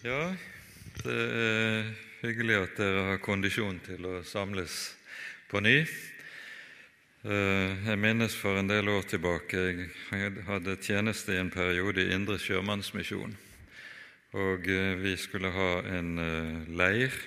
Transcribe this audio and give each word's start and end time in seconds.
Ja, 0.00 0.30
det 1.04 1.12
er 1.12 1.88
hyggelig 2.22 2.54
at 2.56 2.78
dere 2.80 3.02
har 3.04 3.18
kondisjon 3.20 3.82
til 3.84 4.06
å 4.08 4.22
samles 4.24 4.94
på 5.50 5.60
ny. 5.60 5.74
Eh, 7.28 7.74
jeg 7.84 8.00
minnes 8.00 8.32
for 8.32 8.56
en 8.56 8.70
del 8.70 8.88
år 8.88 9.04
tilbake 9.10 9.60
jeg 9.60 10.46
hadde 10.46 10.78
tjeneste 10.80 11.36
i 11.36 11.42
en 11.42 11.52
periode 11.52 12.00
i 12.00 12.14
Indre 12.16 12.38
Sjømannsmisjon. 12.40 13.36
Og 14.40 14.72
eh, 14.72 14.96
vi 15.04 15.18
skulle 15.20 15.52
ha 15.52 15.70
en 15.92 16.16
eh, 16.24 16.74
leir. 16.80 17.20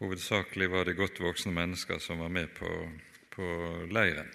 Hovedsakelig 0.00 0.72
var 0.74 0.90
det 0.90 0.98
godt 0.98 1.22
voksne 1.22 1.54
mennesker 1.54 2.02
som 2.02 2.26
var 2.26 2.34
med 2.40 2.50
på, 2.58 2.74
på 3.38 3.52
leiren. 3.94 4.34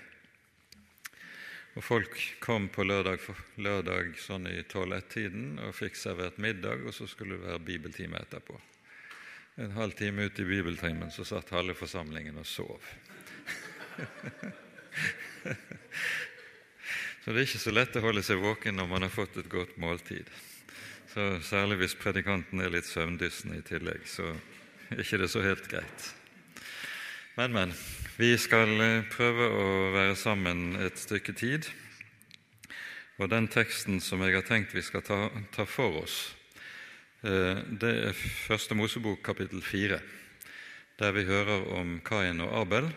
Og 1.77 1.83
Folk 1.85 2.15
kom 2.41 2.67
på 2.73 2.83
lørdag, 2.83 3.19
lørdag 3.61 4.15
sånn 4.19 4.47
i 4.49 4.57
12-1-tiden 4.63 5.59
og 5.67 5.75
fikk 5.77 5.95
servert 5.99 6.39
middag, 6.41 6.81
og 6.87 6.93
så 6.95 7.07
skulle 7.07 7.37
det 7.37 7.45
være 7.45 7.65
bibeltime 7.67 8.17
etterpå. 8.19 8.57
En 9.59 9.75
halv 9.75 9.91
time 9.99 10.25
ut 10.25 10.39
i 10.39 10.47
bibeltimen 10.47 11.11
så 11.11 11.25
satt 11.27 11.49
halve 11.53 11.75
forsamlingen 11.77 12.37
og 12.39 12.47
sov. 12.47 12.79
så 17.21 17.27
det 17.27 17.37
er 17.37 17.45
ikke 17.45 17.65
så 17.65 17.73
lett 17.75 17.97
å 17.99 18.05
holde 18.05 18.23
seg 18.25 18.39
våken 18.41 18.79
når 18.79 18.87
man 18.89 19.05
har 19.05 19.13
fått 19.13 19.37
et 19.41 19.51
godt 19.51 19.77
måltid. 19.81 20.27
Så 21.13 21.39
Særlig 21.45 21.75
hvis 21.81 21.97
predikanten 21.99 22.61
er 22.63 22.71
litt 22.73 22.87
søvndyssende 22.87 23.59
i 23.59 23.65
tillegg, 23.67 24.07
så 24.07 24.31
er 24.89 25.03
ikke 25.03 25.21
det 25.21 25.29
så 25.33 25.41
helt 25.43 25.67
greit. 25.71 26.13
Men, 27.35 27.51
men. 27.55 27.69
Vi 28.19 28.33
skal 28.35 28.73
eh, 28.83 29.05
prøve 29.07 29.45
å 29.47 29.67
være 29.93 30.15
sammen 30.19 30.73
et 30.83 30.97
stykke 30.99 31.31
tid. 31.39 31.69
Og 33.15 33.29
den 33.31 33.45
teksten 33.47 34.01
som 34.03 34.19
jeg 34.25 34.35
har 34.35 34.43
tenkt 34.43 34.75
vi 34.75 34.83
skal 34.83 35.05
ta, 35.07 35.19
ta 35.55 35.63
for 35.63 36.01
oss, 36.01 36.17
eh, 37.23 37.61
det 37.79 37.93
er 38.09 38.19
Første 38.19 38.75
Mosebok 38.75 39.23
kapittel 39.23 39.63
fire, 39.63 40.01
der 40.99 41.15
vi 41.15 41.23
hører 41.31 41.63
om 41.79 41.95
Kain 42.03 42.43
og 42.43 42.51
Abel. 42.65 42.91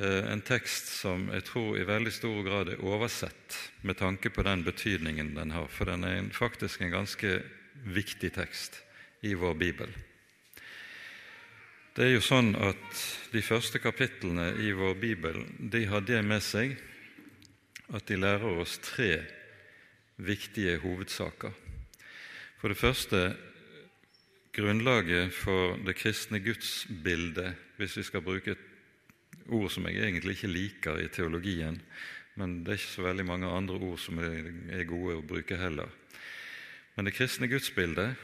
Eh, 0.00 0.32
en 0.32 0.40
tekst 0.40 0.94
som 0.96 1.28
jeg 1.36 1.44
tror 1.52 1.76
i 1.76 1.84
veldig 1.84 2.16
stor 2.16 2.40
grad 2.48 2.72
er 2.72 2.88
oversett 2.88 3.60
med 3.84 4.00
tanke 4.00 4.32
på 4.32 4.48
den 4.48 4.64
betydningen 4.64 5.36
den 5.36 5.52
har, 5.52 5.68
for 5.68 5.92
den 5.92 6.08
er 6.08 6.24
faktisk 6.32 6.80
en 6.80 6.96
ganske 7.02 7.42
viktig 7.84 8.32
tekst 8.40 8.80
i 9.20 9.36
vår 9.36 9.60
bibel. 9.60 9.92
Det 11.96 12.04
er 12.04 12.10
jo 12.12 12.20
sånn 12.20 12.50
at 12.60 12.98
De 13.32 13.40
første 13.40 13.80
kapitlene 13.80 14.50
i 14.60 14.68
vår 14.76 14.98
bibel 15.00 15.38
de 15.72 15.80
har 15.88 16.02
det 16.04 16.18
med 16.28 16.42
seg 16.44 16.74
at 17.96 18.04
de 18.10 18.18
lærer 18.20 18.60
oss 18.60 18.74
tre 18.84 19.22
viktige 20.20 20.74
hovedsaker. 20.82 21.54
For 22.60 22.68
det 22.68 22.76
første 22.76 23.20
grunnlaget 24.52 25.32
for 25.38 25.78
det 25.86 25.96
kristne 25.96 26.42
gudsbildet, 26.44 27.56
hvis 27.80 27.96
vi 28.02 28.06
skal 28.10 28.24
bruke 28.28 28.56
et 28.56 29.48
ord 29.48 29.72
som 29.72 29.88
jeg 29.88 30.02
egentlig 30.02 30.36
ikke 30.36 30.52
liker 30.52 31.00
i 31.00 31.08
teologien, 31.08 31.80
men 32.36 32.58
det 32.60 32.74
er 32.74 32.80
ikke 32.82 32.96
så 32.98 33.08
veldig 33.08 33.28
mange 33.32 33.56
andre 33.56 33.80
ord 33.80 34.00
som 34.04 34.20
er 34.20 34.84
gode 34.84 35.16
å 35.16 35.24
bruke 35.24 35.56
heller. 35.56 35.88
Men 36.96 37.08
det 37.08 37.16
kristne 37.16 37.48
gudsbildet 37.48 38.20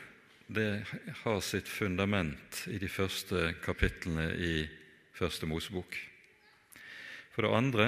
det 0.53 0.85
har 1.23 1.41
sitt 1.41 1.69
fundament 1.69 2.65
i 2.69 2.79
de 2.81 2.89
første 2.91 3.53
kapitlene 3.65 4.33
i 4.37 4.55
Første 5.17 5.47
Mosebok. 5.47 5.97
For 7.33 7.45
det 7.45 7.53
andre 7.57 7.87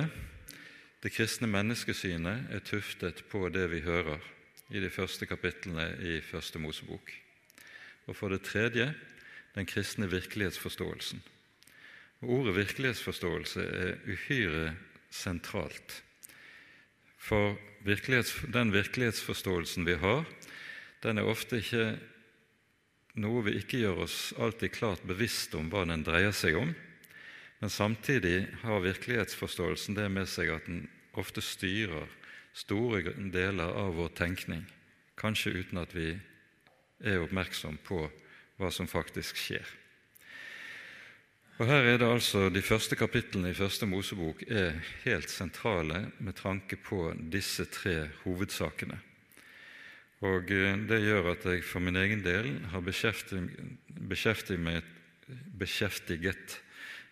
det 1.05 1.13
kristne 1.13 1.49
menneskesynet 1.51 2.49
er 2.55 2.65
tuftet 2.65 3.25
på 3.29 3.43
det 3.53 3.67
vi 3.73 3.83
hører 3.85 4.23
i 4.73 4.81
de 4.81 4.89
første 4.89 5.29
kapitlene 5.29 5.91
i 6.01 6.21
Første 6.25 6.61
Mosebok. 6.63 7.13
Og 8.09 8.17
for 8.17 8.33
det 8.33 8.47
tredje 8.49 8.95
den 9.55 9.69
kristne 9.69 10.09
virkelighetsforståelsen. 10.11 11.21
Ordet 12.25 12.57
virkelighetsforståelse 12.57 13.61
er 13.61 14.01
uhyre 14.09 14.73
sentralt. 15.13 16.01
For 17.21 17.59
virkelighets, 17.85 18.33
den 18.53 18.73
virkelighetsforståelsen 18.73 19.87
vi 19.87 19.99
har, 20.01 20.25
den 21.05 21.21
er 21.21 21.29
ofte 21.29 21.61
ikke 21.61 21.99
noe 23.21 23.45
vi 23.47 23.57
ikke 23.61 23.81
gjør 23.83 24.05
oss 24.07 24.19
alltid 24.41 24.75
klart 24.75 25.05
bevisst 25.07 25.55
om 25.55 25.71
hva 25.71 25.85
den 25.89 26.03
dreier 26.07 26.35
seg 26.35 26.59
om, 26.59 26.75
men 27.61 27.71
samtidig 27.71 28.49
har 28.65 28.83
virkelighetsforståelsen 28.85 29.97
det 29.97 30.09
med 30.13 30.29
seg 30.29 30.51
at 30.53 30.67
den 30.69 30.87
ofte 31.19 31.43
styrer 31.45 32.11
store 32.55 33.15
deler 33.35 33.71
av 33.79 33.95
vår 33.99 34.11
tenkning, 34.19 34.67
kanskje 35.21 35.55
uten 35.63 35.81
at 35.83 35.95
vi 35.95 36.13
er 37.05 37.23
oppmerksom 37.23 37.79
på 37.87 38.03
hva 38.59 38.71
som 38.75 38.91
faktisk 38.91 39.39
skjer. 39.39 39.65
Og 41.55 41.69
Her 41.71 41.87
er 41.87 41.99
det 42.03 42.07
altså 42.11 42.49
De 42.51 42.63
første 42.67 42.97
kapitlene 42.99 43.53
i 43.53 43.55
Første 43.55 43.87
Mosebok 43.87 44.43
er 44.51 44.81
helt 45.05 45.31
sentrale 45.31 46.09
med 46.19 46.35
tanke 46.35 46.77
på 46.83 47.13
disse 47.31 47.69
tre 47.71 48.09
hovedsakene. 48.25 48.99
Og 50.25 50.51
eh, 50.51 50.77
Det 50.89 51.01
gjør 51.03 51.33
at 51.35 51.45
jeg 51.51 51.65
for 51.69 51.85
min 51.85 51.99
egen 52.01 52.23
del 52.25 52.55
har 52.73 52.85
beskjeftiget, 52.85 54.61
meg, 54.61 54.83
beskjeftiget 55.59 56.59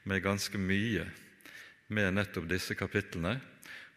meg 0.09 0.25
ganske 0.25 0.59
mye 0.59 1.06
med 1.93 2.15
nettopp 2.17 2.49
disse 2.50 2.75
kapitlene. 2.78 3.37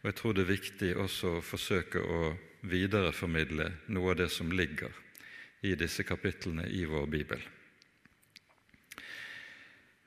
Og 0.04 0.12
jeg 0.12 0.18
tror 0.20 0.36
det 0.36 0.44
er 0.46 0.52
viktig 0.52 0.92
også 1.02 1.38
å 1.38 1.46
forsøke 1.46 2.02
å 2.04 2.36
videreformidle 2.66 3.72
noe 3.94 4.14
av 4.14 4.20
det 4.20 4.30
som 4.34 4.52
ligger 4.52 4.92
i 5.66 5.74
disse 5.80 6.04
kapitlene 6.06 6.68
i 6.70 6.84
vår 6.90 7.08
bibel. 7.10 7.42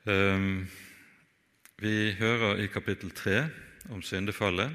Ehm, 0.07 0.67
vi 1.79 2.13
hører 2.19 2.61
i 2.63 2.69
kapittel 2.71 3.11
tre 3.11 3.41
om 3.89 4.03
syndefallet. 4.03 4.71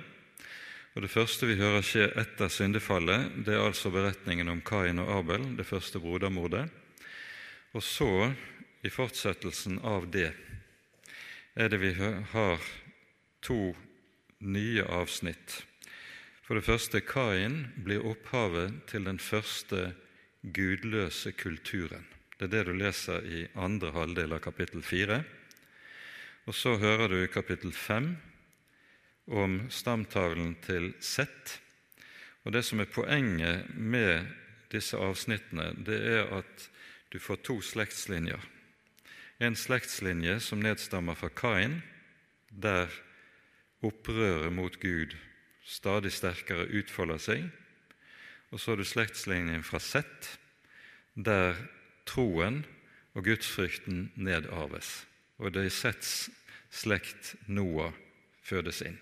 Og 0.95 1.03
Det 1.03 1.11
første 1.11 1.47
vi 1.51 1.57
hører 1.59 1.83
skje 1.83 2.05
etter 2.21 2.51
syndefallet, 2.55 3.33
det 3.43 3.57
er 3.57 3.65
altså 3.67 3.91
beretningen 3.91 4.47
om 4.53 4.61
Kain 4.63 5.01
og 5.03 5.09
Abel, 5.11 5.49
det 5.59 5.67
første 5.67 5.99
brodermordet. 5.99 6.69
Og 7.75 7.83
så, 7.83 8.31
i 8.87 8.91
fortsettelsen 8.95 9.81
av 9.83 10.07
det, 10.15 10.31
er 11.59 11.71
det 11.73 11.81
vi 11.83 11.91
har 11.99 12.63
to 13.43 13.75
nye 14.39 14.85
avsnitt. 14.87 15.65
For 16.47 16.55
det 16.55 16.67
første 16.69 17.01
Kain 17.03 17.73
blir 17.83 18.07
opphavet 18.07 18.85
til 18.87 19.09
den 19.09 19.19
første 19.19 19.97
gudløse 20.47 21.33
kulturen. 21.35 22.07
Det 22.39 22.47
er 22.47 22.53
det 22.53 22.69
du 22.69 22.75
leser 22.79 23.27
i 23.27 23.43
andre 23.59 23.91
halvdel 23.97 24.37
av 24.37 24.45
kapittel 24.47 24.87
fire. 24.87 25.25
Og 26.47 26.55
så 26.55 26.77
hører 26.79 27.11
du 27.11 27.19
i 27.19 27.33
kapittel 27.35 27.75
fem 27.75 28.13
om 29.31 29.67
stamtavlen 29.71 30.55
til 30.65 30.93
Sett. 31.01 31.61
Og 32.45 32.53
Det 32.53 32.65
som 32.65 32.81
er 32.81 32.91
poenget 32.93 33.75
med 33.75 34.27
disse 34.73 34.97
avsnittene, 34.97 35.73
det 35.85 36.01
er 36.01 36.29
at 36.41 36.69
du 37.13 37.19
får 37.19 37.37
to 37.47 37.61
slektslinjer. 37.61 38.41
En 39.41 39.57
slektslinje 39.57 40.41
som 40.41 40.61
nedstammer 40.61 41.15
fra 41.15 41.29
Kain, 41.29 41.83
der 42.51 42.91
opprøret 43.83 44.53
mot 44.53 44.77
Gud 44.81 45.17
stadig 45.65 46.13
sterkere 46.13 46.69
utfolder 46.69 47.19
seg. 47.19 47.49
Og 48.53 48.61
så 48.61 48.73
har 48.73 48.79
du 48.79 48.85
slektslinjen 48.85 49.65
fra 49.67 49.81
Sett, 49.83 50.39
der 51.15 51.57
troen 52.07 52.65
og 53.15 53.25
gudsfrykten 53.25 54.11
nedarves. 54.15 55.07
Og 55.39 55.55
det 55.55 55.67
er 55.67 55.75
Setts 55.75 56.31
slekt 56.75 57.35
Noah 57.47 57.95
fødes 58.45 58.83
inn. 58.85 58.99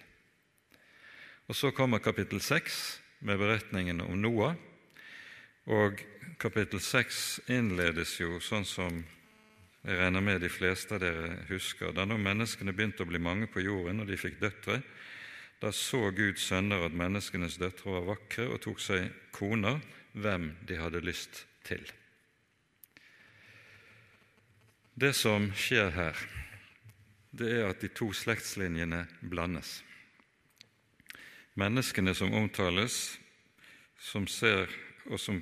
Og 1.48 1.56
Så 1.56 1.70
kommer 1.70 1.98
kapittel 1.98 2.40
6 2.40 3.00
med 3.20 3.38
beretningen 3.38 4.00
om 4.00 4.20
Noah. 4.20 4.54
Og 5.66 5.98
kapittel 6.38 6.80
6 6.80 7.40
innledes 7.50 8.14
jo 8.20 8.38
sånn 8.40 8.66
som 8.66 9.02
jeg 9.82 9.98
regner 9.98 10.22
med 10.22 10.40
de 10.42 10.50
fleste 10.50 10.94
av 10.94 11.02
dere 11.02 11.40
husker. 11.48 11.90
Da 11.94 12.06
nå 12.06 12.18
menneskene 12.18 12.74
begynte 12.74 13.02
å 13.02 13.10
bli 13.10 13.18
mange 13.18 13.48
på 13.50 13.64
jorden, 13.64 14.02
og 14.02 14.10
de 14.10 14.18
fikk 14.18 14.38
døtre, 14.42 14.78
da 15.62 15.70
så 15.74 16.10
Gud 16.14 16.38
sønner 16.38 16.86
at 16.86 16.94
menneskenes 16.94 17.58
døtre 17.58 17.96
var 17.96 18.06
vakre 18.14 18.48
og 18.50 18.62
tok 18.62 18.82
seg 18.82 19.10
koner, 19.34 19.80
hvem 20.12 20.52
de 20.68 20.78
hadde 20.78 21.02
lyst 21.02 21.44
til. 21.66 21.82
Det 24.94 25.14
som 25.16 25.50
skjer 25.56 25.90
her, 25.94 26.18
det 27.32 27.48
er 27.58 27.70
at 27.70 27.80
de 27.82 27.88
to 27.88 28.10
slektslinjene 28.14 29.06
blandes. 29.24 29.80
Menneskene 31.58 32.14
som 32.16 32.32
omtales, 32.32 33.18
som 34.00 34.24
ser 34.26 34.70
og 35.10 35.20
som 35.20 35.40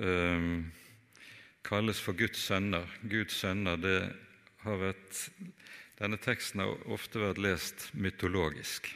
eh, 0.00 0.46
kalles 1.66 2.00
for 2.00 2.16
Guds 2.16 2.40
sønner 2.48 2.88
Guds 3.04 3.36
sønner, 3.42 3.76
det 3.76 3.98
har 4.64 4.80
vært, 4.80 5.26
Denne 6.00 6.16
teksten 6.16 6.62
har 6.64 6.86
ofte 6.88 7.20
vært 7.20 7.38
lest 7.44 7.90
mytologisk. 7.92 8.88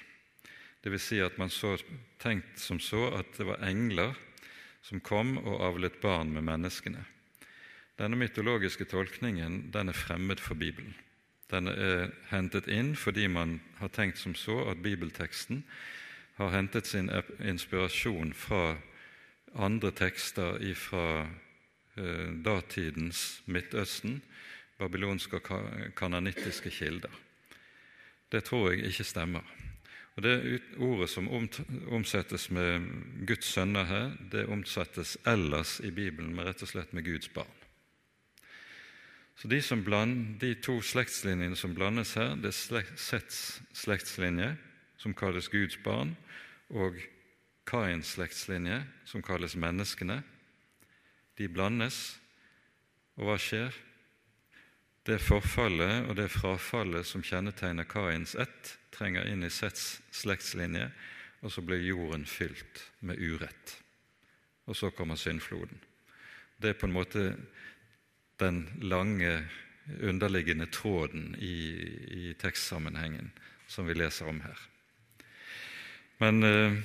Det 0.81 0.93
vil 0.93 1.01
si 1.01 1.19
at 1.21 1.37
man 1.37 1.53
så 1.53 1.75
tenkt 2.21 2.57
som 2.61 2.81
så 2.81 3.11
at 3.19 3.37
det 3.37 3.45
var 3.45 3.61
engler 3.65 4.15
som 4.85 5.03
kom 5.05 5.37
og 5.43 5.61
avlet 5.65 6.01
barn 6.01 6.33
med 6.33 6.47
menneskene. 6.49 7.05
Denne 8.01 8.17
mytologiske 8.17 8.89
tolkningen 8.89 9.67
den 9.73 9.93
er 9.93 9.97
fremmed 9.97 10.41
for 10.41 10.57
Bibelen. 10.57 10.97
Den 11.53 11.69
er 11.69 12.09
hentet 12.33 12.69
inn 12.73 12.95
fordi 12.97 13.29
man 13.29 13.59
har 13.79 13.93
tenkt 13.93 14.19
som 14.21 14.33
så 14.33 14.63
at 14.73 14.81
bibelteksten 14.81 15.61
har 16.37 16.51
hentet 16.51 16.87
sin 16.87 17.11
inspirasjon 17.41 18.33
fra 18.35 18.77
andre 19.55 19.91
tekster 19.95 20.59
fra 20.75 21.27
eh, 21.97 22.31
datidens 22.45 23.43
Midtøsten, 23.47 24.23
babylonske 24.79 25.39
og 25.39 25.95
kananittiske 25.97 26.71
kilder. 26.71 27.13
Det 28.33 28.45
tror 28.45 28.73
jeg 28.73 28.91
ikke 28.91 29.05
stemmer. 29.05 29.45
Og 30.17 30.23
Det 30.23 30.61
ordet 30.79 31.11
som 31.11 31.29
omsettes 31.91 32.51
med 32.51 32.87
Guds 33.27 33.45
sønner 33.45 33.85
her, 33.85 34.13
det 34.33 34.47
omsettes 34.47 35.19
ellers 35.27 35.81
i 35.81 35.91
Bibelen 35.91 36.35
med 36.35 36.47
rett 36.47 36.63
og 36.63 36.69
slett 36.71 36.93
med 36.93 37.05
Guds 37.05 37.29
barn. 37.29 37.51
Så 39.37 39.49
de, 39.49 39.61
bland, 39.85 40.41
de 40.41 40.55
to 40.55 40.81
slektslinjene 40.83 41.57
som 41.57 41.75
blandes 41.75 42.15
her, 42.15 42.37
det 42.39 42.53
er 42.53 42.95
slekts, 42.97 43.61
slektslinje, 43.75 44.57
som 45.05 45.13
kalles 45.13 45.51
Guds 45.53 45.77
barn, 45.85 46.15
og 46.73 46.97
Kains 47.69 48.15
slektslinje, 48.17 48.81
som 49.05 49.23
kalles 49.25 49.57
menneskene. 49.57 50.23
De 51.37 51.49
blandes, 51.49 52.17
og 53.19 53.29
hva 53.29 53.37
skjer? 53.41 53.77
Det 55.05 55.19
forfallet 55.21 56.09
og 56.09 56.17
det 56.17 56.31
frafallet 56.33 57.05
som 57.05 57.25
kjennetegner 57.25 57.85
Kains 57.89 58.33
ett, 58.41 58.77
trenger 58.95 59.29
inn 59.29 59.45
i 59.45 59.53
Sets 59.53 59.99
slektslinje, 60.15 60.89
og 61.45 61.53
så 61.53 61.61
blir 61.61 61.85
jorden 61.85 62.25
fylt 62.25 62.87
med 63.05 63.21
urett. 63.21 63.77
Og 64.65 64.79
så 64.79 64.89
kommer 64.97 65.21
syndfloden. 65.21 65.77
Det 66.57 66.73
er 66.73 66.79
på 66.81 66.89
en 66.89 66.97
måte 66.97 67.27
den 68.41 68.65
lange, 68.81 69.43
underliggende 70.01 70.71
tråden 70.73 71.35
i, 71.37 71.59
i 72.09 72.31
tekstsammenhengen 72.41 73.29
som 73.69 73.85
vi 73.85 73.99
leser 73.99 74.31
om 74.31 74.41
her. 74.41 74.63
Men 76.23 76.43
eh, 76.43 76.79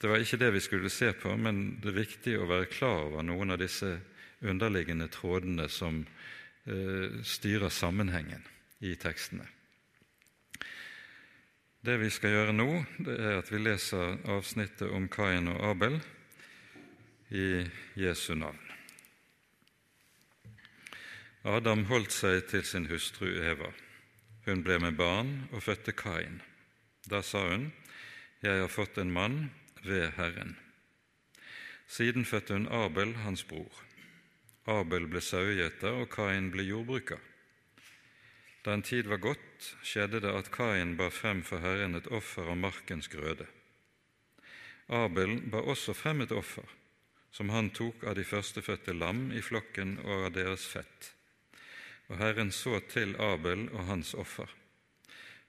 det 0.00 0.10
var 0.10 0.22
ikke 0.22 0.40
det 0.40 0.52
vi 0.56 0.64
skulle 0.64 0.90
se 0.90 1.12
på, 1.12 1.36
men 1.36 1.80
det 1.82 1.92
er 1.92 2.00
viktig 2.00 2.38
å 2.38 2.48
være 2.50 2.70
klar 2.72 3.08
over 3.10 3.26
noen 3.26 3.54
av 3.54 3.60
disse 3.62 3.98
underliggende 4.42 5.06
trådene 5.12 5.68
som 5.70 6.02
Eh, 6.64 7.22
styrer 7.22 7.68
sammenhengen 7.68 8.42
i 8.78 8.94
tekstene. 8.94 9.48
Det 11.82 11.96
vi 11.98 12.10
skal 12.14 12.30
gjøre 12.30 12.52
nå, 12.54 12.66
det 13.02 13.16
er 13.18 13.40
at 13.40 13.48
vi 13.50 13.58
leser 13.58 14.20
avsnittet 14.30 14.92
om 14.94 15.08
Kain 15.10 15.50
og 15.50 15.58
Abel 15.72 15.98
i 17.34 17.64
Jesu 17.98 18.36
navn. 18.38 18.62
Adam 21.42 21.82
holdt 21.90 22.14
seg 22.14 22.44
til 22.52 22.62
sin 22.62 22.86
hustru 22.86 23.26
Eva. 23.42 23.72
Hun 24.46 24.62
ble 24.62 24.78
med 24.84 24.94
barn 24.94 25.34
og 25.50 25.66
fødte 25.66 25.90
Kain. 25.98 26.38
Da 27.10 27.24
sa 27.26 27.42
hun, 27.48 27.72
Jeg 28.42 28.58
har 28.58 28.70
fått 28.74 28.96
en 28.98 29.12
mann 29.14 29.36
ved 29.86 30.16
Herren. 30.16 30.56
Siden 31.86 32.24
fødte 32.26 32.56
hun 32.56 32.66
Abel, 32.74 33.12
hans 33.22 33.44
bror. 33.46 33.70
Abel 34.66 35.06
ble 35.06 35.22
sauegjeter, 35.22 36.00
og 36.02 36.10
Kain 36.10 36.48
ble 36.50 36.64
jordbruker. 36.66 37.22
Da 38.66 38.74
en 38.74 38.82
tid 38.82 39.06
var 39.06 39.22
gått, 39.22 39.70
skjedde 39.86 40.24
det 40.26 40.34
at 40.34 40.50
Kain 40.50 40.96
bar 40.98 41.14
frem 41.14 41.44
for 41.46 41.62
Herren 41.62 41.94
et 41.94 42.10
offer 42.10 42.50
av 42.50 42.58
markens 42.58 43.06
grøde. 43.14 43.46
Abel 44.90 45.38
bar 45.46 45.70
også 45.70 45.94
frem 45.94 46.26
et 46.26 46.34
offer, 46.34 46.66
som 47.30 47.54
han 47.54 47.70
tok 47.70 48.02
av 48.02 48.18
de 48.18 48.26
førstefødte 48.26 48.98
lam 48.98 49.28
i 49.30 49.38
flokken 49.38 50.00
og 50.02 50.26
av 50.32 50.32
deres 50.42 50.66
fett. 50.66 51.12
Og 52.10 52.18
Herren 52.18 52.50
så 52.50 52.82
til 52.90 53.14
Abel 53.22 53.68
og 53.70 53.86
hans 53.86 54.16
offer, 54.18 54.50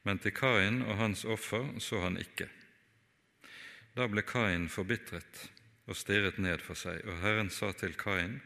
men 0.05 0.21
til 0.21 0.37
Kain 0.37 0.83
og 0.83 0.99
hans 1.01 1.25
offer 1.25 1.73
så 1.81 2.05
han 2.05 2.21
ikke. 2.21 2.53
Da 3.93 4.07
ble 4.09 4.23
Kain 4.25 4.69
forbitret 4.73 5.47
og 5.85 5.97
stirret 5.97 6.39
ned 6.41 6.63
for 6.65 6.77
seg, 6.77 7.03
og 7.05 7.21
Herren 7.21 7.49
sa 7.53 7.71
til 7.77 7.93
Kain:" 7.93 8.41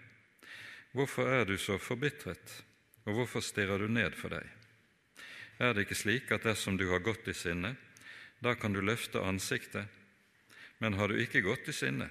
Hvorfor 0.92 1.28
er 1.30 1.46
du 1.46 1.58
så 1.58 1.78
forbitret, 1.78 2.64
og 3.06 3.14
hvorfor 3.14 3.44
stirrer 3.44 3.78
du 3.78 3.88
ned 3.88 4.16
for 4.16 4.34
deg? 4.34 4.48
Er 5.60 5.74
det 5.74 5.86
ikke 5.86 5.98
slik 6.00 6.32
at 6.32 6.44
dersom 6.48 6.78
du 6.78 6.88
har 6.90 7.04
gått 7.06 7.28
i 7.28 7.36
sinne, 7.38 7.76
da 8.42 8.56
kan 8.56 8.74
du 8.74 8.82
løfte 8.82 9.22
ansiktet, 9.22 9.86
men 10.80 10.94
har 10.94 11.08
du 11.08 11.20
ikke 11.22 11.44
gått 11.46 11.68
i 11.70 11.76
sinne, 11.76 12.10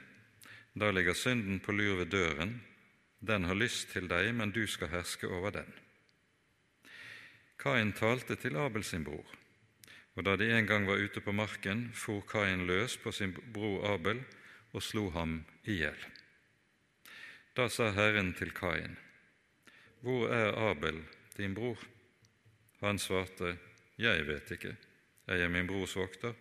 da 0.74 0.90
ligger 0.90 1.14
synden 1.14 1.60
på 1.60 1.72
lur 1.72 1.96
ved 2.02 2.12
døren, 2.12 2.60
den 3.20 3.44
har 3.44 3.58
lyst 3.58 3.90
til 3.92 4.08
deg, 4.08 4.34
men 4.34 4.52
du 4.52 4.66
skal 4.66 4.92
herske 4.92 5.28
over 5.28 5.50
den. 5.50 5.72
Kain 7.58 7.92
talte 7.92 8.36
til 8.36 8.56
Abel 8.60 8.84
sin 8.84 9.04
bror, 9.04 9.26
og 10.16 10.24
da 10.24 10.36
de 10.40 10.48
en 10.48 10.66
gang 10.66 10.86
var 10.88 11.00
ute 11.00 11.20
på 11.20 11.32
marken, 11.32 11.90
for 11.94 12.24
Kain 12.24 12.64
løs 12.66 12.96
på 12.96 13.12
sin 13.12 13.34
bror 13.52 13.84
Abel 13.92 14.22
og 14.72 14.82
slo 14.82 15.10
ham 15.12 15.42
i 15.68 15.76
hjel. 15.82 15.98
Da 17.56 17.68
sa 17.72 17.90
Herren 17.92 18.32
til 18.36 18.52
Kain, 18.52 18.96
Hvor 20.00 20.28
er 20.28 20.56
Abel, 20.70 21.02
din 21.36 21.54
bror? 21.54 21.78
Han 22.80 22.98
svarte, 22.98 23.58
Jeg 23.98 24.26
vet 24.26 24.50
ikke, 24.50 24.76
jeg 25.26 25.40
er 25.40 25.48
min 25.48 25.66
brors 25.66 25.96
vokter. 25.96 26.34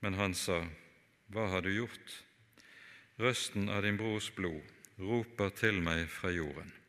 Men 0.00 0.14
han 0.14 0.34
sa, 0.34 0.66
Hva 1.28 1.48
har 1.48 1.62
du 1.62 1.70
gjort? 1.70 2.22
Røsten 3.18 3.68
av 3.68 3.82
din 3.82 3.96
brors 3.96 4.30
blod 4.30 4.62
roper 4.98 5.50
til 5.50 5.82
meg 5.82 6.08
fra 6.10 6.30
jorden. 6.30 6.81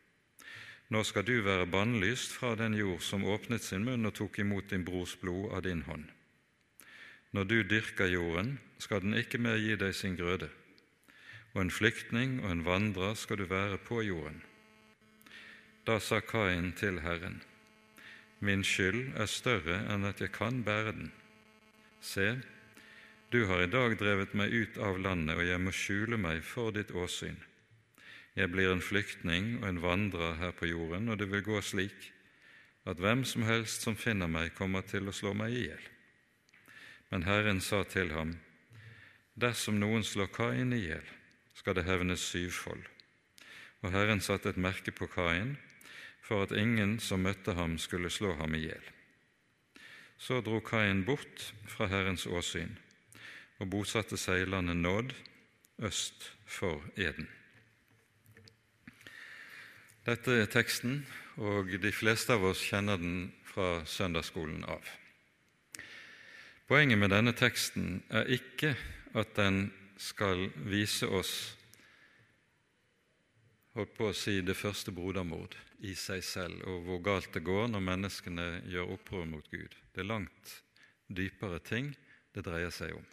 Nå 0.89 1.03
skal 1.03 1.23
du 1.25 1.37
være 1.45 1.69
bannlyst 1.69 2.33
fra 2.35 2.55
den 2.59 2.73
jord 2.77 3.01
som 3.01 3.23
åpnet 3.23 3.63
sin 3.63 3.85
munn 3.85 4.05
og 4.05 4.17
tok 4.17 4.39
imot 4.39 4.69
din 4.73 4.83
brors 4.83 5.15
blod 5.21 5.53
av 5.53 5.63
din 5.63 5.85
hånd. 5.87 6.09
Når 7.31 7.43
du 7.49 7.55
dyrker 7.63 8.11
jorden, 8.11 8.57
skal 8.77 9.01
den 9.01 9.15
ikke 9.17 9.39
mer 9.41 9.57
gi 9.57 9.77
deg 9.79 9.95
sin 9.95 10.19
grøde 10.19 10.51
og 11.53 11.61
en 11.61 11.73
flyktning 11.73 12.39
og 12.41 12.51
en 12.51 12.65
vandrer 12.65 13.13
skal 13.17 13.37
du 13.37 13.45
være 13.49 13.77
på 13.77 14.01
jorden. 14.01 14.41
Da 15.85 15.99
sa 15.99 16.19
Kain 16.19 16.73
til 16.73 17.01
Herren, 17.01 17.41
Min 18.39 18.63
skyld 18.63 19.13
er 19.15 19.29
større 19.31 19.77
enn 19.93 20.03
at 20.03 20.19
jeg 20.19 20.33
kan 20.35 20.63
bære 20.67 20.91
den. 20.91 21.11
Se, 22.01 22.41
du 23.31 23.45
har 23.47 23.63
i 23.63 23.69
dag 23.71 23.95
drevet 23.99 24.33
meg 24.35 24.51
ut 24.51 24.77
av 24.77 24.99
landet, 24.99 25.37
og 25.37 25.47
jeg 25.47 25.61
må 25.63 25.71
skjule 25.71 26.17
meg 26.19 26.43
for 26.43 26.75
ditt 26.75 26.91
åsyn. 26.91 27.37
Jeg 28.33 28.49
blir 28.49 28.71
en 28.73 28.81
flyktning 28.81 29.59
og 29.61 29.67
en 29.69 29.81
vandrer 29.81 30.39
her 30.39 30.53
på 30.57 30.65
jorden, 30.71 31.09
og 31.09 31.19
det 31.19 31.29
vil 31.31 31.45
gå 31.45 31.59
slik 31.61 32.09
at 32.89 32.99
hvem 32.99 33.21
som 33.23 33.45
helst 33.47 33.85
som 33.85 33.95
finner 33.95 34.27
meg, 34.27 34.55
kommer 34.57 34.81
til 34.81 35.07
å 35.07 35.13
slå 35.15 35.35
meg 35.37 35.53
i 35.53 35.67
hjel. 35.67 35.83
Men 37.11 37.27
Herren 37.27 37.61
sa 37.61 37.83
til 37.85 38.11
ham, 38.15 38.37
Dersom 39.33 39.79
noen 39.81 40.03
slår 40.05 40.29
Kain 40.33 40.73
i 40.73 40.81
hjel, 40.83 41.05
skal 41.57 41.77
det 41.77 41.85
hevnes 41.87 42.21
syvfold. 42.21 42.83
Og 43.81 43.93
Herren 43.93 44.21
satte 44.21 44.51
et 44.51 44.61
merke 44.61 44.93
på 44.93 45.07
Kain 45.09 45.55
for 46.23 46.45
at 46.45 46.53
ingen 46.55 46.99
som 47.03 47.23
møtte 47.25 47.55
ham, 47.57 47.77
skulle 47.77 48.13
slå 48.13 48.35
ham 48.39 48.55
i 48.55 48.63
hjel. 48.67 48.83
Så 50.17 50.39
dro 50.41 50.61
Kain 50.63 51.03
bort 51.05 51.49
fra 51.67 51.89
Herrens 51.91 52.25
åsyn 52.29 52.77
og 53.59 53.69
bosatte 53.73 54.17
seg 54.17 54.43
i 54.43 54.49
landet 54.49 54.79
Nåd 54.81 55.15
øst 55.83 56.31
for 56.45 56.81
Eden. 56.97 57.27
Dette 60.03 60.33
er 60.35 60.49
teksten, 60.51 60.97
og 61.39 61.69
de 61.79 61.91
fleste 61.95 62.35
av 62.35 62.43
oss 62.49 62.59
kjenner 62.59 62.99
den 62.99 63.29
fra 63.47 63.85
søndagsskolen 63.87 64.65
av. 64.67 64.83
Poenget 66.67 66.99
med 66.99 67.13
denne 67.13 67.31
teksten 67.31 68.01
er 68.11 68.27
ikke 68.35 68.73
at 69.15 69.31
den 69.37 69.69
skal 69.95 70.49
vise 70.67 71.07
oss 71.07 71.31
holdt 73.77 73.95
på 73.95 74.09
å 74.09 74.17
si 74.17 74.41
det 74.43 74.57
første 74.59 74.91
brodermord 74.91 75.55
i 75.87 75.95
seg 75.95 76.19
selv, 76.25 76.59
og 76.67 76.83
hvor 76.83 76.99
galt 77.07 77.31
det 77.31 77.45
går 77.47 77.71
når 77.71 77.87
menneskene 77.87 78.47
gjør 78.73 78.93
opprør 78.97 79.25
mot 79.31 79.47
Gud. 79.55 79.71
Det 79.95 80.03
er 80.03 80.11
langt 80.11 80.57
dypere 81.07 81.63
ting 81.63 81.93
det 82.35 82.43
dreier 82.43 82.75
seg 82.75 82.91
om. 82.97 83.07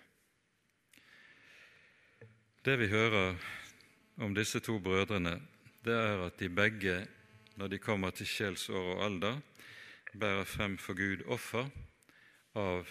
Det 2.67 2.77
vi 2.83 2.91
hører 2.91 3.39
om 4.21 4.35
disse 4.37 4.61
to 4.61 4.77
brødrene, 4.83 5.39
det 5.85 5.97
er 5.97 6.25
at 6.27 6.41
de 6.41 6.49
begge, 6.53 6.97
når 7.57 7.73
de 7.73 7.79
kommer 7.79 8.11
til 8.11 8.29
sjelsår 8.29 8.95
og 8.95 9.05
alder, 9.05 9.41
bærer 10.13 10.45
frem 10.45 10.77
for 10.79 10.99
Gud 10.99 11.25
offer 11.31 11.71
av 12.59 12.89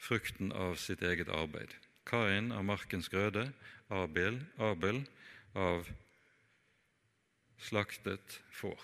frukten 0.00 0.52
av 0.52 0.76
sitt 0.80 1.02
eget 1.02 1.28
arbeid. 1.28 1.74
Kain 2.08 2.52
av 2.52 2.64
markens 2.64 3.08
grøde, 3.12 3.48
Abel, 3.92 4.40
Abel 4.60 5.02
av 5.56 5.88
slaktet 7.60 8.40
får. 8.52 8.80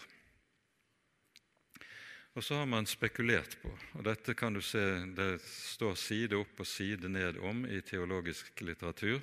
Og 2.39 2.45
så 2.47 2.61
har 2.61 2.69
man 2.71 2.87
spekulert 2.87 3.57
på, 3.61 3.73
og 3.99 4.05
dette 4.07 4.37
kan 4.39 4.55
du 4.55 4.61
se 4.63 4.83
det 5.17 5.41
står 5.43 5.97
side 5.99 6.39
opp 6.39 6.63
og 6.63 6.69
side 6.69 7.11
ned 7.11 7.41
om 7.43 7.65
i 7.67 7.81
teologisk 7.83 8.63
litteratur, 8.63 9.19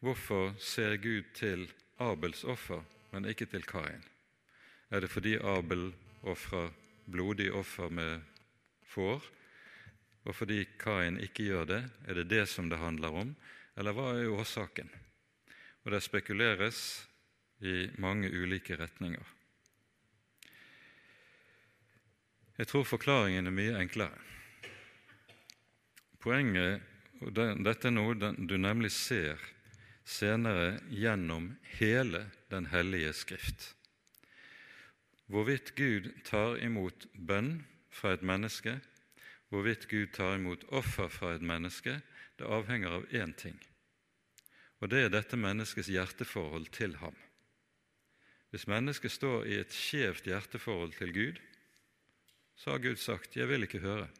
hvorfor 0.00 0.54
ser 0.56 0.96
Gud 0.96 1.28
til 1.36 1.66
Abels 2.00 2.46
offer, 2.48 2.80
men 3.12 3.26
ikke 3.28 3.48
til 3.50 3.66
Kain? 3.66 4.02
Er 4.90 5.02
det 5.02 5.10
fordi 5.10 5.36
Abel 5.38 5.90
ofrer 6.22 6.70
blodig 7.10 7.50
offer 7.54 7.90
med 7.90 8.20
får, 8.90 9.22
og 10.24 10.34
fordi 10.36 10.64
Kain 10.78 11.18
ikke 11.22 11.46
gjør 11.50 11.68
det? 11.70 11.82
Er 12.06 12.20
det 12.20 12.30
det 12.30 12.46
som 12.48 12.68
det 12.70 12.78
handler 12.78 13.14
om, 13.22 13.34
eller 13.76 13.96
hva 13.96 14.12
er 14.14 14.32
årsaken? 14.32 14.90
Og 15.84 15.92
Det 15.92 16.02
spekuleres 16.02 17.06
i 17.60 17.88
mange 17.98 18.28
ulike 18.28 18.76
retninger. 18.76 19.24
Jeg 22.58 22.68
tror 22.68 22.84
forklaringen 22.84 23.46
er 23.46 23.56
mye 23.56 23.78
enklere. 23.80 24.18
Poenget, 26.20 26.82
og 27.24 27.32
dette 27.32 27.88
er 27.88 27.94
noe 27.94 28.12
du 28.36 28.56
nemlig 28.60 28.90
ser 28.92 29.40
senere 30.10 30.80
gjennom 30.90 31.52
hele 31.78 32.26
Den 32.50 32.66
hellige 32.66 33.12
skrift. 33.14 33.74
Hvorvidt 35.30 35.76
Gud 35.78 36.08
tar 36.26 36.58
imot 36.58 37.06
bønn 37.14 37.60
fra 37.94 38.16
et 38.16 38.24
menneske, 38.26 38.80
hvorvidt 39.48 39.86
Gud 39.88 40.10
tar 40.16 40.34
imot 40.34 40.64
offer 40.74 41.06
fra 41.08 41.36
et 41.36 41.44
menneske, 41.46 42.00
det 42.38 42.48
avhenger 42.48 42.96
av 42.98 43.06
én 43.14 43.34
ting, 43.38 43.54
og 44.80 44.90
det 44.90 45.04
er 45.04 45.12
dette 45.14 45.38
menneskets 45.38 45.92
hjerteforhold 45.92 46.66
til 46.74 46.96
ham. 46.98 47.14
Hvis 48.50 48.66
mennesket 48.66 49.14
står 49.14 49.46
i 49.46 49.60
et 49.62 49.74
skjevt 49.74 50.26
hjerteforhold 50.26 50.96
til 50.98 51.14
Gud, 51.14 51.40
så 52.56 52.74
har 52.74 52.82
Gud 52.82 52.96
sagt 52.96 53.36
'Jeg 53.36 53.48
vil 53.48 53.62
ikke 53.62 53.84
høre'. 53.86 54.10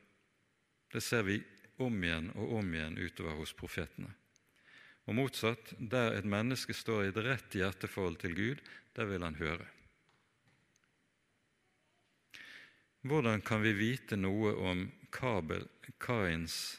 Det 0.93 1.03
ser 1.03 1.23
vi 1.23 1.43
om 1.79 2.05
igjen 2.05 2.31
og 2.35 2.59
om 2.59 2.75
igjen 2.75 2.99
utover 2.99 3.35
hos 3.35 3.53
profetene. 3.53 4.15
Og 5.11 5.17
motsatt, 5.19 5.73
der 5.83 6.15
et 6.15 6.27
menneske 6.29 6.75
står 6.77 7.03
i 7.03 7.09
et 7.11 7.17
rett 7.27 7.55
hjerteforhold 7.59 8.21
til 8.23 8.35
Gud, 8.37 8.61
der 8.95 9.09
vil 9.11 9.25
han 9.27 9.35
høre. 9.41 9.67
Hvordan 13.03 13.43
kan 13.43 13.65
vi 13.65 13.73
vite 13.75 14.15
noe 14.15 14.53
om 14.71 14.85
Kabel, 15.11 15.67
Kains 15.99 16.79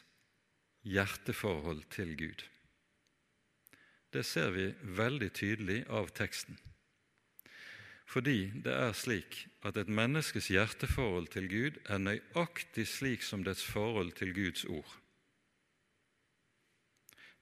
hjerteforhold 0.88 1.84
til 1.92 2.14
Gud? 2.16 2.46
Det 4.16 4.24
ser 4.24 4.48
vi 4.56 4.70
veldig 4.96 5.28
tydelig 5.36 5.82
av 5.92 6.08
teksten. 6.16 6.56
Fordi 8.08 8.48
det 8.64 8.72
er 8.72 8.96
slik 8.96 9.42
at 9.60 9.76
et 9.76 9.92
menneskes 9.92 10.48
hjerteforhold 10.52 11.28
til 11.36 11.52
Gud 11.52 11.78
er 11.84 12.00
nøyaktig 12.00 12.88
slik 12.88 13.28
som 13.28 13.44
dets 13.44 13.64
forhold 13.64 14.16
til 14.16 14.32
Guds 14.36 14.64
ord. 14.64 15.01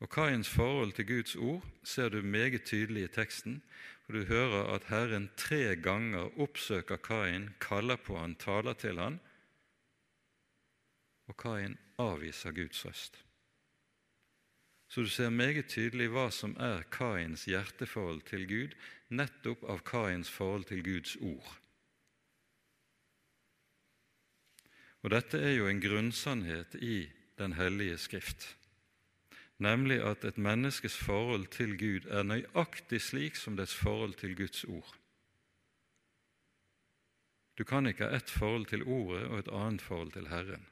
Og 0.01 0.09
Kains 0.09 0.49
forhold 0.49 0.93
til 0.97 1.07
Guds 1.07 1.37
ord 1.37 1.65
ser 1.85 2.09
du 2.09 2.23
meget 2.23 2.65
tydelig 2.65 3.03
i 3.05 3.13
teksten, 3.13 3.63
for 4.05 4.13
du 4.17 4.25
hører 4.25 4.73
at 4.75 4.87
Herren 4.89 5.31
tre 5.37 5.77
ganger 5.77 6.41
oppsøker 6.41 6.97
Kain, 6.97 7.51
kaller 7.61 7.97
på 7.97 8.17
han, 8.17 8.35
taler 8.35 8.73
til 8.73 8.99
han, 8.99 9.21
og 11.29 11.37
Kain 11.37 11.77
avviser 11.99 12.51
Guds 12.57 12.87
røst. 12.87 13.25
Så 14.89 15.05
du 15.05 15.09
ser 15.09 15.31
meget 15.31 15.69
tydelig 15.69 16.09
hva 16.11 16.31
som 16.35 16.57
er 16.59 16.83
Kains 16.91 17.45
hjerteforhold 17.45 18.25
til 18.27 18.47
Gud, 18.49 18.73
nettopp 19.11 19.63
av 19.69 19.85
Kains 19.87 20.31
forhold 20.33 20.65
til 20.65 20.81
Guds 20.83 21.17
ord. 21.21 21.53
Og 25.05 25.13
Dette 25.13 25.39
er 25.39 25.55
jo 25.55 25.69
en 25.69 25.81
grunnsannhet 25.81 26.75
i 26.75 27.05
Den 27.39 27.53
hellige 27.53 27.99
Skrift 27.99 28.57
nemlig 29.61 30.01
at 30.03 30.25
et 30.25 30.39
menneskes 30.39 30.97
forhold 30.97 31.47
til 31.53 31.77
Gud 31.79 32.09
er 32.09 32.25
nøyaktig 32.25 33.01
slik 33.05 33.37
som 33.37 33.57
dets 33.57 33.75
forhold 33.77 34.17
til 34.21 34.37
Guds 34.37 34.65
ord. 34.65 34.97
Du 37.59 37.65
kan 37.65 37.87
ikke 37.87 38.07
ha 38.09 38.17
ett 38.17 38.31
forhold 38.31 38.67
til 38.71 38.83
Ordet 38.89 39.27
og 39.29 39.39
et 39.39 39.49
annet 39.53 39.83
forhold 39.85 40.13
til 40.13 40.29
Herren. 40.29 40.67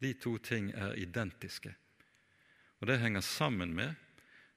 De 0.00 0.12
to 0.12 0.38
ting 0.38 0.70
er 0.74 0.94
identiske. 0.96 1.74
Og 2.80 2.86
Det 2.86 3.00
henger 3.00 3.20
sammen 3.20 3.74
med 3.74 3.94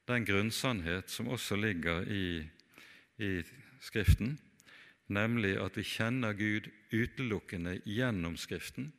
den 0.08 0.26
grunnsannhet 0.26 1.12
som 1.12 1.28
også 1.28 1.56
ligger 1.56 2.02
i, 2.02 2.48
i 3.18 3.44
Skriften, 3.80 4.40
nemlig 5.08 5.58
at 5.62 5.78
vi 5.78 5.84
kjenner 5.84 6.34
Gud 6.34 6.70
utelukkende 6.94 7.82
gjennom 7.86 8.38
Skriften, 8.38 8.94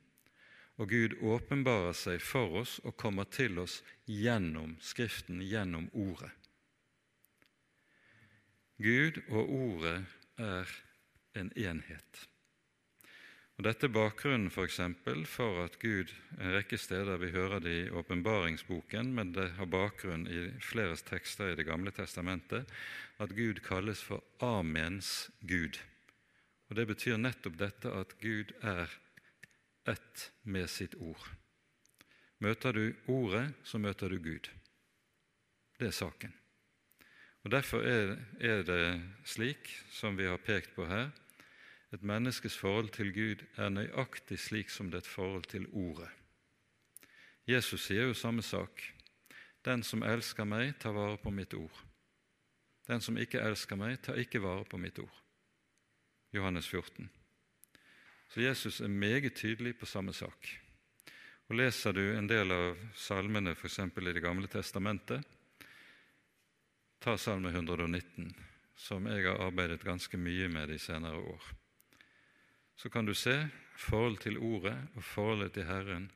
og 0.80 0.88
Gud 0.88 1.18
åpenbarer 1.20 1.92
seg 1.96 2.22
for 2.24 2.62
oss 2.62 2.78
og 2.88 2.96
kommer 2.96 3.28
til 3.28 3.60
oss 3.60 3.80
gjennom 4.08 4.78
Skriften, 4.80 5.42
gjennom 5.44 5.90
Ordet. 5.92 6.32
Gud 8.80 9.20
og 9.28 9.50
Ordet 9.52 9.98
er 10.40 10.70
en 11.36 11.50
enhet. 11.52 12.22
Og 13.60 13.66
Dette 13.66 13.90
er 13.90 13.92
bakgrunnen 13.92 14.48
for, 14.48 14.64
eksempel, 14.64 15.26
for 15.28 15.58
at 15.66 15.76
Gud 15.82 16.08
en 16.38 16.54
rekke 16.54 16.78
steder 16.80 17.20
Vi 17.20 17.28
hører 17.34 17.60
det 17.60 17.74
i 17.76 17.90
åpenbaringsboken, 17.92 19.12
men 19.12 19.34
det 19.36 19.50
har 19.58 19.68
bakgrunn 19.68 20.24
i 20.32 20.46
flere 20.64 20.96
tekster 20.96 21.52
i 21.52 21.58
Det 21.60 21.68
gamle 21.68 21.92
testamentet, 21.92 22.64
at 23.20 23.36
Gud 23.36 23.60
kalles 23.60 24.00
for 24.00 24.24
Amens 24.40 25.28
Gud. 25.44 25.76
Og 26.70 26.76
Det 26.76 26.88
betyr 26.88 27.20
nettopp 27.20 27.60
dette 27.60 27.92
at 27.92 28.16
Gud 28.24 28.56
er 28.64 28.88
ett 29.88 30.32
med 30.42 30.70
sitt 30.70 30.94
ord. 30.94 31.22
Møter 32.40 32.72
du 32.72 32.84
Ordet, 33.06 33.52
så 33.64 33.78
møter 33.78 34.08
du 34.08 34.18
Gud. 34.18 34.48
Det 35.78 35.88
er 35.88 35.96
saken. 35.96 36.32
Og 37.44 37.50
Derfor 37.50 37.82
er, 37.82 38.62
det 38.62 39.02
slik, 39.24 39.68
som 39.90 40.16
vi 40.16 40.28
har 40.28 40.36
pekt 40.36 40.74
på 40.76 40.86
her, 40.86 41.10
et 41.92 42.02
menneskes 42.02 42.56
forhold 42.56 42.88
til 42.94 43.12
Gud 43.12 43.44
er 43.56 43.68
nøyaktig 43.68 44.38
slik 44.38 44.70
som 44.70 44.90
det 44.90 45.00
er 45.00 45.04
et 45.04 45.10
forhold 45.10 45.44
til 45.50 45.66
Ordet. 45.72 46.08
Jesus 47.48 47.88
sier 47.88 48.06
jo 48.06 48.14
samme 48.14 48.42
sak. 48.42 48.82
Den 49.64 49.82
som 49.82 50.04
elsker 50.06 50.44
meg, 50.44 50.76
tar 50.78 50.94
vare 50.94 51.18
på 51.18 51.32
mitt 51.34 51.54
ord. 51.54 51.80
Den 52.86 53.00
som 53.00 53.18
ikke 53.18 53.42
elsker 53.42 53.76
meg, 53.76 53.98
tar 54.02 54.20
ikke 54.20 54.42
vare 54.42 54.64
på 54.64 54.78
mitt 54.78 54.98
ord. 54.98 55.16
Johannes 56.32 56.68
14. 56.68 57.10
Så 58.30 58.40
Jesus 58.40 58.80
er 58.80 58.88
meget 58.88 59.34
tydelig 59.34 59.78
på 59.78 59.86
samme 59.86 60.12
sak. 60.14 60.60
Og 61.50 61.56
Leser 61.58 61.92
du 61.92 62.04
en 62.14 62.28
del 62.30 62.52
av 62.54 62.78
salmene 62.94 63.56
f.eks. 63.56 63.80
i 63.82 64.12
Det 64.14 64.22
gamle 64.22 64.46
testamentet, 64.46 65.26
ta 67.00 67.16
Salme 67.18 67.50
119, 67.50 68.30
som 68.76 69.06
jeg 69.10 69.26
har 69.26 69.42
arbeidet 69.42 69.82
ganske 69.82 70.16
mye 70.16 70.46
med 70.48 70.68
de 70.68 70.78
senere 70.78 71.18
år, 71.18 71.42
så 72.76 72.88
kan 72.88 73.06
du 73.06 73.14
se 73.14 73.48
forholdet 73.76 74.22
til 74.28 74.38
Ordet 74.38 74.76
og 74.94 75.04
forholdet 75.04 75.52
til 75.52 75.66
Herren 75.66 76.10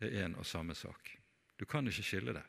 er 0.00 0.26
én 0.26 0.38
og 0.38 0.46
samme 0.46 0.74
sak. 0.74 1.14
Du 1.56 1.64
kan 1.64 1.86
ikke 1.86 2.02
skille 2.02 2.34
det. 2.34 2.46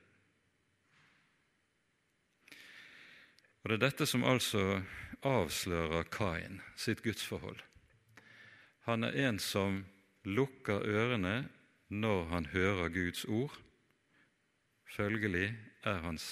Og 3.61 3.69
Det 3.69 3.77
er 3.77 3.85
dette 3.85 4.05
som 4.05 4.23
altså 4.23 4.81
avslører 5.21 6.09
Kain 6.09 6.61
sitt 6.75 7.03
gudsforhold. 7.03 7.61
Han 8.88 9.05
er 9.05 9.17
en 9.27 9.39
som 9.39 9.83
lukker 10.25 10.81
ørene 10.88 11.43
når 11.91 12.23
han 12.31 12.47
hører 12.53 12.89
Guds 12.93 13.25
ord. 13.25 13.53
Følgelig 14.91 15.51
er 15.88 16.01
hans 16.05 16.27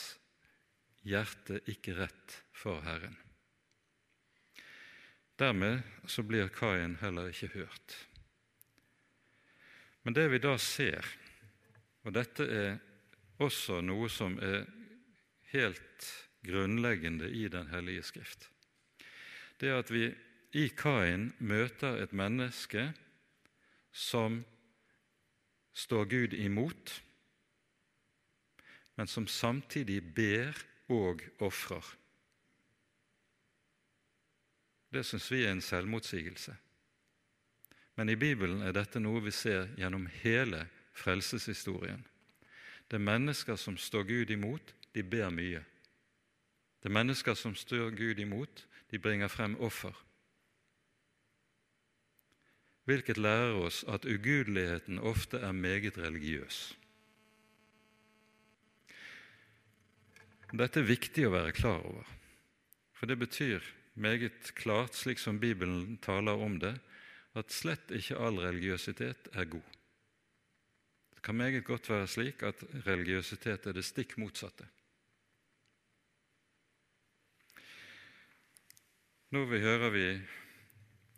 hjerte 1.06 1.62
ikke 1.70 1.96
rett 2.00 2.40
for 2.56 2.82
Herren. 2.84 3.16
Dermed 5.40 5.84
så 6.10 6.24
blir 6.28 6.52
Kain 6.52 6.98
heller 7.00 7.30
ikke 7.32 7.52
hørt. 7.54 7.96
Men 10.04 10.16
det 10.16 10.28
vi 10.34 10.42
da 10.44 10.58
ser, 10.60 11.06
og 12.04 12.16
dette 12.16 12.44
er 12.44 12.80
også 13.40 13.80
noe 13.86 14.10
som 14.12 14.36
er 14.44 14.66
helt 15.54 16.08
grunnleggende 16.44 17.30
i 17.32 17.48
Den 17.52 17.70
hellige 17.72 18.04
skrift, 18.04 18.50
det 19.60 19.70
er 19.70 19.80
at 19.80 19.92
vi 19.92 20.08
i 20.52 20.70
Kain 20.74 21.30
møter 21.40 22.00
et 22.02 22.14
menneske 22.14 22.90
som 23.94 24.42
står 25.74 26.10
Gud 26.10 26.34
imot, 26.34 26.94
men 28.98 29.08
som 29.08 29.28
samtidig 29.28 30.02
ber 30.16 30.58
og 30.90 31.22
ofrer. 31.40 31.86
Det 34.90 35.06
syns 35.06 35.30
vi 35.32 35.44
er 35.46 35.54
en 35.54 35.62
selvmotsigelse. 35.62 36.56
Men 37.96 38.10
i 38.10 38.18
Bibelen 38.18 38.64
er 38.66 38.74
dette 38.74 39.00
noe 39.00 39.22
vi 39.22 39.32
ser 39.32 39.70
gjennom 39.78 40.08
hele 40.24 40.66
frelseshistorien. 40.98 42.02
Det 42.90 42.98
er 42.98 43.06
mennesker 43.06 43.56
som 43.56 43.78
står 43.78 44.08
Gud 44.10 44.34
imot, 44.34 44.74
de 44.96 45.04
ber 45.04 45.30
mye. 45.30 45.62
Det 46.82 46.90
er 46.90 46.96
mennesker 46.96 47.38
som 47.38 47.54
står 47.56 47.94
Gud 47.94 48.20
imot, 48.20 48.66
de 48.90 48.98
bringer 48.98 49.30
frem 49.30 49.60
offer 49.62 49.94
hvilket 52.90 53.22
lærer 53.22 53.58
oss 53.62 53.84
at 53.88 54.08
ugudeligheten 54.10 55.00
ofte 55.00 55.38
er 55.38 55.54
meget 55.54 55.98
religiøs. 56.02 56.60
Dette 60.50 60.82
er 60.82 60.90
viktig 60.90 61.28
å 61.28 61.36
være 61.36 61.54
klar 61.54 61.84
over, 61.86 62.08
for 62.98 63.06
det 63.06 63.20
betyr 63.22 63.62
meget 63.94 64.56
klart, 64.58 64.98
slik 64.98 65.22
som 65.22 65.38
Bibelen 65.40 66.00
taler 66.02 66.42
om 66.42 66.58
det, 66.62 66.74
at 67.38 67.54
slett 67.54 67.94
ikke 67.94 68.18
all 68.18 68.42
religiøsitet 68.42 69.30
er 69.38 69.46
god. 69.46 69.78
Det 71.14 71.22
kan 71.22 71.38
meget 71.38 71.62
godt 71.68 71.90
være 71.92 72.08
slik 72.10 72.42
at 72.48 72.64
religiøsitet 72.88 73.70
er 73.70 73.78
det 73.78 73.86
stikk 73.86 74.18
motsatte. 74.18 74.66
Nå 79.30 79.46
hører 79.46 79.92
vi 79.94 80.06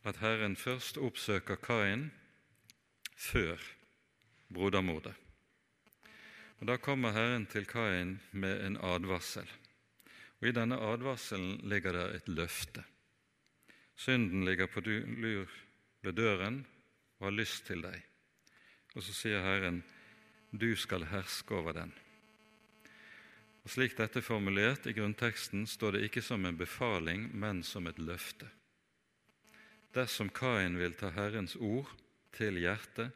at 0.04 0.18
Herren 0.18 0.56
først 0.56 0.98
oppsøker 0.98 1.60
Kain 1.62 2.10
før 3.16 3.62
brodermordet. 4.54 5.14
Og 6.62 6.68
Da 6.68 6.78
kommer 6.78 7.12
Herren 7.12 7.46
til 7.46 7.66
Kain 7.66 8.20
med 8.32 8.66
en 8.66 8.78
advarsel. 8.78 9.50
Og 10.42 10.48
I 10.48 10.52
denne 10.52 10.78
advarselen 10.78 11.58
ligger 11.70 11.94
det 11.94 12.16
et 12.16 12.30
løfte. 12.30 12.84
Synden 13.96 14.46
ligger 14.46 14.66
på 14.66 14.82
lur 14.86 15.50
ved 16.02 16.14
døren 16.14 16.66
og 17.20 17.28
har 17.28 17.38
lyst 17.38 17.66
til 17.66 17.82
deg. 17.82 18.02
Og 18.96 19.04
så 19.04 19.14
sier 19.14 19.42
Herren, 19.42 19.84
du 20.52 20.76
skal 20.76 21.06
herske 21.06 21.56
over 21.56 21.74
den. 21.78 21.94
Og 23.64 23.70
Slik 23.70 23.94
dette 23.98 24.20
er 24.20 24.26
formulert 24.26 24.88
i 24.90 24.94
grunnteksten, 24.98 25.68
står 25.70 25.96
det 25.96 26.08
ikke 26.10 26.22
som 26.26 26.46
en 26.46 26.58
befaling, 26.58 27.30
men 27.38 27.62
som 27.64 27.88
et 27.88 28.00
løfte. 28.02 28.50
Dersom 29.92 30.30
Kain 30.32 30.78
vil 30.80 30.94
ta 30.96 31.10
Herrens 31.12 31.58
ord 31.60 31.90
til 32.36 32.60
hjertet, 32.62 33.12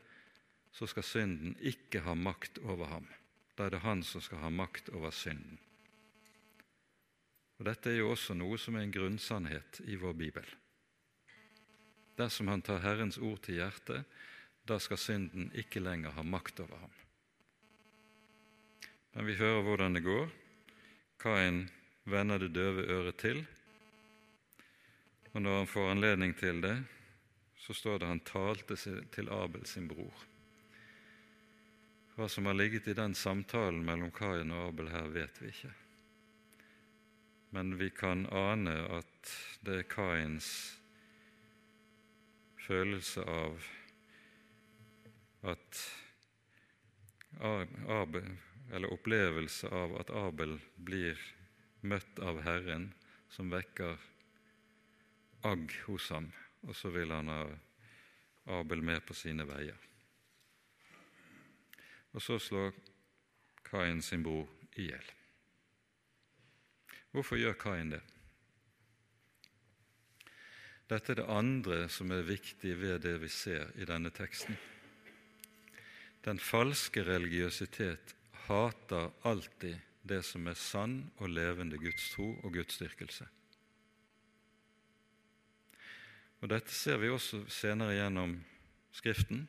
så 0.75 0.87
skal 0.91 1.07
synden 1.07 1.53
ikke 1.63 2.01
ha 2.03 2.15
makt 2.19 2.59
over 2.67 2.89
ham. 2.91 3.07
Da 3.55 3.67
er 3.67 3.77
det 3.77 3.85
han 3.85 4.03
som 4.03 4.23
skal 4.23 4.41
ha 4.43 4.51
makt 4.51 4.91
over 4.91 5.13
synden. 5.15 5.55
Og 7.55 7.69
Dette 7.69 7.93
er 7.93 8.01
jo 8.01 8.11
også 8.11 8.35
noe 8.35 8.59
som 8.59 8.75
er 8.75 8.83
en 8.83 8.91
grunnsannhet 8.91 9.79
i 9.87 9.95
vår 9.95 10.17
bibel. 10.19 10.47
Dersom 12.19 12.51
han 12.51 12.63
tar 12.63 12.83
Herrens 12.83 13.17
ord 13.19 13.39
til 13.47 13.61
hjertet, 13.61 14.03
da 14.67 14.75
skal 14.81 14.99
synden 14.99 15.51
ikke 15.55 15.83
lenger 15.83 16.15
ha 16.15 16.23
makt 16.27 16.59
over 16.63 16.83
ham. 16.83 16.93
Men 19.15 19.29
vi 19.29 19.37
hører 19.39 19.63
hvordan 19.63 19.95
det 19.95 20.03
går. 20.03 20.27
Kain 21.23 21.69
vender 22.03 22.41
det 22.43 22.51
døve 22.55 22.83
øret 22.91 23.19
til, 23.23 23.45
og 25.35 25.41
når 25.43 25.57
han 25.57 25.67
får 25.67 25.89
anledning 25.91 26.33
til 26.39 26.61
det, 26.63 26.77
så 27.59 27.73
står 27.75 27.99
det 27.99 28.07
han 28.07 28.21
talte 28.23 28.77
til 29.11 29.31
Abel 29.35 29.65
sin 29.67 29.89
bror. 29.89 30.21
Hva 32.15 32.29
som 32.31 32.47
har 32.47 32.55
ligget 32.55 32.87
i 32.87 32.95
den 32.95 33.11
samtalen 33.19 33.81
mellom 33.83 34.13
Kain 34.15 34.53
og 34.55 34.69
Abel 34.69 34.87
her, 34.93 35.09
vet 35.11 35.41
vi 35.43 35.51
ikke. 35.51 35.73
Men 37.51 37.75
vi 37.75 37.89
kan 37.91 38.23
ane 38.31 38.77
at 38.95 39.35
det 39.67 39.81
er 39.81 39.89
Kains 39.91 40.47
følelse 42.63 43.27
av 43.27 43.59
at 45.51 45.83
Abel, 47.43 48.31
eller 48.71 48.95
opplevelse 48.95 49.67
av 49.67 49.99
at 49.99 50.15
Abel 50.15 50.61
blir 50.79 51.19
møtt 51.83 52.23
av 52.23 52.45
Herren, 52.47 52.93
som 53.27 53.51
vekker 53.51 53.99
agg 55.45 55.73
hos 55.85 56.09
ham, 56.13 56.31
og 56.65 56.75
så 56.75 56.89
vil 56.93 57.13
han 57.13 57.29
ha 57.29 57.43
Abel 58.59 58.81
med 58.85 59.01
på 59.05 59.13
sine 59.17 59.45
veier. 59.47 59.77
Og 62.13 62.21
så 62.23 62.39
slår 62.39 62.73
Kain 63.65 64.01
sin 64.01 64.23
bror 64.23 64.47
i 64.77 64.89
hjel. 64.89 65.07
Hvorfor 67.11 67.39
gjør 67.39 67.57
Kain 67.59 67.93
det? 67.95 68.01
Dette 70.85 71.13
er 71.13 71.21
det 71.21 71.31
andre 71.33 71.77
som 71.89 72.11
er 72.13 72.27
viktig 72.27 72.75
ved 72.77 73.01
det 73.07 73.15
vi 73.23 73.29
ser 73.33 73.71
i 73.81 73.87
denne 73.89 74.11
teksten. 74.13 74.57
Den 76.25 76.37
falske 76.41 77.01
religiøsitet 77.05 78.13
hater 78.45 79.09
alltid 79.25 79.81
det 80.05 80.21
som 80.25 80.45
er 80.47 80.57
sann 80.57 80.99
og 81.17 81.31
levende 81.33 81.79
Guds 81.81 82.11
tro 82.13 82.27
og 82.43 82.53
gudsdyrkelse. 82.53 83.25
Og 86.41 86.49
Dette 86.51 86.73
ser 86.73 86.99
vi 87.01 87.09
også 87.09 87.43
senere 87.49 87.95
gjennom 87.97 88.37
Skriften. 88.95 89.47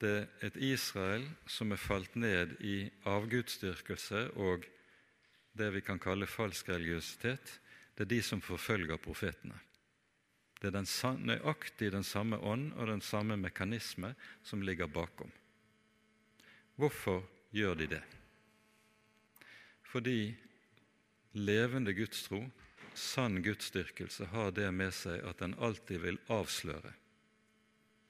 Det 0.00 0.14
er 0.18 0.48
et 0.48 0.56
Israel 0.60 1.24
som 1.48 1.72
er 1.72 1.80
falt 1.80 2.16
ned 2.16 2.56
i 2.60 2.90
avgudsdyrkelse 3.08 4.26
og 4.36 4.66
det 5.56 5.70
vi 5.72 5.80
kan 5.80 6.00
kalle 6.02 6.28
falsk 6.28 6.68
religiøsitet. 6.68 7.60
Det 7.96 8.04
er 8.04 8.12
de 8.12 8.20
som 8.22 8.42
forfølger 8.44 9.00
profetene. 9.00 9.56
Det 10.60 10.68
er 10.68 10.76
den, 10.76 10.88
nøyaktig 11.24 11.92
den 11.92 12.04
samme 12.04 12.38
ånd 12.38 12.72
og 12.76 12.88
den 12.88 13.00
samme 13.00 13.36
mekanisme 13.36 14.14
som 14.44 14.62
ligger 14.62 14.86
bakom. 14.86 15.32
Hvorfor 16.76 17.22
gjør 17.52 17.74
de 17.74 17.86
det? 17.86 18.02
Fordi 19.82 20.34
levende 21.32 21.94
gudstro, 21.94 22.42
sann 22.98 23.42
gudsdyrkelse, 23.42 24.30
har 24.32 24.52
det 24.56 24.70
med 24.72 24.94
seg 24.94 25.22
at 25.26 25.42
den 25.42 25.56
alltid 25.62 26.02
vil 26.04 26.18
avsløre 26.32 26.92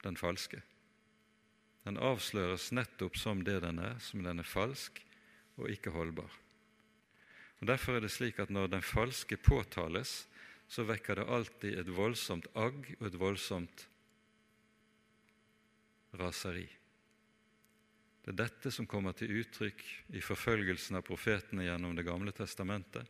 den 0.03 0.17
falske. 0.19 0.61
Den 1.87 1.99
avsløres 2.03 2.71
nettopp 2.75 3.17
som 3.19 3.43
det 3.47 3.61
den 3.63 3.79
er, 3.79 3.95
som 4.03 4.23
den 4.25 4.43
er 4.43 4.47
falsk 4.47 4.99
og 5.57 5.69
ikke 5.71 5.93
holdbar. 5.95 6.31
Og 7.61 7.67
Derfor 7.67 7.97
er 7.97 8.05
det 8.05 8.13
slik 8.13 8.39
at 8.39 8.51
når 8.53 8.69
den 8.69 8.85
falske 8.85 9.37
påtales, 9.37 10.27
så 10.67 10.83
vekker 10.83 11.15
det 11.15 11.29
alltid 11.31 11.79
et 11.79 11.93
voldsomt 11.95 12.49
agg 12.59 12.89
og 12.99 13.05
et 13.07 13.19
voldsomt 13.19 13.85
raseri. 16.19 16.67
Det 18.23 18.33
er 18.33 18.41
dette 18.43 18.71
som 18.75 18.87
kommer 18.89 19.15
til 19.15 19.31
uttrykk 19.39 19.83
i 20.19 20.21
forfølgelsen 20.21 20.99
av 20.99 21.05
profetene 21.07 21.63
gjennom 21.63 21.95
Det 21.95 22.03
gamle 22.03 22.33
testamentet. 22.35 23.07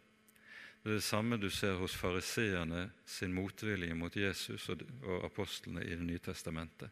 Det 0.88 0.94
er 0.94 1.02
det 1.02 1.04
samme 1.04 1.36
du 1.36 1.50
ser 1.52 1.74
hos 1.76 1.92
fariseerne 2.00 2.86
sin 3.04 3.34
motvilje 3.36 3.92
mot 3.92 4.14
Jesus 4.16 4.70
og 4.72 5.26
apostlene 5.28 5.82
i 5.84 5.90
Det 6.00 6.06
nye 6.08 6.22
testamentet. 6.24 6.90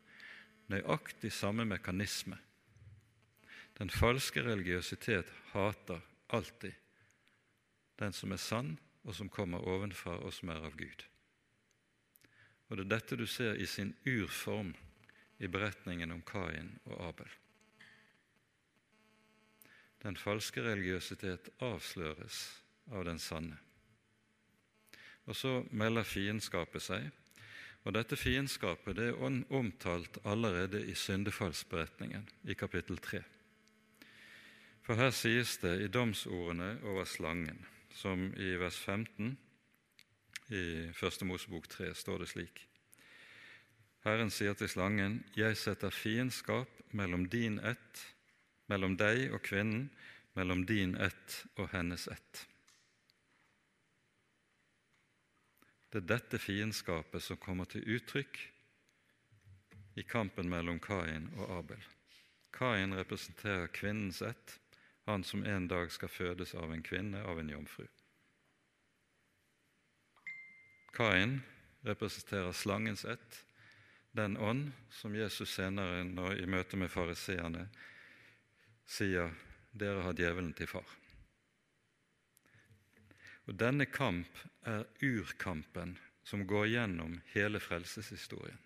Nøyaktig 0.67 1.31
samme 1.31 1.63
mekanisme. 1.63 2.36
Den 3.79 3.89
falske 3.89 4.43
religiøsitet 4.43 5.31
hater 5.53 6.01
alltid 6.27 6.73
den 7.95 8.12
som 8.12 8.36
er 8.36 8.38
sann, 8.43 8.75
og 9.05 9.15
som 9.15 9.29
kommer 9.29 9.63
ovenfra, 9.63 10.17
og 10.19 10.34
som 10.34 10.49
er 10.49 10.60
av 10.67 10.75
Gud. 10.75 11.05
Og 12.67 12.77
Det 12.77 12.86
er 12.86 12.95
dette 12.97 13.15
du 13.15 13.25
ser 13.25 13.55
i 13.55 13.65
sin 13.65 13.95
urform 14.05 14.75
i 15.39 15.47
beretningen 15.47 16.12
om 16.12 16.21
Kain 16.21 16.79
og 16.84 16.99
Abel. 17.08 17.31
Den 20.03 20.17
falske 20.17 20.62
religiøsitet 20.62 21.49
avsløres 21.62 22.60
av 22.91 23.05
den 23.05 23.19
sanne. 23.19 23.64
Og 25.26 25.36
så 25.36 25.64
melder 25.72 26.04
fiendskapet 26.04 26.84
seg. 26.86 27.08
Og 27.86 27.94
Dette 27.94 28.18
fiendskapet 28.18 28.98
det 28.98 29.12
er 29.12 29.44
omtalt 29.54 30.18
allerede 30.26 30.82
i 30.90 30.94
syndefallsberetningen 30.98 32.28
i 32.50 32.54
kapittel 32.58 32.98
3. 32.98 33.22
For 34.86 34.98
her 34.98 35.10
sies 35.14 35.58
det 35.62 35.80
i 35.82 35.90
domsordene 35.90 36.78
over 36.84 37.06
slangen 37.10 37.66
som 37.96 38.28
i 38.38 38.54
vers 38.60 38.78
15 38.78 39.38
i 40.54 40.64
Første 40.94 41.26
Mosebok 41.26 41.70
3 41.70 41.94
står 41.98 42.22
det 42.22 42.30
slik. 42.30 42.66
Herren 44.06 44.30
sier 44.30 44.54
til 44.54 44.70
slangen, 44.70 45.24
'Jeg 45.36 45.58
setter 45.58 45.90
fiendskap 45.90 46.70
mellom 46.92 47.26
din 47.30 47.60
ett, 47.60 48.16
mellom 48.68 48.98
deg 48.98 49.34
og 49.34 49.42
kvinnen, 49.42 49.90
mellom 50.36 50.66
din 50.66 50.96
ett 50.96 51.46
og 51.58 51.70
hennes 51.70 52.08
ett.' 52.08 52.55
Det 55.89 56.02
er 56.02 56.10
dette 56.10 56.39
fiendskapet 56.41 57.24
som 57.24 57.39
kommer 57.39 57.69
til 57.69 57.86
uttrykk 57.98 58.39
i 59.95 60.04
kampen 60.04 60.50
mellom 60.52 60.80
Kain 60.84 61.30
og 61.38 61.52
Abel. 61.60 61.84
Kain 62.56 62.95
representerer 62.95 63.67
kvinnens 63.67 64.21
ett, 64.21 64.60
han 65.06 65.24
som 65.24 65.45
en 65.45 65.67
dag 65.67 65.91
skal 65.91 66.10
fødes 66.10 66.56
av 66.56 66.74
en 66.74 66.84
kvinne, 66.84 67.21
av 67.24 67.39
en 67.39 67.50
jomfru. 67.50 67.86
Kain 70.95 71.41
representerer 71.86 72.52
slangens 72.52 73.06
ett, 73.06 73.45
den 74.12 74.38
ånd 74.38 74.71
som 74.89 75.15
Jesus 75.15 75.52
senere 75.52 76.04
når, 76.08 76.39
i 76.39 76.48
møte 76.48 76.80
med 76.80 76.91
fariseerne 76.91 77.67
sier 78.88 79.34
dere 79.76 80.06
har 80.06 80.15
djevelen 80.15 80.54
til 80.56 80.69
far. 80.71 80.88
Og 83.45 83.58
Denne 83.60 83.86
kamp 83.86 84.39
er 84.65 84.88
urkampen 85.05 85.95
som 86.25 86.45
går 86.49 86.71
gjennom 86.73 87.19
hele 87.36 87.62
frelseshistorien. 87.62 88.58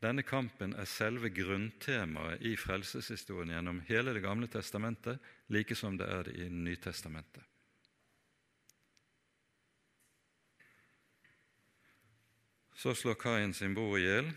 Denne 0.00 0.24
kampen 0.24 0.72
er 0.80 0.88
selve 0.88 1.28
grunntemaet 1.28 2.40
i 2.48 2.54
frelseshistorien 2.56 3.52
gjennom 3.52 3.82
hele 3.88 4.14
Det 4.16 4.22
gamle 4.24 4.48
testamentet, 4.48 5.20
like 5.48 5.76
som 5.76 5.98
det 5.98 6.08
er 6.08 6.24
det 6.24 6.36
i 6.40 6.48
Nytestamentet. 6.48 7.44
Så 12.74 12.94
slår 12.94 13.14
Kain 13.20 13.52
sin 13.52 13.74
bror 13.74 13.98
i 13.98 14.06
hjel, 14.06 14.30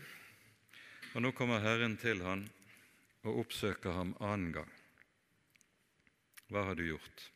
og 1.14 1.22
nå 1.24 1.32
kommer 1.32 1.64
Herren 1.64 1.96
til 1.96 2.20
han 2.20 2.44
og 3.24 3.38
oppsøker 3.46 3.96
ham 3.96 4.12
annen 4.20 4.52
gang. 4.52 4.72
Hva 6.52 6.66
har 6.68 6.76
du 6.76 6.84
gjort? 6.84 7.33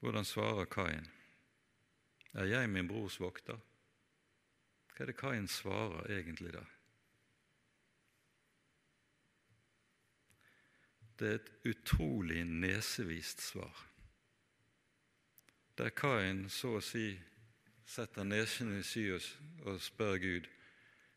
Hvordan 0.00 0.24
svarer 0.24 0.64
Kain? 0.64 1.08
Er 2.34 2.44
jeg 2.44 2.70
min 2.70 2.88
brors 2.88 3.20
vokter? 3.20 3.58
Hva 4.94 5.04
er 5.04 5.10
det 5.10 5.16
Kain 5.20 5.48
svarer 5.48 6.08
egentlig 6.08 6.54
da? 6.56 6.64
Det 11.20 11.28
er 11.28 11.34
et 11.36 11.50
utrolig 11.68 12.44
nesevist 12.48 13.42
svar, 13.44 13.86
der 15.76 15.92
Kain 15.92 16.46
så 16.48 16.78
å 16.78 16.84
si 16.84 17.10
setter 17.84 18.24
nesen 18.24 18.72
i 18.78 18.82
sy 18.86 19.02
og 19.12 19.76
spør 19.84 20.16
Gud 20.22 20.48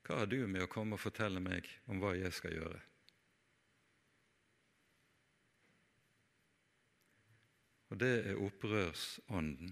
hva 0.04 0.20
har 0.20 0.28
du 0.28 0.42
med 0.48 0.66
å 0.66 0.72
komme 0.72 0.98
og 0.98 1.04
fortelle 1.04 1.40
meg 1.40 1.70
om 1.88 2.02
hva 2.04 2.12
jeg 2.18 2.36
skal 2.36 2.58
gjøre? 2.58 2.80
Og 7.94 8.00
det 8.02 8.14
er 8.26 8.40
opprørsånden, 8.42 9.70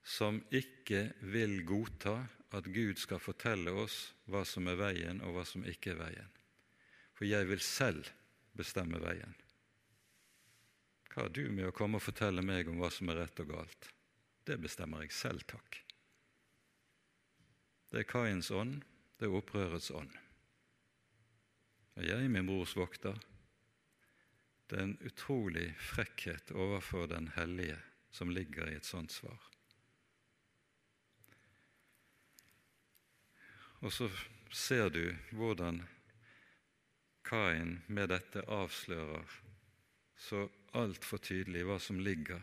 som 0.00 0.38
ikke 0.56 1.10
vil 1.28 1.58
godta 1.68 2.14
at 2.56 2.68
Gud 2.72 2.96
skal 2.96 3.20
fortelle 3.20 3.74
oss 3.76 4.14
hva 4.24 4.40
som 4.48 4.70
er 4.72 4.78
veien, 4.80 5.20
og 5.20 5.36
hva 5.36 5.44
som 5.44 5.66
ikke 5.68 5.92
er 5.92 6.00
veien. 6.00 6.30
For 7.12 7.28
jeg 7.28 7.44
vil 7.50 7.60
selv 7.60 8.08
bestemme 8.56 9.02
veien. 9.04 9.36
Hva 11.12 11.26
har 11.26 11.34
du 11.36 11.44
med 11.52 11.68
å 11.68 11.76
komme 11.76 12.00
og 12.00 12.06
fortelle 12.06 12.40
meg 12.40 12.72
om 12.72 12.80
hva 12.80 12.88
som 12.94 13.12
er 13.12 13.20
rett 13.20 13.44
og 13.44 13.52
galt? 13.52 13.90
Det 14.48 14.56
bestemmer 14.62 15.04
jeg 15.04 15.12
selv, 15.12 15.44
takk. 15.44 15.82
Det 17.92 18.00
er 18.00 18.08
Kains 18.08 18.48
ånd, 18.48 18.78
det 19.20 19.28
er 19.28 19.36
opprørets 19.36 19.92
ånd. 19.92 20.16
Og 22.00 22.06
jeg, 22.08 22.32
min 22.32 22.48
brors 22.48 22.72
vokter, 22.78 23.20
det 24.70 24.78
er 24.78 24.86
en 24.86 24.98
utrolig 25.02 25.68
frekkhet 25.82 26.52
overfor 26.54 27.08
den 27.10 27.28
hellige 27.34 27.78
som 28.10 28.30
ligger 28.30 28.70
i 28.70 28.76
et 28.78 28.86
sånt 28.86 29.12
svar. 29.12 29.38
Og 33.80 33.92
så 33.92 34.10
ser 34.52 34.90
du 34.92 35.04
hvordan 35.32 35.82
Kain 37.24 37.78
med 37.86 38.10
dette 38.10 38.42
avslører 38.50 39.38
så 40.20 40.46
altfor 40.76 41.22
tydelig 41.22 41.62
hva 41.66 41.78
som 41.82 42.00
ligger 42.02 42.42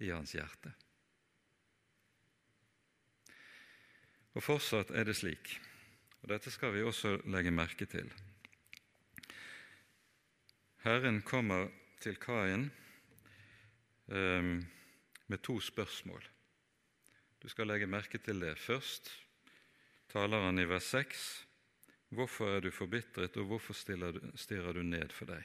i 0.00 0.10
hans 0.12 0.34
hjerte. 0.36 0.72
Og 4.36 4.44
fortsatt 4.44 4.92
er 4.94 5.08
det 5.08 5.16
slik, 5.18 5.56
og 6.22 6.30
dette 6.30 6.52
skal 6.54 6.74
vi 6.76 6.84
også 6.86 7.16
legge 7.32 7.52
merke 7.54 7.88
til, 7.90 8.12
Herren 10.80 11.20
kommer 11.22 11.68
til 12.00 12.16
Kain 12.16 12.70
eh, 14.08 14.42
med 15.26 15.42
to 15.44 15.58
spørsmål. 15.60 16.24
Du 17.42 17.48
skal 17.48 17.68
legge 17.68 17.86
merke 17.86 18.18
til 18.18 18.40
det. 18.40 18.58
Først 18.58 19.10
taler 20.08 20.46
han 20.46 20.58
i 20.58 20.68
vers 20.68 20.88
6 20.96 21.46
Hvorfor 22.10 22.48
er 22.56 22.60
du 22.60 22.70
forbitret, 22.70 23.36
og 23.36 23.44
hvorfor 23.44 23.72
stirrer 23.72 24.72
du 24.72 24.82
ned 24.82 25.12
for 25.14 25.30
deg? 25.30 25.44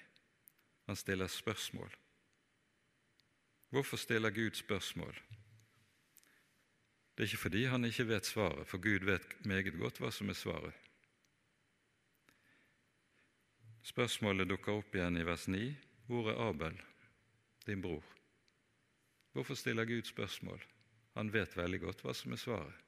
Han 0.88 0.96
stiller 0.96 1.28
spørsmål. 1.28 1.92
Hvorfor 3.70 3.98
stiller 3.98 4.30
Gud 4.34 4.56
spørsmål? 4.58 5.14
Det 7.14 7.24
er 7.24 7.30
ikke 7.30 7.38
fordi 7.38 7.64
han 7.66 7.86
ikke 7.86 8.08
vet 8.08 8.26
svaret, 8.26 8.68
for 8.68 8.78
Gud 8.82 9.06
vet 9.06 9.46
meget 9.46 9.78
godt 9.78 10.02
hva 10.02 10.10
som 10.12 10.30
er 10.30 10.40
svaret. 10.40 10.85
Spørsmålet 13.86 14.50
dukker 14.50 14.80
opp 14.80 14.96
igjen 14.98 15.20
i 15.22 15.26
vers 15.28 15.46
9. 15.52 15.62
Hvor 16.10 16.32
er 16.32 16.40
Abel, 16.42 16.78
din 17.68 17.82
bror? 17.82 18.04
Hvorfor 19.36 19.58
stiller 19.60 19.86
Gud 19.86 20.08
spørsmål? 20.10 20.62
Han 21.14 21.30
vet 21.34 21.54
veldig 21.58 21.80
godt 21.84 22.02
hva 22.02 22.16
som 22.18 22.34
er 22.34 22.42
svaret. 22.42 22.82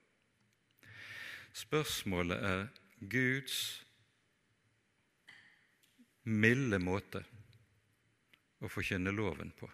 Spørsmålet 1.53 2.41
er 2.49 2.65
Guds 3.13 3.59
milde 6.25 6.79
måte 6.81 7.21
å 8.59 8.69
forkynne 8.69 9.13
loven 9.13 9.53
på. 9.57 9.69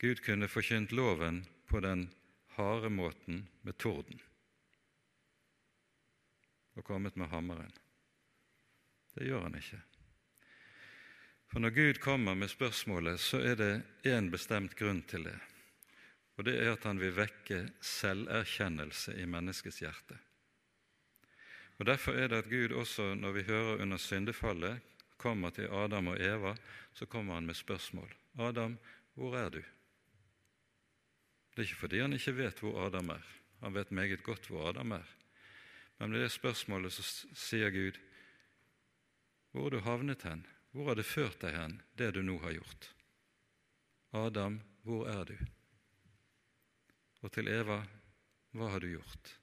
Gud 0.00 0.24
kunne 0.24 0.48
forkynt 0.48 0.96
loven 0.96 1.44
på 1.68 1.84
den 1.84 2.08
harde 2.56 2.88
måten 2.90 3.46
med 3.62 3.78
torden 3.78 4.20
og 6.72 6.84
kommet 6.88 7.20
med 7.20 7.28
hammeren. 7.28 7.81
Det 9.14 9.28
gjør 9.28 9.46
han 9.46 9.56
ikke. 9.58 9.80
For 11.52 11.60
når 11.60 11.74
Gud 11.76 12.00
kommer 12.00 12.34
med 12.34 12.48
spørsmålet, 12.48 13.20
så 13.20 13.42
er 13.44 13.56
det 13.60 13.72
én 14.08 14.30
bestemt 14.32 14.76
grunn 14.76 15.02
til 15.02 15.26
det. 15.28 15.38
Og 16.36 16.46
det 16.48 16.54
er 16.62 16.72
at 16.72 16.84
han 16.88 17.00
vil 17.00 17.12
vekke 17.16 17.66
selverkjennelse 17.84 19.18
i 19.20 19.26
menneskets 19.28 19.82
hjerte. 19.84 20.16
Og 21.78 21.86
Derfor 21.86 22.16
er 22.16 22.28
det 22.28 22.40
at 22.44 22.48
Gud 22.48 22.72
også, 22.78 23.14
når 23.14 23.32
vi 23.32 23.42
hører 23.42 23.82
under 23.82 23.96
syndefallet, 23.96 24.80
kommer 25.16 25.50
til 25.50 25.68
Adam 25.70 26.06
og 26.06 26.20
Eva, 26.20 26.54
så 26.94 27.06
kommer 27.06 27.34
han 27.34 27.46
med 27.46 27.54
spørsmål. 27.54 28.14
'Adam, 28.38 28.78
hvor 29.14 29.36
er 29.36 29.48
du?' 29.48 29.64
Det 31.52 31.58
er 31.58 31.62
ikke 31.62 31.76
fordi 31.76 31.98
han 31.98 32.12
ikke 32.12 32.36
vet 32.36 32.60
hvor 32.60 32.86
Adam 32.86 33.08
er. 33.08 33.22
Han 33.60 33.74
vet 33.74 33.92
meget 33.92 34.22
godt 34.22 34.46
hvor 34.46 34.68
Adam 34.68 34.92
er. 34.92 35.04
Men 35.98 36.10
med 36.10 36.22
det 36.22 36.30
spørsmålet 36.30 36.92
så 36.92 37.26
sier 37.34 37.70
Gud, 37.70 37.98
hvor 39.52 39.68
har 39.68 39.70
du 39.70 39.80
havnet 39.84 40.22
hen? 40.24 40.46
Hvor 40.72 40.88
har 40.88 40.96
det 40.96 41.04
ført 41.04 41.40
deg 41.44 41.52
hen, 41.52 41.74
det 42.00 42.14
du 42.16 42.22
nå 42.24 42.38
har 42.40 42.54
gjort? 42.56 42.88
Adam, 44.16 44.60
hvor 44.84 45.08
er 45.12 45.28
du? 45.28 45.36
Og 47.20 47.32
til 47.32 47.48
Eva, 47.52 47.82
hva 48.56 48.70
har 48.72 48.80
du 48.80 48.88
gjort? 48.94 49.34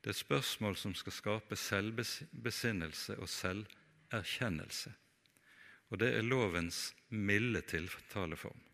Det 0.00 0.10
er 0.10 0.16
et 0.16 0.22
spørsmål 0.24 0.76
som 0.80 0.96
skal 0.98 1.14
skape 1.14 1.56
selvbesinnelse 1.60 3.18
og 3.20 3.28
selverkjennelse. 3.30 4.94
Og 5.92 6.00
det 6.00 6.08
er 6.16 6.26
lovens 6.26 6.88
milde 7.12 7.60
tiltaleform. 7.68 8.64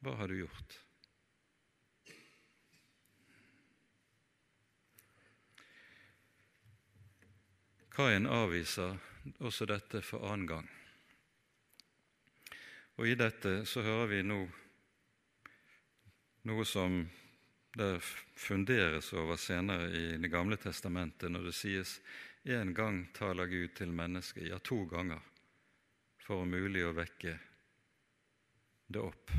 Hva 0.00 0.16
har 0.16 0.32
du 0.32 0.40
gjort? 0.40 0.80
Kain 7.96 8.26
avviser 8.28 8.98
også 9.40 9.64
dette 9.70 10.02
for 10.04 10.26
annen 10.28 10.48
gang. 10.50 10.66
Og 13.00 13.08
I 13.08 13.14
dette 13.16 13.62
så 13.64 13.80
hører 13.86 14.10
vi 14.10 14.18
nå 14.20 14.42
noe 16.50 16.66
som 16.68 16.98
det 17.76 17.88
funderes 18.36 19.08
over 19.16 19.40
senere 19.40 19.86
i 19.96 20.18
Det 20.20 20.28
gamle 20.28 20.58
testamentet, 20.60 21.32
når 21.32 21.48
det 21.48 21.54
sies 21.56 21.94
én 22.44 22.74
gang 22.76 23.06
taler 23.16 23.48
Gud 23.48 23.72
til 23.80 23.88
mennesket, 23.88 24.44
ja, 24.50 24.58
to 24.58 24.84
ganger, 24.84 25.24
for 26.20 26.44
om 26.44 26.52
mulig 26.52 26.84
å 26.84 26.92
vekke 26.92 27.38
det 28.92 29.00
opp. 29.00 29.32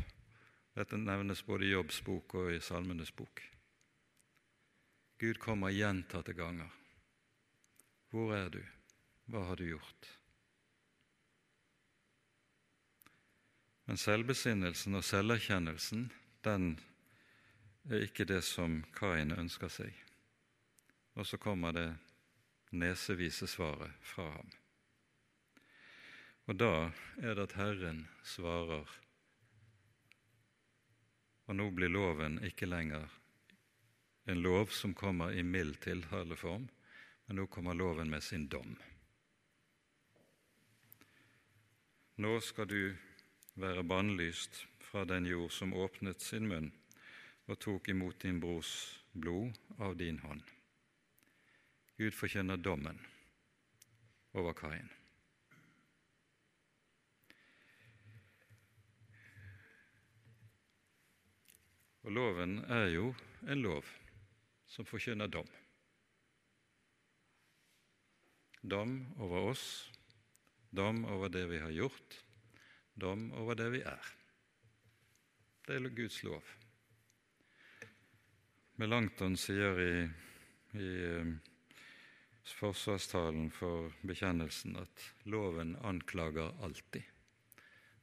Dette 0.73 0.97
nevnes 0.97 1.45
både 1.45 1.69
i 1.69 1.71
Jobbs 1.75 2.01
bok 2.01 2.35
og 2.41 2.51
i 2.57 2.59
Salmenes 2.59 3.13
bok. 3.13 3.45
Gud 5.21 5.37
kommer 5.37 5.69
gjentatte 5.69 6.33
ganger 6.33 6.76
hvor 8.11 8.33
er 8.35 8.49
du? 8.53 8.61
Hva 9.27 9.43
har 9.49 9.59
du 9.59 9.67
gjort? 9.67 10.11
Men 13.87 13.99
selvbesinnelsen 13.99 14.99
og 14.99 15.03
selverkjennelsen, 15.07 16.09
den 16.43 16.73
er 17.87 18.03
ikke 18.03 18.27
det 18.27 18.41
som 18.43 18.81
Kain 18.95 19.31
ønsker 19.31 19.71
seg. 19.71 19.95
Og 21.15 21.27
så 21.27 21.39
kommer 21.39 21.75
det 21.75 21.89
nesevise 22.75 23.47
svaret 23.47 23.95
fra 24.03 24.29
ham. 24.33 24.49
Og 26.47 26.59
da 26.59 26.73
er 27.23 27.35
det 27.35 27.47
at 27.49 27.55
Herren 27.59 28.05
svarer, 28.23 28.87
og 31.47 31.55
nå 31.55 31.69
blir 31.75 31.91
loven 31.91 32.41
ikke 32.43 32.67
lenger 32.67 33.07
en 34.27 34.41
lov 34.43 34.71
som 34.75 34.93
kommer 34.95 35.31
i 35.31 35.43
mild 35.43 35.79
tiltaleform, 35.83 36.67
men 37.27 37.35
nå 37.35 37.47
kommer 37.47 37.73
loven 37.73 38.09
med 38.09 38.23
sin 38.23 38.47
dom. 38.47 38.75
Nå 42.15 42.39
skal 42.41 42.67
du 42.67 42.95
være 43.59 43.83
bannlyst 43.83 44.63
fra 44.79 45.03
den 45.05 45.27
jord 45.27 45.51
som 45.51 45.73
åpnet 45.73 46.23
sin 46.23 46.47
munn 46.47 46.71
og 47.47 47.59
tok 47.59 47.89
imot 47.91 48.21
din 48.23 48.39
brors 48.39 48.71
blod 49.11 49.59
av 49.77 49.97
din 49.99 50.19
hånd. 50.23 50.41
Gud 51.97 52.15
forkjenner 52.15 52.57
dommen 52.57 52.99
over 54.37 54.55
Kain. 54.57 54.89
Og 62.07 62.13
loven 62.15 62.59
er 62.71 62.87
jo 62.93 63.11
en 63.51 63.61
lov 63.65 63.87
som 64.71 64.87
forkynner 64.87 65.27
dom. 65.27 65.47
Dom 68.61 68.99
over 69.17 69.51
oss, 69.51 69.91
dom 70.69 71.05
over 71.05 71.29
det 71.29 71.45
vi 71.47 71.59
har 71.59 71.71
gjort, 71.71 72.21
dom 72.93 73.31
over 73.33 73.55
det 73.55 73.69
vi 73.75 73.81
er. 73.85 74.13
Det 75.67 75.75
er 75.75 75.89
Guds 75.91 76.21
lov. 76.23 76.55
Melanchthon 78.77 79.35
sier 79.37 79.79
i, 79.81 79.93
i 80.77 80.89
eh, 81.09 81.31
forsvarstalen 82.55 83.49
for 83.51 83.91
bekjennelsen 84.05 84.77
at 84.79 85.05
loven 85.25 85.75
anklager 85.81 86.53
alltid. 86.63 87.03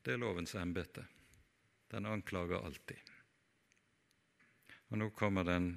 Det 0.02 0.12
er 0.12 0.20
lovens 0.20 0.54
embete. 0.58 1.06
Den 1.88 2.06
anklager 2.10 2.60
alltid. 2.60 3.00
Og 4.90 4.98
nå 5.00 5.08
kommer 5.16 5.46
den 5.46 5.72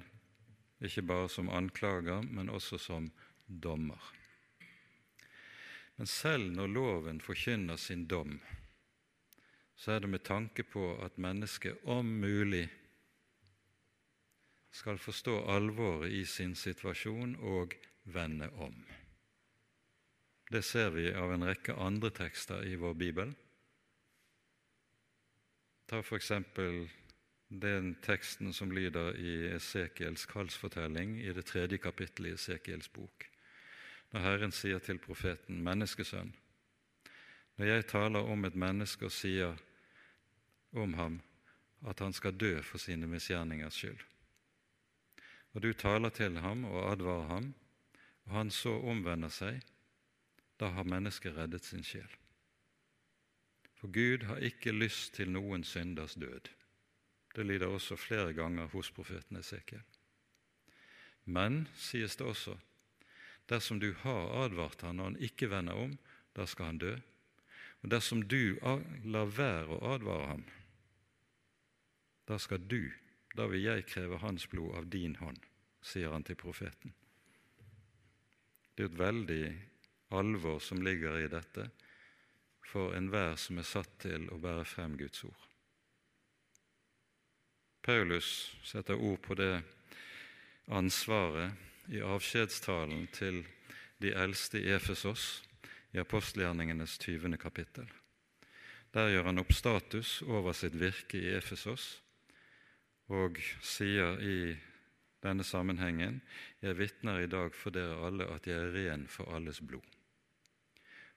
ikke 0.84 1.02
bare 1.02 1.28
som 1.32 1.48
anklager, 1.50 2.22
men 2.22 2.50
også 2.52 2.78
som 2.78 3.08
dommer. 3.46 4.17
Men 5.98 6.06
selv 6.06 6.52
når 6.54 6.70
loven 6.70 7.20
forkynner 7.20 7.76
sin 7.76 8.06
dom, 8.06 8.38
så 9.78 9.92
er 9.92 10.02
det 10.02 10.10
med 10.10 10.24
tanke 10.26 10.62
på 10.62 10.92
at 11.02 11.18
mennesket 11.18 11.82
om 11.86 12.06
mulig 12.22 12.68
skal 14.74 14.98
forstå 14.98 15.40
alvoret 15.50 16.12
i 16.14 16.24
sin 16.24 16.54
situasjon 16.54 17.34
og 17.36 17.74
vende 18.14 18.50
om. 18.50 18.74
Det 20.50 20.62
ser 20.64 20.90
vi 20.94 21.10
av 21.12 21.32
en 21.34 21.44
rekke 21.44 21.74
andre 21.76 22.10
tekster 22.14 22.64
i 22.64 22.76
vår 22.80 22.94
bibel. 22.96 23.34
Ta 25.88 26.00
f.eks. 26.00 26.32
den 27.48 27.94
teksten 28.04 28.52
som 28.52 28.70
lyder 28.72 29.16
i 29.16 29.34
Esekiels 29.54 30.26
kallsfortelling 30.28 31.18
i 31.20 31.32
det 31.32 31.46
tredje 31.48 31.78
kapittelet 31.78 32.30
i 32.30 32.38
Esekiels 32.38 32.88
bok, 32.92 33.28
når 34.12 34.20
Herren 34.20 34.52
sier 34.52 34.78
til 34.78 34.98
profeten, 34.98 35.62
'Menneskesønn', 35.62 36.34
når 37.56 37.66
jeg 37.66 37.86
taler 37.86 38.20
om 38.20 38.44
et 38.44 38.54
menneske 38.54 39.04
og 39.04 39.12
sier 39.12 39.56
om 40.72 40.94
ham 40.94 41.20
at 41.86 41.98
han 41.98 42.12
skal 42.12 42.38
dø 42.40 42.60
for 42.62 42.78
sine 42.78 43.06
misgjerningers 43.06 43.74
skyld. 43.74 43.98
Og 45.52 45.62
du 45.62 45.72
taler 45.72 46.08
til 46.08 46.38
ham 46.38 46.64
og 46.64 46.92
advarer 46.92 47.26
ham, 47.26 47.54
og 48.24 48.32
han 48.32 48.50
så 48.50 48.74
omvender 48.80 49.28
seg, 49.28 49.62
da 50.60 50.68
har 50.74 50.84
mennesket 50.84 51.36
reddet 51.36 51.64
sin 51.64 51.84
sjel. 51.84 52.10
For 53.78 53.90
Gud 53.94 54.26
har 54.26 54.42
ikke 54.42 54.74
lyst 54.74 55.14
til 55.14 55.30
noen 55.30 55.64
synders 55.64 56.14
død. 56.14 56.50
Det 57.36 57.46
lyder 57.46 57.66
også 57.66 57.96
flere 57.96 58.32
ganger 58.34 58.66
hos 58.66 58.90
profeten 58.90 59.36
Esekiel. 59.36 59.82
Men, 61.24 61.68
sies 61.74 62.16
det 62.16 62.26
også, 62.26 62.56
dersom 63.48 63.80
du 63.80 63.92
har 64.02 64.44
advart 64.44 64.84
han 64.84 65.00
og 65.00 65.10
han 65.10 65.20
ikke 65.24 65.50
vender 65.50 65.78
om, 65.78 65.96
da 66.36 66.46
skal 66.46 66.72
han 66.72 66.80
dø. 66.82 66.94
Og 67.82 67.90
dersom 67.90 68.24
du 68.28 68.58
lar 69.04 69.30
være 69.32 69.76
å 69.76 69.92
advare 69.94 70.30
ham, 70.34 70.44
da 72.28 72.36
skal 72.38 72.60
du, 72.68 72.90
da 73.34 73.46
vil 73.48 73.64
jeg 73.64 73.86
kreve 73.88 74.20
hans 74.20 74.48
blod 74.50 74.76
av 74.76 74.88
din 74.92 75.16
hånd, 75.16 75.38
sier 75.80 76.12
han 76.12 76.26
til 76.26 76.36
profeten. 76.36 76.92
Det 78.74 78.84
er 78.84 78.90
et 78.92 78.98
veldig 78.98 79.44
alvor 80.14 80.60
som 80.62 80.82
ligger 80.84 81.18
i 81.18 81.30
dette 81.30 81.68
for 82.68 82.92
enhver 82.96 83.38
som 83.40 83.58
er 83.58 83.66
satt 83.66 83.94
til 84.04 84.28
å 84.30 84.38
bære 84.42 84.66
frem 84.68 84.96
Guds 85.00 85.24
ord. 85.24 85.46
Paulus 87.82 88.52
setter 88.68 89.00
ord 89.00 89.22
på 89.24 89.38
det 89.38 89.54
ansvaret 90.68 91.67
i 91.88 92.00
avskjedstalen 92.04 93.06
til 93.16 93.40
de 94.02 94.12
eldste 94.12 94.60
i 94.60 94.72
Efesos 94.74 95.42
i 95.96 96.00
apostelgjerningenes 96.02 96.98
20. 97.00 97.36
kapittel. 97.40 97.88
Der 98.92 99.08
gjør 99.08 99.30
han 99.30 99.40
opp 99.40 99.52
status 99.56 100.18
over 100.22 100.52
sitt 100.56 100.76
virke 100.76 101.20
i 101.20 101.32
Efesos 101.36 102.02
og 103.08 103.40
sier 103.64 104.20
i 104.20 104.56
denne 105.24 105.44
sammenhengen 105.44 106.20
Jeg 106.62 106.76
vitner 106.78 107.22
i 107.22 107.30
dag 107.30 107.54
for 107.56 107.74
dere 107.74 107.96
alle 108.06 108.28
at 108.36 108.46
jeg 108.46 108.58
er 108.58 108.74
ren 108.76 109.06
for 109.08 109.32
alles 109.34 109.60
blod. 109.60 109.86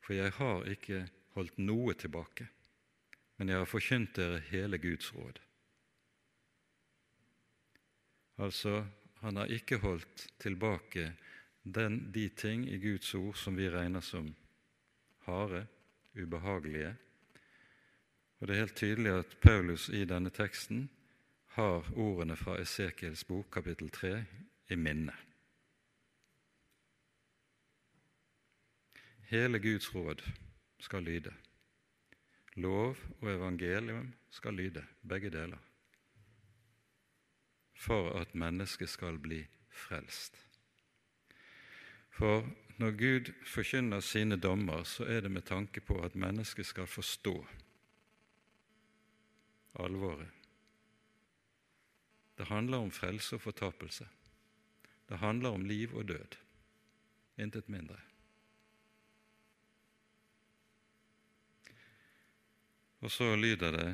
For 0.01 0.15
jeg 0.15 0.31
har 0.39 0.65
ikke 0.71 1.03
holdt 1.36 1.60
noe 1.60 1.93
tilbake, 1.93 2.47
men 3.38 3.49
jeg 3.49 3.57
har 3.57 3.69
forkynt 3.69 4.15
dere 4.15 4.39
hele 4.49 4.79
Guds 4.81 5.12
råd. 5.15 5.39
Altså, 8.41 8.86
han 9.21 9.38
har 9.38 9.51
ikke 9.53 9.77
holdt 9.77 10.27
tilbake 10.41 11.12
den, 11.63 12.12
de 12.13 12.29
ting 12.29 12.65
i 12.65 12.79
Guds 12.81 13.13
ord 13.15 13.38
som 13.38 13.57
vi 13.57 13.69
regner 13.69 14.01
som 14.01 14.31
harde, 15.27 15.67
ubehagelige. 16.17 16.95
Og 18.39 18.47
Det 18.47 18.55
er 18.55 18.60
helt 18.60 18.75
tydelig 18.75 19.12
at 19.12 19.38
Paulus 19.41 19.89
i 19.89 20.05
denne 20.05 20.29
teksten 20.29 20.89
har 21.53 21.86
ordene 21.93 22.36
fra 22.36 22.57
Esekiels 22.62 23.23
bok, 23.23 23.51
kapittel 23.51 23.89
3, 23.89 24.25
i 24.69 24.75
minne. 24.75 25.13
Hele 29.29 29.60
Guds 29.60 29.95
råd 29.95 30.23
skal 30.79 31.03
lyde. 31.03 31.34
Lov 32.55 32.97
og 33.21 33.29
evangelium 33.29 34.13
skal 34.29 34.53
lyde, 34.53 34.84
begge 35.07 35.29
deler, 35.29 35.57
for 37.81 38.11
at 38.21 38.35
mennesket 38.37 38.89
skal 38.89 39.17
bli 39.19 39.41
frelst. 39.73 40.37
For 42.13 42.45
når 42.77 42.91
Gud 42.97 43.31
forkynner 43.45 43.99
sine 44.05 44.37
dommer, 44.37 44.83
så 44.83 45.07
er 45.09 45.25
det 45.25 45.31
med 45.31 45.47
tanke 45.49 45.81
på 45.81 45.97
at 46.05 46.15
mennesket 46.15 46.65
skal 46.65 46.87
forstå 46.87 47.35
alvoret 49.79 50.29
det 52.41 52.47
handler 52.49 52.77
om 52.81 52.89
frelse 52.89 53.37
og 53.37 53.41
fortapelse. 53.43 54.07
Det 55.09 55.17
handler 55.21 55.53
om 55.53 55.65
liv 55.65 55.91
og 55.93 56.07
død. 56.09 56.37
Intet 57.37 57.69
mindre. 57.69 57.99
Og 63.01 63.11
så 63.11 63.35
lyder 63.35 63.71
det 63.77 63.85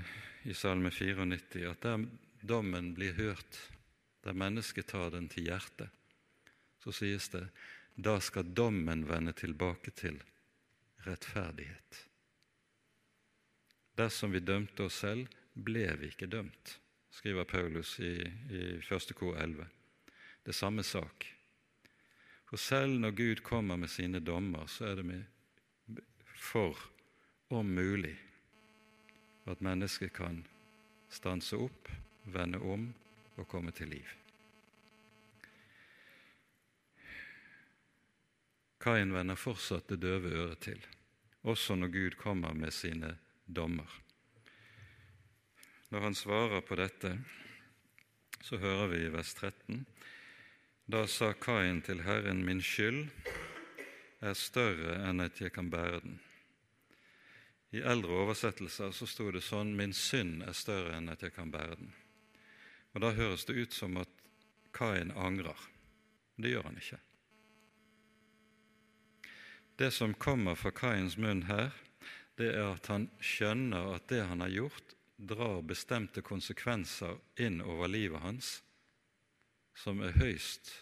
i 0.48 0.54
Salme 0.54 0.92
94 0.92 1.68
at 1.68 1.84
der 1.84 2.06
dommen 2.48 2.94
blir 2.96 3.14
hørt, 3.20 3.60
der 4.28 4.36
mennesket 4.36 4.92
tar 4.92 5.10
den 5.16 5.30
til 5.32 5.48
hjertet, 5.48 5.90
så 6.84 6.94
sies 6.94 7.32
det 7.34 7.48
da 7.96 8.20
skal 8.22 8.52
dommen 8.54 9.08
vende 9.10 9.34
tilbake 9.34 9.92
til 9.98 10.20
rettferdighet. 11.08 12.04
Dersom 13.98 14.36
vi 14.36 14.44
dømte 14.44 14.86
oss 14.86 15.00
selv, 15.02 15.32
ble 15.56 15.88
vi 15.98 16.12
ikke 16.12 16.30
dømt 16.30 16.78
skriver 17.18 17.44
Paulus 17.44 18.00
i, 18.00 18.14
i 18.50 18.62
1. 18.78 19.16
kor 19.16 19.38
11. 19.42 19.66
Det 20.44 20.54
er 20.54 20.58
samme 20.58 20.84
sak. 20.84 21.26
For 22.48 22.62
selv 22.62 23.00
når 23.02 23.12
Gud 23.12 23.42
kommer 23.44 23.76
med 23.76 23.90
sine 23.90 24.20
dommer, 24.20 24.68
så 24.70 24.92
er 24.92 25.00
det 25.00 25.06
med 25.06 25.24
for, 26.38 26.78
om 27.50 27.66
mulig, 27.66 28.14
at 29.48 29.62
mennesket 29.62 30.14
kan 30.14 30.44
stanse 31.10 31.58
opp, 31.58 31.90
vende 32.24 32.60
om 32.60 32.92
og 33.38 33.48
komme 33.48 33.72
til 33.72 33.94
liv. 33.94 34.08
Kain 38.82 39.14
vender 39.14 39.36
fortsatt 39.36 39.90
det 39.90 40.02
døve 40.02 40.32
øret 40.32 40.62
til, 40.64 40.80
også 41.44 41.76
når 41.76 41.94
Gud 41.94 42.18
kommer 42.20 42.54
med 42.54 42.72
sine 42.72 43.18
dommer. 43.48 43.90
Når 45.90 46.02
han 46.02 46.16
svarer 46.16 46.62
på 46.62 46.76
dette, 46.76 47.18
så 48.42 48.58
hører 48.58 48.88
vi 48.88 49.04
i 49.06 49.12
vers 49.12 49.34
13.: 49.34 49.86
Da 50.88 51.06
sa 51.08 51.34
Kain 51.34 51.82
til 51.82 52.04
Herren, 52.04 52.46
min 52.46 52.62
skyld 52.62 53.08
er 54.22 54.34
større 54.34 54.98
enn 55.10 55.20
at 55.20 55.42
jeg 55.42 55.52
kan 55.52 55.70
bære 55.72 56.00
den. 56.00 56.20
I 57.72 57.84
eldre 57.84 58.24
oversettelser 58.24 58.92
så 58.96 59.06
sto 59.06 59.32
det 59.32 59.44
sånn 59.44 59.76
min 59.76 59.94
synd 59.94 60.44
er 60.48 60.56
større 60.56 60.96
enn 60.98 61.10
at 61.12 61.24
jeg 61.24 61.34
kan 61.36 61.52
bære 61.52 61.76
den. 61.76 61.92
Og 62.98 63.04
Da 63.04 63.12
høres 63.14 63.46
det 63.46 63.54
ut 63.54 63.76
som 63.78 64.00
at 64.02 64.10
Kain 64.74 65.12
angrer. 65.14 65.60
Det 66.34 66.50
gjør 66.50 66.64
han 66.66 66.80
ikke. 66.82 66.98
Det 69.78 69.92
som 69.94 70.16
kommer 70.18 70.58
fra 70.58 70.72
Kains 70.74 71.14
munn 71.22 71.44
her, 71.46 71.70
det 72.42 72.56
er 72.56 72.72
at 72.72 72.90
han 72.90 73.06
skjønner 73.22 73.92
at 74.00 74.10
det 74.10 74.24
han 74.26 74.42
har 74.42 74.50
gjort, 74.50 74.96
drar 75.18 75.62
bestemte 75.62 76.26
konsekvenser 76.26 77.22
inn 77.38 77.62
over 77.62 77.86
livet 77.86 78.26
hans 78.26 78.50
som 79.78 80.02
er 80.02 80.18
høyst 80.18 80.74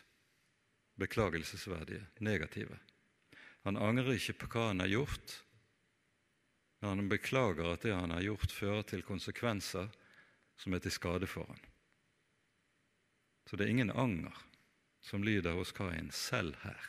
beklagelsesverdige, 0.96 2.08
negative. 2.24 2.80
Han 3.68 3.76
angrer 3.76 4.16
ikke 4.16 4.40
på 4.40 4.54
hva 4.56 4.70
han 4.72 4.86
har 4.86 4.94
gjort, 4.96 5.38
men 6.80 6.96
han 6.96 7.12
beklager 7.12 7.74
at 7.76 7.84
det 7.84 7.92
han 7.92 8.16
har 8.16 8.24
gjort, 8.24 8.56
fører 8.56 8.88
til 8.88 9.04
konsekvenser 9.04 9.92
som 10.56 10.76
er 10.76 10.80
til 10.80 10.96
skade 10.96 11.28
for 11.28 11.52
han. 11.52 11.64
Så 13.46 13.56
det 13.56 13.66
er 13.66 13.74
ingen 13.76 13.94
anger 13.94 14.34
som 15.06 15.24
lyder 15.24 15.54
hos 15.54 15.74
Kain 15.76 16.10
selv 16.12 16.58
her. 16.64 16.82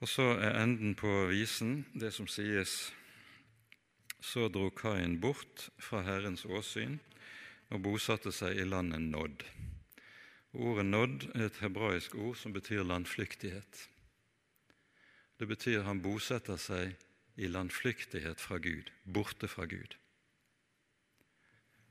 Og 0.00 0.08
så 0.08 0.30
er 0.40 0.62
enden 0.62 0.94
på 0.96 1.10
visen 1.28 1.84
det 1.92 2.14
som 2.16 2.28
sies 2.28 2.90
Så 4.20 4.48
dro 4.52 4.68
Kain 4.76 5.18
bort 5.20 5.68
fra 5.80 6.02
Herrens 6.04 6.44
åsyn 6.44 6.98
og 7.72 7.80
bosatte 7.84 8.32
seg 8.32 8.58
i 8.60 8.66
landet 8.68 9.00
Nodd. 9.12 9.44
Ordet 10.52 10.84
Nodd 10.88 11.24
er 11.34 11.46
et 11.46 11.60
hebraisk 11.62 12.16
ord 12.18 12.36
som 12.36 12.52
betyr 12.52 12.84
landflyktighet. 12.84 13.86
Det 15.40 15.48
betyr 15.48 15.86
han 15.86 16.02
bosetter 16.04 16.60
seg 16.60 16.96
i 17.40 17.48
landflyktighet 17.48 18.42
fra 18.42 18.58
Gud, 18.60 18.90
borte 19.04 19.48
fra 19.48 19.64
Gud. 19.64 19.96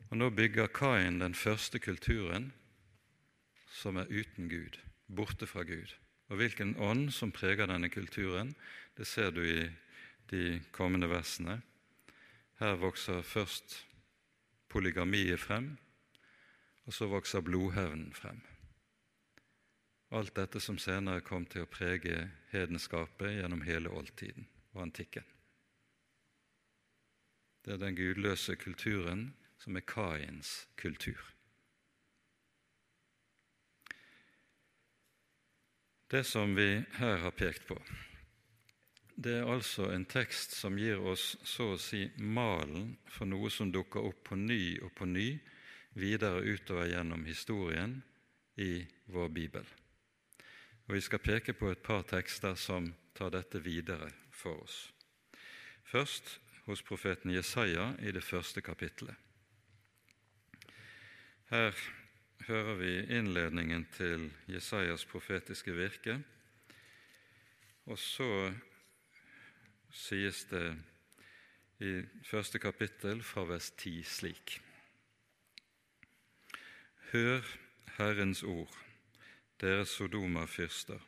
Og 0.10 0.18
Nå 0.18 0.30
bygger 0.34 0.68
Kain 0.74 1.20
den 1.22 1.36
første 1.38 1.80
kulturen 1.80 2.50
som 3.70 4.00
er 4.02 4.10
uten 4.10 4.50
Gud, 4.50 4.80
borte 5.06 5.48
fra 5.48 5.64
Gud. 5.64 5.94
Og 6.30 6.42
hvilken 6.42 6.76
ånd 6.82 7.12
som 7.14 7.32
preger 7.32 7.70
denne 7.70 7.90
kulturen, 7.94 8.56
det 8.98 9.08
ser 9.08 9.30
du 9.32 9.42
i 9.46 9.70
de 10.32 10.62
kommende 10.72 11.10
versene. 11.10 11.62
Her 12.60 12.76
vokser 12.82 13.22
først 13.22 13.86
polygamiet 14.70 15.40
frem, 15.40 15.78
og 16.86 16.94
så 16.94 17.08
vokser 17.10 17.46
blodhevnen 17.46 18.14
frem. 18.14 18.42
Alt 20.12 20.34
dette 20.36 20.60
som 20.60 20.78
senere 20.82 21.22
kom 21.22 21.46
til 21.46 21.66
å 21.66 21.70
prege 21.70 22.32
hedenskapet 22.50 23.38
gjennom 23.38 23.62
hele 23.62 23.94
oldtiden 23.94 24.48
og 24.74 24.88
antikken. 24.88 25.26
Det 27.62 27.76
er 27.76 27.82
den 27.82 27.98
gudløse 27.98 28.56
kulturen 28.58 29.28
som 29.60 29.76
er 29.76 29.86
Kains 29.86 30.68
kultur. 30.80 31.20
Det 36.10 36.24
som 36.26 36.56
vi 36.58 36.84
her 36.98 37.18
har 37.22 37.36
pekt 37.38 37.68
på, 37.70 37.78
det 39.20 39.36
er 39.38 39.52
altså 39.52 39.92
en 39.92 40.08
tekst 40.10 40.56
som 40.56 40.78
gir 40.80 41.02
oss 41.12 41.36
så 41.46 41.74
å 41.76 41.82
si 41.82 42.06
malen 42.18 42.96
for 43.12 43.30
noe 43.30 43.52
som 43.52 43.70
dukker 43.70 44.08
opp 44.08 44.24
på 44.32 44.38
ny 44.40 44.80
og 44.80 44.94
på 44.96 45.06
ny 45.06 45.28
videre 46.00 46.42
utover 46.42 46.88
gjennom 46.90 47.26
historien 47.28 48.00
i 48.56 48.88
vår 49.12 49.30
bibel. 49.30 49.68
Og 50.88 50.96
Vi 50.96 51.02
skal 51.06 51.22
peke 51.22 51.54
på 51.54 51.70
et 51.70 51.84
par 51.84 52.08
tekster 52.08 52.56
som 52.56 52.94
tar 53.14 53.30
dette 53.36 53.60
videre 53.62 54.10
for 54.32 54.64
oss. 54.64 54.78
Først 55.84 56.40
hos 56.66 56.82
profeten 56.82 57.30
Jesaja 57.36 57.92
i 58.00 58.12
det 58.16 58.24
første 58.24 58.62
kapittelet. 58.62 59.29
Her 61.50 61.74
hører 62.46 62.76
vi 62.78 62.92
innledningen 63.18 63.88
til 63.96 64.28
Jesajas 64.46 65.06
profetiske 65.10 65.74
virke. 65.74 66.20
Og 67.90 67.98
så 67.98 68.54
sies 69.90 70.44
det 70.52 70.78
i 71.82 71.96
første 72.30 72.62
kapittel 72.62 73.24
fra 73.26 73.48
vers 73.50 73.72
10 73.72 74.04
slik.: 74.04 74.60
Hør 77.12 77.42
Herrens 77.98 78.44
ord, 78.44 78.78
dere 79.58 79.90
Sodoma-fyrster. 79.90 81.02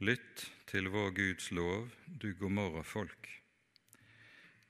Lytt 0.00 0.52
til 0.66 0.88
vår 0.88 1.10
Guds 1.20 1.50
lov, 1.50 1.90
du 2.06 2.32
Gomorra-folk. 2.32 3.28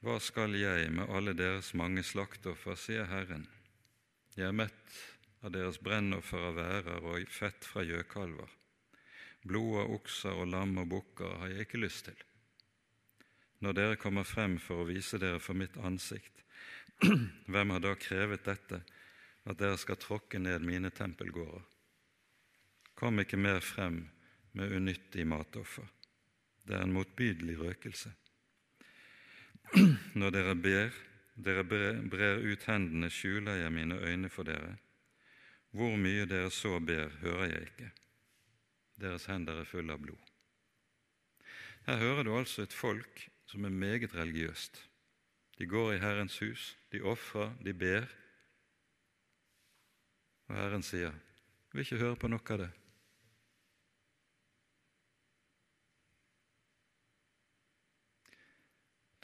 Hva 0.03 0.19
skal 0.19 0.59
jeg 0.59 0.91
med 0.91 1.07
alle 1.09 1.39
deres 1.39 1.75
mange 1.75 2.03
slaktoffer, 2.03 2.75
sier 2.75 3.07
Herren. 3.07 3.47
Jeg 4.35 4.49
er 4.51 4.57
mett 4.57 4.95
av 5.47 5.53
deres 5.55 5.77
brennoffer 5.79 6.49
av 6.49 6.57
værer 6.59 7.05
og 7.07 7.27
fett 7.31 7.67
fra 7.69 7.85
gjøkalver. 7.87 8.51
Blod 9.47 9.77
av 9.85 9.93
okser 9.95 10.41
og 10.41 10.49
lam 10.51 10.73
og 10.83 10.89
bukker 10.91 11.37
har 11.39 11.53
jeg 11.53 11.69
ikke 11.69 11.83
lyst 11.85 12.09
til. 12.09 12.17
Når 13.63 13.77
dere 13.79 14.01
kommer 14.01 14.27
frem 14.27 14.57
for 14.59 14.83
å 14.83 14.89
vise 14.89 15.21
dere 15.23 15.39
for 15.39 15.55
mitt 15.55 15.77
ansikt, 15.79 16.43
hvem 17.53 17.75
har 17.77 17.85
da 17.85 17.95
krevet 17.95 18.43
dette, 18.49 18.81
at 19.45 19.61
dere 19.61 19.79
skal 19.79 20.01
tråkke 20.03 20.41
ned 20.43 20.67
mine 20.67 20.91
tempelgårder? 20.91 21.63
Kom 22.99 23.23
ikke 23.23 23.39
mer 23.39 23.63
frem 23.63 24.03
med 24.59 24.75
unyttig 24.75 25.27
matoffer. 25.31 25.87
Det 26.65 26.75
er 26.75 26.87
en 26.89 26.95
motbydelig 26.97 27.61
røkelse. 27.61 28.11
Når 30.19 30.35
dere 30.35 30.59
ber, 30.59 31.03
dere 31.35 31.65
brer 31.67 32.43
ut 32.47 32.65
hendene, 32.69 33.11
skjuler 33.11 33.59
jeg 33.59 33.73
mine 33.73 33.99
øyne 33.99 34.31
for 34.31 34.47
dere. 34.47 34.77
Hvor 35.75 35.97
mye 35.99 36.27
dere 36.31 36.51
så 36.55 36.79
ber, 36.79 37.09
hører 37.21 37.45
jeg 37.51 37.63
ikke. 37.63 37.91
Deres 39.01 39.27
hender 39.27 39.59
er 39.61 39.67
fulle 39.67 39.93
av 39.93 40.03
blod. 40.03 40.31
Her 41.87 41.99
hører 41.99 42.23
du 42.23 42.37
altså 42.39 42.63
et 42.63 42.73
folk 42.73 43.27
som 43.51 43.65
er 43.65 43.75
meget 43.75 44.15
religiøst. 44.15 44.79
De 45.59 45.67
går 45.67 45.93
i 45.93 45.99
Herrens 45.99 46.39
hus, 46.39 46.79
de 46.93 47.03
ofrer, 47.03 47.53
de 47.65 47.75
ber. 47.75 48.07
Og 50.49 50.55
Herren 50.57 50.83
sier, 50.83 51.11
'Jeg 51.11 51.73
vil 51.73 51.81
ikke 51.81 51.99
høre 51.99 52.17
på 52.17 52.29
noe 52.29 52.41
av 52.51 52.59
det'. 52.59 52.71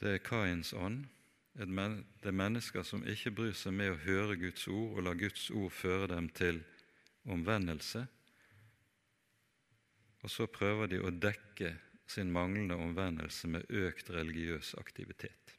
Det 0.01 0.15
er 0.15 0.19
Kains 0.19 0.73
ånd 0.73 1.07
det 1.55 2.29
er 2.31 2.37
mennesker 2.37 2.85
som 2.87 3.03
ikke 3.03 3.33
bryr 3.35 3.55
seg 3.59 3.75
med 3.75 3.93
å 3.93 4.01
høre 4.05 4.39
Guds 4.39 4.69
ord 4.71 4.99
og 4.99 5.05
la 5.05 5.15
Guds 5.19 5.49
ord 5.51 5.73
føre 5.75 6.07
dem 6.13 6.29
til 6.31 6.63
omvendelse. 7.27 8.05
Og 10.23 10.31
så 10.31 10.47
prøver 10.47 10.93
de 10.93 11.01
å 11.03 11.11
dekke 11.11 11.75
sin 12.11 12.31
manglende 12.33 12.79
omvendelse 12.79 13.51
med 13.51 13.67
økt 13.71 14.11
religiøs 14.15 14.75
aktivitet. 14.79 15.57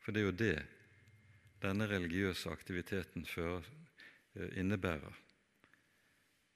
For 0.00 0.14
det 0.14 0.22
er 0.22 0.28
jo 0.28 0.38
det 0.38 0.56
denne 1.60 1.86
religiøse 1.90 2.50
aktiviteten 2.50 3.26
eh, 3.26 4.58
innebærer. 4.58 5.16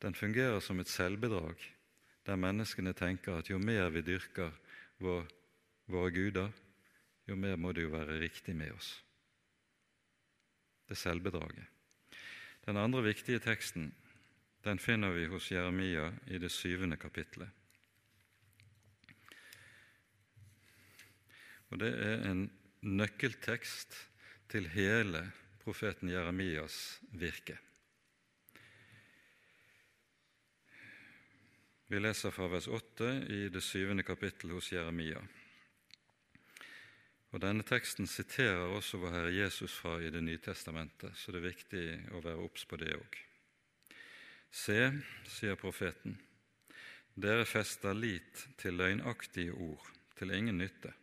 Den 0.03 0.15
fungerer 0.15 0.61
som 0.61 0.81
et 0.81 0.89
selvbedrag, 0.89 1.61
der 2.27 2.41
menneskene 2.41 2.95
tenker 2.97 3.39
at 3.39 3.51
jo 3.51 3.59
mer 3.59 3.91
vi 3.93 4.03
dyrker 4.05 4.53
vår, 4.99 5.27
våre 5.87 6.11
guder, 6.13 6.53
jo 7.29 7.37
mer 7.37 7.57
må 7.57 7.73
det 7.73 7.87
jo 7.87 7.93
være 7.95 8.21
riktig 8.21 8.57
med 8.57 8.73
oss. 8.77 8.91
Det 10.89 10.97
selvbedraget. 10.99 11.67
Den 12.67 12.77
andre 12.77 13.03
viktige 13.05 13.41
teksten 13.45 13.93
den 14.65 14.79
finner 14.79 15.13
vi 15.13 15.27
hos 15.29 15.51
Jeremia 15.53 16.11
i 16.27 16.39
det 16.41 16.51
syvende 16.53 16.97
kapitlet. 16.97 17.49
Og 21.69 21.79
Det 21.79 21.91
er 21.91 22.31
en 22.31 22.51
nøkkeltekst 22.81 23.97
til 24.49 24.69
hele 24.69 25.25
profeten 25.65 26.09
Jeremias 26.09 27.01
virke. 27.13 27.59
Vi 31.89 31.99
leser 32.01 32.31
fra 32.31 32.49
vers 32.49 32.69
8 32.69 33.11
i 33.29 33.49
det 33.49 33.63
syvende 33.63 34.03
kapittel 34.03 34.55
hos 34.55 34.73
Jeremia. 34.73 35.21
Og 37.35 37.41
Denne 37.43 37.65
teksten 37.67 38.07
siterer 38.07 38.77
også 38.77 39.01
vår 39.03 39.11
Herre 39.17 39.31
Jesus 39.35 39.73
fra 39.75 39.97
i 39.99 40.11
Det 40.15 40.21
nye 40.23 40.39
testamentet, 40.39 41.17
så 41.19 41.33
det 41.35 41.41
er 41.41 41.49
viktig 41.49 41.87
å 42.15 42.21
være 42.23 42.45
obs 42.45 42.63
på 42.71 42.79
det 42.79 42.93
òg. 42.95 43.17
Se, 44.55 44.79
sier 45.27 45.59
profeten, 45.59 46.15
dere 47.19 47.43
fester 47.43 47.91
lit 47.99 48.45
til 48.63 48.79
løgnaktige 48.79 49.51
ord, 49.51 49.83
til 50.15 50.31
ingen 50.31 50.63
nytte. 50.63 50.95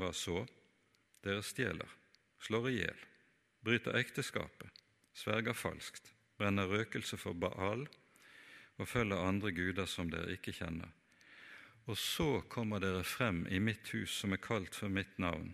Hva 0.00 0.14
så? 0.16 0.46
Dere 1.20 1.44
stjeler, 1.44 1.92
slår 2.40 2.70
i 2.72 2.78
hjel, 2.78 3.04
bryter 3.60 4.00
ekteskapet, 4.00 4.82
sverger 5.12 5.52
falskt, 5.52 6.08
brenner 6.40 6.72
røkelse 6.72 7.20
for 7.20 7.36
Baal 7.36 7.84
og 8.80 8.88
følger 8.88 9.20
andre 9.20 9.52
guder 9.52 9.88
som 9.88 10.08
dere 10.08 10.38
ikke 10.38 10.56
kjenner 10.56 10.88
og 11.84 11.98
så 11.98 12.40
kommer 12.48 12.80
dere 12.80 13.04
frem 13.04 13.44
i 13.46 13.60
mitt 13.60 13.90
hus 13.92 14.14
som 14.22 14.32
er 14.32 14.40
kalt 14.40 14.74
for 14.74 14.88
mitt 14.88 15.18
navn, 15.18 15.52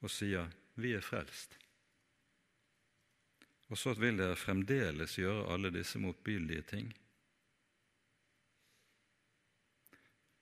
og 0.00 0.12
sier, 0.12 0.50
Vi 0.74 0.94
er 0.96 1.04
frelst. 1.04 1.56
Og 3.68 3.78
så 3.78 3.92
vil 3.94 4.16
dere 4.16 4.36
fremdeles 4.36 5.18
gjøre 5.18 5.48
alle 5.52 5.70
disse 5.70 5.98
motbydelige 5.98 6.62
ting. 6.62 6.88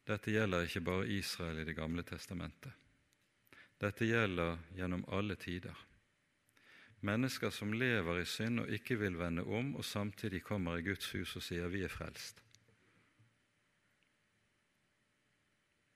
Dette 0.09 0.33
gjelder 0.33 0.65
ikke 0.65 0.81
bare 0.81 1.09
Israel 1.13 1.59
i 1.61 1.67
Det 1.69 1.77
gamle 1.77 2.03
testamentet. 2.03 2.73
Dette 3.79 4.07
gjelder 4.07 4.59
gjennom 4.75 5.05
alle 5.13 5.37
tider. 5.37 5.77
Mennesker 7.01 7.51
som 7.51 7.73
lever 7.73 8.23
i 8.23 8.27
synd 8.27 8.65
og 8.65 8.73
ikke 8.75 8.97
vil 8.99 9.19
vende 9.19 9.45
om, 9.45 9.77
og 9.77 9.85
samtidig 9.85 10.43
kommer 10.43 10.79
i 10.79 10.83
Guds 10.83 11.13
hus 11.13 11.37
og 11.37 11.43
sier 11.43 11.69
'vi 11.69 11.85
er 11.85 11.93
frelst'. 11.93 12.48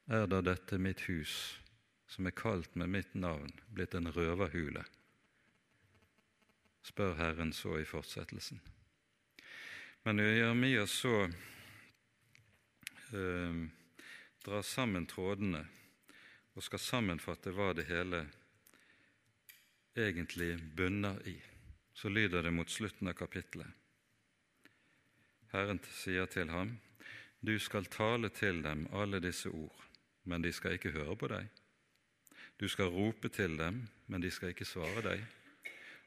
Er 0.07 0.26
da 0.26 0.40
dette 0.42 0.78
mitt 0.78 1.00
hus, 1.09 1.61
som 2.07 2.26
er 2.26 2.34
kalt 2.36 2.74
med 2.74 2.88
mitt 2.90 3.14
navn, 3.14 3.53
blitt 3.68 3.94
en 3.94 4.12
røverhule. 4.12 4.84
spør 6.82 7.14
Herren 7.14 7.53
så 7.53 7.78
i 7.78 7.84
fortsettelsen. 7.84 8.61
Men 10.03 10.18
Jeremia 10.18 10.86
så 10.86 11.30
eh, 13.14 13.55
drar 14.44 14.62
sammen 14.62 15.07
trådene 15.07 15.62
og 16.55 16.62
skal 16.66 16.82
sammenfatte 16.82 17.53
hva 17.55 17.70
det 17.72 17.86
hele 17.86 18.24
egentlig 19.94 20.57
bunner 20.76 21.20
i, 21.28 21.36
så 21.94 22.09
lyder 22.09 22.42
det 22.42 22.53
mot 22.53 22.70
slutten 22.70 23.09
av 23.09 23.14
kapittelet. 23.14 23.68
Herren 25.53 25.80
sier 25.92 26.26
til 26.26 26.48
ham, 26.50 26.78
Du 27.40 27.59
skal 27.59 27.84
tale 27.84 28.28
til 28.30 28.62
dem 28.62 28.86
alle 28.92 29.20
disse 29.20 29.50
ord, 29.50 29.82
men 30.24 30.42
de 30.42 30.52
skal 30.52 30.76
ikke 30.76 30.94
høre 30.94 31.16
på 31.18 31.28
deg. 31.32 31.48
Du 32.60 32.68
skal 32.68 32.92
rope 32.94 33.28
til 33.32 33.56
dem, 33.58 33.82
men 34.06 34.22
de 34.22 34.30
skal 34.30 34.52
ikke 34.52 34.68
svare 34.68 35.02
deg. 35.04 35.24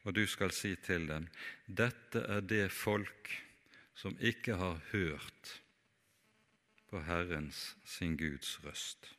Og 0.06 0.14
du 0.16 0.24
skal 0.30 0.54
si 0.54 0.76
til 0.76 1.08
dem, 1.10 1.28
Dette 1.66 2.22
er 2.30 2.46
det 2.46 2.70
folk 2.72 3.32
som 3.96 4.18
ikke 4.20 4.56
har 4.60 4.82
hørt 4.92 5.56
på 6.92 7.02
Herrens, 7.02 7.76
sin 7.84 8.18
Guds 8.18 8.60
røst, 8.64 9.10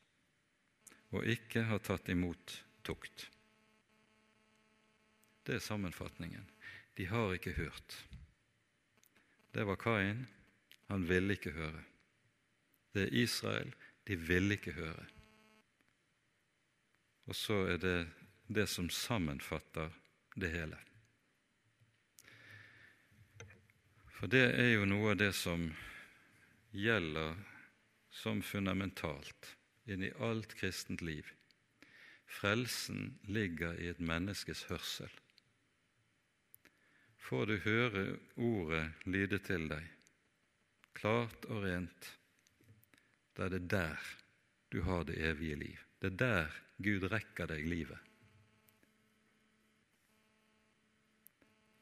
og 1.11 1.27
ikke 1.27 1.67
har 1.67 1.83
tatt 1.83 2.09
imot 2.13 2.61
tukt. 2.87 3.27
Det 5.47 5.59
er 5.59 5.65
sammenfatningen. 5.65 6.47
De 6.97 7.07
har 7.07 7.35
ikke 7.35 7.53
hørt. 7.59 7.99
Det 9.55 9.67
var 9.67 9.77
Kain. 9.77 10.27
Han 10.89 11.09
ville 11.09 11.35
ikke 11.35 11.53
høre. 11.55 11.83
Det 12.95 13.07
er 13.07 13.15
Israel. 13.23 13.75
De 14.07 14.17
ville 14.17 14.55
ikke 14.55 14.77
høre. 14.77 15.07
Og 17.27 17.35
så 17.35 17.63
er 17.73 17.81
det 17.83 17.99
det 18.47 18.69
som 18.71 18.91
sammenfatter 18.91 19.91
det 20.39 20.53
hele. 20.53 20.79
For 24.17 24.31
det 24.31 24.47
er 24.55 24.71
jo 24.77 24.87
noe 24.89 25.13
av 25.13 25.21
det 25.21 25.33
som 25.37 25.67
gjelder 26.73 27.35
som 28.17 28.41
fundamentalt 28.43 29.57
inn 29.91 30.07
i 30.07 30.15
alt 30.25 30.55
kristent 30.57 31.03
liv. 31.05 31.27
Frelsen 32.27 33.19
ligger 33.29 33.77
i 33.81 33.91
et 33.93 34.01
menneskes 34.01 34.65
hørsel. 34.71 35.11
Får 37.27 37.47
du 37.51 37.57
høre 37.65 38.05
ordet 38.37 38.85
lyde 39.05 39.39
til 39.43 39.67
deg, 39.71 39.85
klart 40.95 41.47
og 41.51 41.65
rent, 41.67 42.11
da 43.37 43.47
er 43.47 43.57
det 43.57 43.71
der 43.71 44.13
du 44.73 44.83
har 44.83 45.05
det 45.05 45.19
evige 45.31 45.57
liv. 45.57 45.79
Det 46.03 46.13
er 46.13 46.17
der 46.17 46.61
Gud 46.83 47.07
rekker 47.13 47.47
deg 47.47 47.65
livet. 47.69 47.99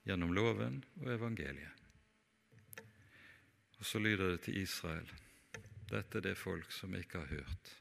Gjennom 0.05 0.35
loven 0.37 0.83
og 1.01 1.15
evangeliet. 1.15 1.71
Og 3.79 3.85
så 3.85 3.99
lyder 3.99 4.35
det 4.35 4.41
til 4.47 4.61
Israel 4.63 5.09
dette 5.91 6.19
er 6.19 6.25
det 6.25 6.39
folk 6.39 6.73
som 6.73 6.95
ikke 6.97 7.21
har 7.21 7.27
hørt 7.27 7.73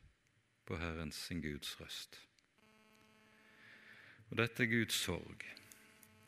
på 0.68 0.78
Herrens 0.78 1.16
sin 1.16 1.42
Guds 1.42 1.80
røst. 1.82 2.20
Og 4.30 4.38
dette 4.38 4.64
er 4.64 4.72
Guds 4.72 4.94
sorg. 4.94 5.46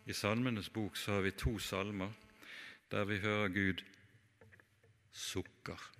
I 0.05 0.13
Salmenes 0.13 0.69
bok 0.69 0.97
så 0.97 1.17
har 1.17 1.21
vi 1.25 1.31
to 1.31 1.59
salmer 1.59 2.11
der 2.91 3.05
vi 3.05 3.19
hører 3.19 3.47
Gud 3.49 3.83
sukker. 5.11 5.94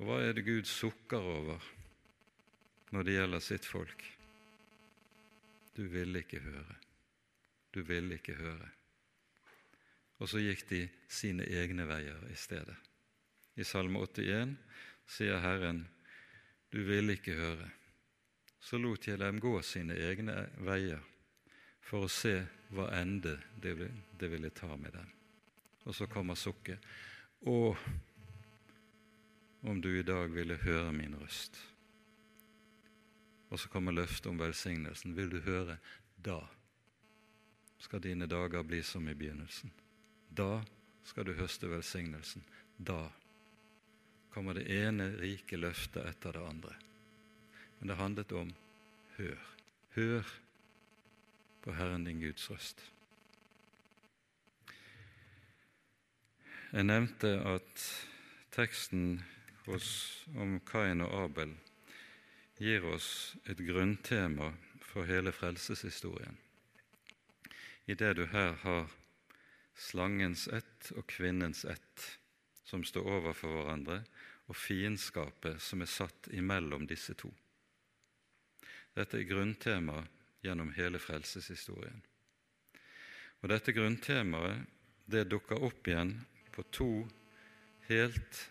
Og 0.00 0.08
hva 0.08 0.22
er 0.24 0.32
det 0.32 0.46
Gud 0.46 0.64
sukker 0.64 1.20
over 1.20 1.64
når 2.90 3.04
det 3.04 3.16
gjelder 3.18 3.42
sitt 3.44 3.66
folk? 3.68 4.04
Du 5.76 5.82
ville 5.92 6.22
ikke 6.24 6.40
høre. 6.40 6.76
Du 7.70 7.82
ville 7.84 8.16
ikke 8.16 8.38
høre. 8.38 8.70
Og 10.20 10.28
så 10.28 10.40
gikk 10.40 10.64
de 10.70 10.80
sine 11.08 11.44
egne 11.44 11.84
veier 11.88 12.24
i 12.32 12.36
stedet. 12.36 12.76
I 13.60 13.64
Salme 13.64 14.00
81 14.00 14.56
sier 15.10 15.40
Herren, 15.44 15.84
du 16.72 16.80
ville 16.88 17.18
ikke 17.18 17.36
høre. 17.36 17.68
Så 18.60 18.80
lot 18.80 19.04
jeg 19.04 19.20
dem 19.20 19.40
gå 19.40 19.52
sine 19.64 19.96
egne 20.00 20.46
veier 20.64 21.04
for 21.84 22.06
å 22.06 22.12
se 22.12 22.38
hva 22.72 22.88
ende 22.96 23.36
det 23.60 24.28
ville 24.32 24.52
ta 24.56 24.72
med 24.76 24.96
dem. 24.96 25.08
Og 25.84 25.96
så 25.96 26.08
kommer 26.08 26.40
sukket. 26.40 26.80
Å, 27.48 27.56
om 29.60 29.80
du 29.80 29.98
i 29.98 30.02
dag 30.06 30.30
ville 30.32 30.56
høre 30.56 30.92
min 30.92 31.16
røst. 31.20 31.58
Og 33.50 33.58
så 33.58 33.68
kommer 33.68 33.92
løftet 33.92 34.30
om 34.30 34.38
velsignelsen. 34.38 35.16
Vil 35.16 35.30
du 35.30 35.40
høre? 35.44 35.76
Da 36.16 36.40
skal 37.78 38.02
dine 38.02 38.28
dager 38.30 38.62
bli 38.62 38.82
som 38.82 39.08
i 39.08 39.14
begynnelsen. 39.14 39.72
Da 40.30 40.62
skal 41.04 41.26
du 41.26 41.34
høste 41.34 41.70
velsignelsen. 41.70 42.44
Da 42.78 43.08
kommer 44.30 44.54
det 44.54 44.68
ene 44.70 45.10
rike 45.18 45.58
løftet 45.58 46.06
etter 46.06 46.36
det 46.36 46.46
andre. 46.46 46.76
Men 47.78 47.88
det 47.88 47.98
handlet 47.98 48.32
om 48.32 48.54
hør. 49.16 49.42
Hør 49.96 50.32
på 51.64 51.74
Herren 51.74 52.04
din 52.04 52.20
Guds 52.22 52.50
røst. 52.50 52.84
Jeg 56.70 56.86
nevnte 56.86 57.32
at 57.50 57.84
teksten 58.54 59.24
hos, 59.70 59.90
om 60.36 60.58
Kain 60.66 61.02
og 61.04 61.14
Abel 61.24 61.54
gir 62.60 62.84
oss 62.90 63.36
et 63.48 63.60
grunntema 63.64 64.50
for 64.84 65.08
hele 65.08 65.32
frelseshistorien. 65.32 66.36
I 67.86 67.94
det 67.94 68.12
du 68.18 68.26
her 68.30 68.58
har 68.62 68.90
slangens 69.74 70.48
ett 70.48 70.90
og 70.96 71.06
kvinnens 71.08 71.64
ett, 71.64 72.06
som 72.64 72.84
står 72.84 73.08
overfor 73.18 73.54
hverandre, 73.56 74.02
og 74.50 74.58
fiendskapet 74.58 75.62
som 75.62 75.82
er 75.82 75.90
satt 75.90 76.28
imellom 76.34 76.86
disse 76.90 77.14
to. 77.14 77.30
Dette 78.98 79.20
er 79.20 79.28
grunntema 79.30 80.02
gjennom 80.42 80.72
hele 80.74 80.98
frelseshistorien. 80.98 82.02
Og 83.40 83.48
Dette 83.52 83.72
grunntemaet 83.72 84.66
det 85.10 85.28
dukker 85.30 85.62
opp 85.64 85.88
igjen 85.88 86.16
på 86.54 86.66
to 86.74 86.90
helt 87.88 88.46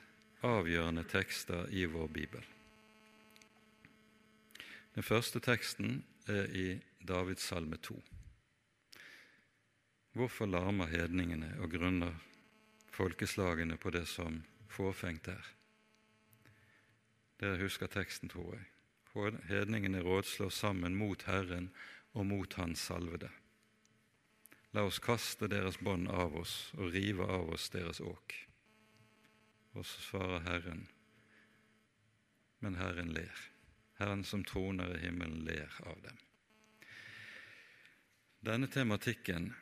avgjørende 0.46 1.04
tekster 1.04 1.68
i 1.72 1.86
vår 1.86 2.08
bibel. 2.08 2.46
Den 4.96 5.04
første 5.04 5.40
teksten 5.40 6.04
er 6.28 6.48
i 6.56 6.68
Davids 7.08 7.44
salme 7.44 7.78
2. 7.78 7.98
Hvorfor 10.18 10.50
larmer 10.50 10.90
hedningene 10.90 11.54
og 11.60 11.72
grunner 11.72 12.16
folkeslagene 12.92 13.78
på 13.78 13.92
det 13.94 14.08
som 14.08 14.42
fåfengt 14.68 15.28
er? 15.28 15.46
Dere 17.40 17.62
husker 17.62 17.88
teksten, 17.88 18.30
tror 18.30 18.58
jeg. 18.58 18.68
Hedningene 19.50 20.02
rådslår 20.04 20.50
sammen 20.50 20.96
mot 20.96 21.24
Herren 21.24 21.70
og 22.14 22.26
mot 22.26 22.54
Hans 22.54 22.80
salvede. 22.80 23.30
La 24.72 24.84
oss 24.86 25.00
kaste 25.02 25.48
deres 25.50 25.80
bånd 25.82 26.08
av 26.14 26.36
oss 26.38 26.72
og 26.78 26.94
rive 26.94 27.26
av 27.26 27.50
oss 27.56 27.70
deres 27.74 28.02
åk. 28.02 28.49
Og 29.80 29.86
så 29.88 30.02
svarer 30.04 30.44
Herren, 30.44 30.82
men 32.60 32.76
Herren 32.76 33.14
ler. 33.16 33.46
Herren 33.96 34.26
som 34.28 34.44
troner 34.44 34.92
i 34.98 35.06
himmelen, 35.06 35.46
ler 35.48 35.72
av 35.88 36.02
dem. 36.04 36.18
Denne 38.44 38.68
tematikken 38.68 39.54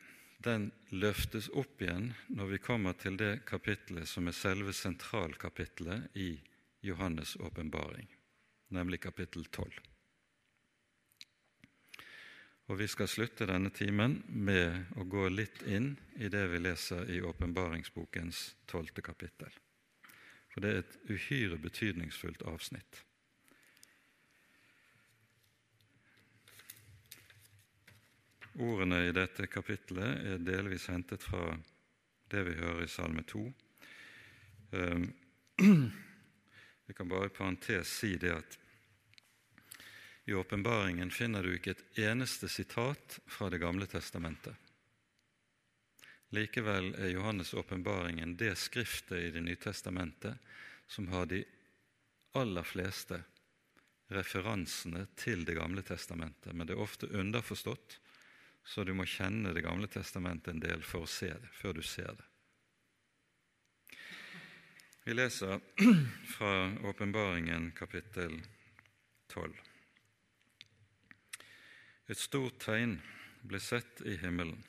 den 0.42 0.68
løftes 0.90 1.48
opp 1.54 1.82
igjen 1.82 2.12
når 2.30 2.50
vi 2.52 2.58
kommer 2.62 2.98
til 2.98 3.18
det 3.18 3.44
kapitlet 3.46 4.10
som 4.10 4.26
er 4.30 4.34
selve 4.38 4.74
sentralkapitlet 4.74 6.18
i 6.18 6.32
Johannes' 6.86 7.36
åpenbaring, 7.42 8.10
nemlig 8.74 9.00
kapittel 9.06 9.46
12. 9.46 9.78
Og 12.68 12.78
Vi 12.78 12.90
skal 12.90 13.08
slutte 13.08 13.46
denne 13.46 13.70
timen 13.70 14.18
med 14.28 14.98
å 14.98 15.06
gå 15.08 15.30
litt 15.32 15.62
inn 15.62 15.94
i 16.18 16.28
det 16.28 16.44
vi 16.50 16.58
leser 16.60 17.06
i 17.10 17.22
åpenbaringsbokens 17.22 18.42
tolvte 18.66 19.02
kapittel. 19.02 19.54
For 20.52 20.64
det 20.64 20.70
er 20.70 20.80
et 20.82 20.96
uhyre 21.12 21.58
betydningsfullt 21.60 22.42
avsnitt. 22.48 23.02
Ordene 28.58 29.04
i 29.06 29.14
dette 29.14 29.46
kapittelet 29.46 30.24
er 30.32 30.40
delvis 30.42 30.88
hentet 30.90 31.22
fra 31.22 31.52
det 32.32 32.42
vi 32.48 32.56
hører 32.58 32.84
i 32.84 32.90
Salme 32.90 33.22
2. 33.22 33.42
Ehm, 34.74 35.04
vi 36.86 36.96
kan 36.96 37.08
bare 37.08 37.28
i 37.28 37.36
parentes 37.36 37.92
si 38.00 38.16
det 38.18 38.34
at 38.34 38.58
i 40.28 40.34
åpenbaringen 40.34 41.10
finner 41.10 41.46
du 41.46 41.54
ikke 41.54 41.72
et 41.76 42.00
eneste 42.10 42.50
sitat 42.52 43.20
fra 43.30 43.48
Det 43.48 43.62
gamle 43.62 43.86
testamentet. 43.88 44.67
Likevel 46.30 46.92
er 46.94 47.14
Johannes' 47.14 47.54
åpenbaringen 47.56 48.36
det 48.36 48.54
skriftet 48.60 49.18
i 49.18 49.30
Det 49.30 49.40
nye 49.40 49.56
testamentet 49.56 50.36
som 50.86 51.08
har 51.08 51.26
de 51.26 51.44
aller 52.36 52.62
fleste 52.62 53.22
referansene 54.12 55.06
til 55.16 55.44
Det 55.44 55.56
gamle 55.56 55.82
testamentet, 55.82 56.52
men 56.52 56.66
det 56.66 56.76
er 56.76 56.84
ofte 56.84 57.08
underforstått 57.08 57.98
så 58.68 58.84
du 58.84 58.92
må 58.94 59.06
kjenne 59.08 59.54
Det 59.56 59.64
gamle 59.64 59.88
testamentet 59.88 60.52
en 60.52 60.60
del 60.60 60.82
for 60.84 61.06
å 61.06 61.08
se 61.08 61.30
det, 61.32 61.48
før 61.56 61.78
du 61.78 61.82
ser 61.82 62.12
det. 62.12 62.26
Vi 65.08 65.14
leser 65.14 65.60
fra 66.34 66.52
Åpenbaringen 66.84 67.70
kapittel 67.72 68.42
12. 69.32 69.54
Et 72.12 72.20
stort 72.20 72.60
tegn 72.60 72.98
ble 73.48 73.60
sett 73.60 74.02
i 74.04 74.18
himmelen. 74.20 74.60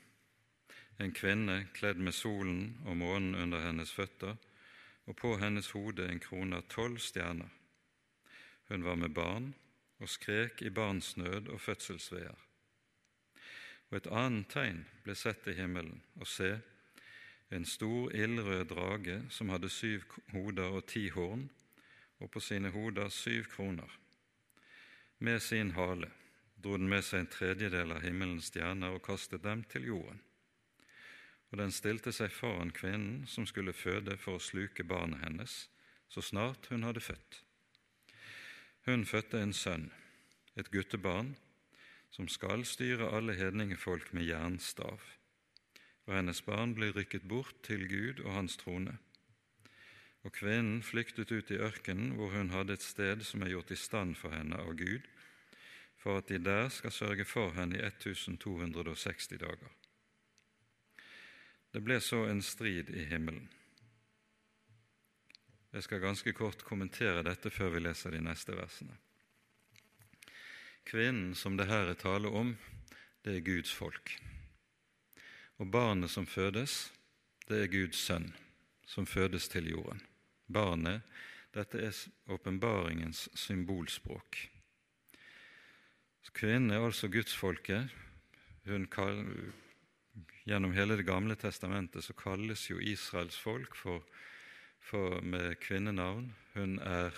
En 1.00 1.12
kvinne 1.16 1.62
kledd 1.74 2.00
med 2.04 2.14
solen 2.16 2.76
og 2.86 2.98
månen 3.00 3.36
under 3.36 3.64
hennes 3.64 3.92
føtter, 3.96 4.36
og 5.08 5.16
på 5.16 5.38
hennes 5.42 5.72
hode 5.72 6.06
en 6.06 6.20
krone 6.22 6.60
av 6.60 6.68
tolv 6.70 7.00
stjerner. 7.02 7.50
Hun 8.70 8.84
var 8.86 9.00
med 9.00 9.16
barn 9.16 9.54
og 10.00 10.12
skrek 10.12 10.62
i 10.62 10.70
barnsnød 10.70 11.50
og 11.50 11.62
fødselsveer. 11.62 12.36
Og 13.90 13.98
et 13.98 14.12
annet 14.14 14.52
tegn 14.54 14.84
ble 15.04 15.16
sett 15.18 15.48
i 15.50 15.56
himmelen, 15.58 16.04
og 16.20 16.28
se, 16.30 16.60
en 17.50 17.66
stor 17.66 18.14
ildrød 18.14 18.68
drage 18.70 19.18
som 19.34 19.50
hadde 19.50 19.72
syv 19.74 20.06
hoder 20.36 20.78
og 20.78 20.86
ti 20.92 21.08
horn, 21.10 21.48
og 22.20 22.30
på 22.32 22.44
sine 22.44 22.70
hoder 22.70 23.10
syv 23.10 23.48
kroner. 23.56 23.90
Med 25.20 25.40
sin 25.42 25.72
hale 25.72 26.12
dro 26.64 26.78
den 26.78 26.90
med 26.92 27.02
seg 27.08 27.24
en 27.24 27.34
tredjedel 27.34 27.96
av 27.96 28.04
himmelens 28.04 28.52
stjerner 28.52 28.94
og 28.94 29.02
kastet 29.08 29.44
dem 29.44 29.64
til 29.72 29.88
jorden. 29.90 30.20
Og 31.50 31.58
den 31.58 31.72
stilte 31.74 32.14
seg 32.14 32.32
foran 32.34 32.72
kvinnen 32.76 33.26
som 33.28 33.48
skulle 33.50 33.74
føde 33.74 34.18
for 34.22 34.38
å 34.38 34.44
sluke 34.44 34.86
barnet 34.86 35.24
hennes, 35.24 35.68
så 36.10 36.22
snart 36.22 36.70
hun 36.70 36.86
hadde 36.86 37.02
født. 37.02 37.42
Hun 38.86 39.06
fødte 39.06 39.42
en 39.42 39.54
sønn, 39.54 39.90
et 40.58 40.70
guttebarn, 40.74 41.36
som 42.10 42.28
skal 42.30 42.66
styre 42.66 43.10
alle 43.14 43.36
hedningefolk 43.38 44.14
med 44.14 44.26
jernstav. 44.30 45.02
Og 46.08 46.16
hennes 46.16 46.42
barn 46.42 46.74
blir 46.78 46.96
rykket 46.96 47.28
bort 47.30 47.62
til 47.66 47.86
Gud 47.90 48.24
og 48.26 48.34
hans 48.34 48.58
trone. 48.58 48.98
Og 50.26 50.34
kvinnen 50.36 50.82
flyktet 50.84 51.32
ut 51.32 51.52
i 51.54 51.60
ørkenen, 51.62 52.16
hvor 52.18 52.34
hun 52.34 52.50
hadde 52.50 52.76
et 52.76 52.86
sted 52.86 53.22
som 53.26 53.46
er 53.46 53.54
gjort 53.54 53.72
i 53.72 53.78
stand 53.80 54.18
for 54.20 54.34
henne 54.34 54.58
av 54.58 54.74
Gud, 54.78 55.06
for 56.00 56.20
at 56.20 56.32
de 56.32 56.40
der 56.42 56.70
skal 56.74 56.96
sørge 56.96 57.26
for 57.28 57.54
henne 57.56 57.78
i 57.78 57.86
1260 57.86 59.38
dager. 59.40 59.79
Det 61.72 61.82
ble 61.86 62.00
så 62.02 62.24
en 62.26 62.42
strid 62.42 62.90
i 62.90 63.06
himmelen. 63.12 63.46
Jeg 65.70 65.86
skal 65.86 66.02
ganske 66.02 66.34
kort 66.34 66.64
kommentere 66.66 67.22
dette 67.26 67.52
før 67.54 67.76
vi 67.76 67.84
leser 67.84 68.16
de 68.16 68.24
neste 68.26 68.56
versene. 68.58 68.96
Kvinnen 70.90 71.36
som 71.38 71.58
det 71.60 71.68
her 71.70 71.92
er 71.92 72.00
tale 72.00 72.32
om, 72.34 72.56
det 73.22 73.36
er 73.36 73.46
Guds 73.46 73.70
folk. 73.70 74.16
Og 75.62 75.70
barnet 75.70 76.10
som 76.10 76.26
fødes, 76.26 76.88
det 77.46 77.64
er 77.64 77.74
Guds 77.74 78.02
sønn, 78.02 78.32
som 78.88 79.06
fødes 79.06 79.46
til 79.54 79.70
jorden. 79.70 80.02
Barnet, 80.50 81.06
dette 81.54 81.82
er 81.86 81.94
åpenbaringens 82.34 83.28
symbolspråk. 83.38 84.50
Kvinnen 86.34 86.72
er 86.72 86.86
altså 86.86 87.10
gudsfolket. 87.12 87.90
Gjennom 90.50 90.72
hele 90.74 90.96
Det 90.96 91.04
gamle 91.04 91.36
testamentet 91.36 92.02
så 92.04 92.14
kalles 92.18 92.64
jo 92.72 92.80
Israels 92.82 93.36
folk 93.38 93.76
for, 93.78 94.02
for 94.82 95.22
med 95.22 95.60
kvinnenavn. 95.62 96.32
Hun 96.56 96.80
er 96.82 97.14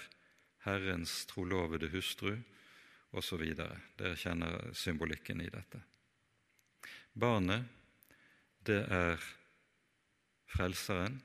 Herrens 0.65 1.13
trolovede 1.29 1.87
hustru 1.93 2.33
osv. 3.15 3.45
Dere 3.55 4.17
kjenner 4.19 4.73
symbolikken 4.75 5.39
i 5.39 5.47
dette. 5.47 5.79
Barnet, 7.13 7.71
det 8.67 8.81
er 8.91 9.23
Frelseren, 10.51 11.21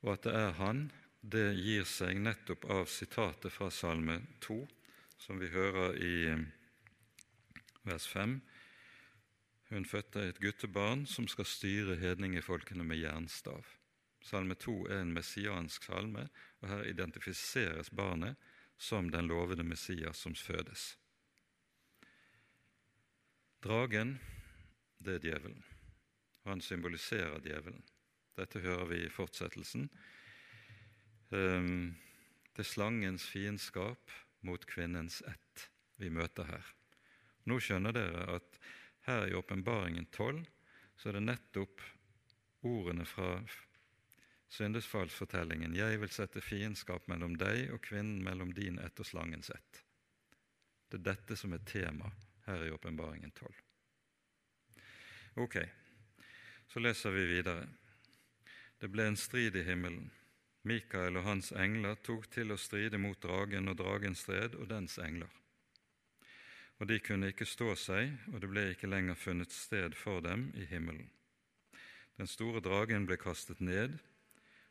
og 0.00 0.14
at 0.14 0.24
det 0.24 0.32
er 0.40 0.56
Han, 0.56 0.86
det 1.20 1.50
gir 1.60 1.84
seg 1.84 2.16
nettopp 2.16 2.64
av 2.64 2.88
sitatet 2.88 3.52
fra 3.52 3.68
Salme 3.68 4.22
2, 4.40 4.56
som 5.20 5.36
vi 5.36 5.52
hører 5.52 6.00
i 6.00 6.14
eh, 6.32 6.48
vers 7.84 8.08
5. 8.08 8.40
Hun 9.70 9.84
fødte 9.84 10.28
et 10.28 10.40
guttebarn 10.42 11.06
som 11.06 11.28
skal 11.30 11.46
styre 11.46 11.94
hedningefolkene 11.96 12.84
med 12.84 12.98
jernstav. 12.98 13.66
Salme 14.22 14.54
2 14.54 14.86
er 14.86 15.00
en 15.00 15.12
messiansk 15.14 15.84
salme, 15.86 16.28
og 16.60 16.68
her 16.68 16.82
identifiseres 16.90 17.90
barnet 17.90 18.36
som 18.78 19.10
den 19.10 19.28
lovede 19.28 19.64
Messias 19.64 20.16
som 20.16 20.34
fødes. 20.34 20.98
Dragen, 23.62 24.18
det 24.98 25.14
er 25.14 25.18
djevelen. 25.18 25.64
Han 26.44 26.60
symboliserer 26.60 27.38
djevelen. 27.44 27.84
Dette 28.36 28.60
hører 28.60 28.86
vi 28.88 29.02
i 29.04 29.12
fortsettelsen. 29.12 29.90
Ehm, 31.30 31.96
det 32.56 32.64
er 32.64 32.72
slangens 32.72 33.28
fiendskap 33.28 34.10
mot 34.40 34.66
kvinnens 34.66 35.20
ett 35.28 35.68
vi 36.00 36.08
møter 36.10 36.48
her. 36.48 36.74
Nå 37.44 37.60
skjønner 37.60 37.94
dere 37.94 38.26
at 38.36 38.60
her 39.08 39.26
i 39.28 39.34
Åpenbaringen 39.34 40.06
12 40.10 40.44
så 40.96 41.08
er 41.08 41.16
det 41.16 41.24
nettopp 41.24 41.82
ordene 42.66 43.06
fra 43.08 43.40
syndesfallsfortellingen 44.50 45.74
'Jeg 45.74 46.00
vil 46.00 46.12
sette 46.12 46.40
fiendskap 46.40 47.08
mellom 47.08 47.36
deg 47.38 47.70
og 47.72 47.80
kvinnen, 47.82 48.22
mellom 48.24 48.52
din 48.52 48.78
ett 48.78 49.00
og 49.00 49.06
slangens 49.06 49.50
ett'. 49.50 49.82
Det 50.90 50.98
er 50.98 51.14
dette 51.14 51.36
som 51.36 51.52
er 51.52 51.64
tema 51.64 52.10
her 52.46 52.64
i 52.66 52.70
Åpenbaringen 52.70 53.30
12. 53.30 53.54
Ok, 55.34 55.56
så 56.68 56.80
leser 56.80 57.10
vi 57.10 57.26
videre. 57.26 57.68
Det 58.80 58.88
ble 58.90 59.06
en 59.06 59.16
strid 59.16 59.56
i 59.56 59.62
himmelen. 59.62 60.10
Mikael 60.62 61.16
og 61.16 61.24
hans 61.24 61.52
engler 61.52 61.94
tok 62.04 62.26
til 62.30 62.52
å 62.52 62.58
stride 62.58 62.98
mot 62.98 63.20
dragen, 63.22 63.68
og 63.68 63.76
dragen 63.76 64.14
stred 64.14 64.54
og 64.54 64.68
dens 64.68 64.98
engler. 64.98 65.30
Og 66.80 66.88
de 66.88 66.96
kunne 67.04 67.28
ikke 67.28 67.48
stå 67.48 67.74
seg, 67.76 68.14
og 68.32 68.40
det 68.40 68.48
ble 68.48 68.70
ikke 68.72 68.88
lenger 68.88 69.18
funnet 69.18 69.52
sted 69.52 69.94
for 69.98 70.24
dem 70.24 70.48
i 70.56 70.64
himmelen. 70.64 71.10
Den 72.16 72.28
store 72.28 72.62
dragen 72.64 73.04
ble 73.08 73.18
kastet 73.20 73.60
ned, 73.60 73.98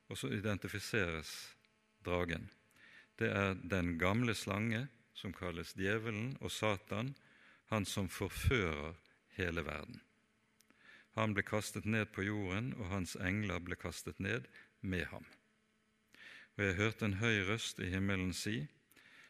og 0.10 0.18
så 0.18 0.32
identifiseres 0.34 1.32
dragen. 2.06 2.50
Det 3.22 3.30
er 3.30 3.54
den 3.62 3.98
gamle 4.02 4.34
slange, 4.34 4.88
som 5.14 5.34
kalles 5.36 5.76
djevelen 5.78 6.38
og 6.40 6.52
Satan, 6.52 7.14
han 7.70 7.86
som 7.86 8.10
forfører 8.10 8.96
hele 9.38 9.66
verden. 9.68 10.02
Han 11.18 11.36
ble 11.36 11.44
kastet 11.44 11.86
ned 11.86 12.10
på 12.16 12.24
jorden, 12.26 12.72
og 12.80 12.90
hans 12.94 13.16
engler 13.20 13.60
ble 13.62 13.78
kastet 13.78 14.20
ned 14.24 14.48
med 14.82 15.06
ham. 15.12 15.26
Og 16.58 16.64
jeg 16.64 16.78
hørte 16.80 17.06
en 17.06 17.20
høy 17.22 17.44
røst 17.50 17.82
i 17.84 17.90
himmelen 17.92 18.34
si:" 18.34 18.68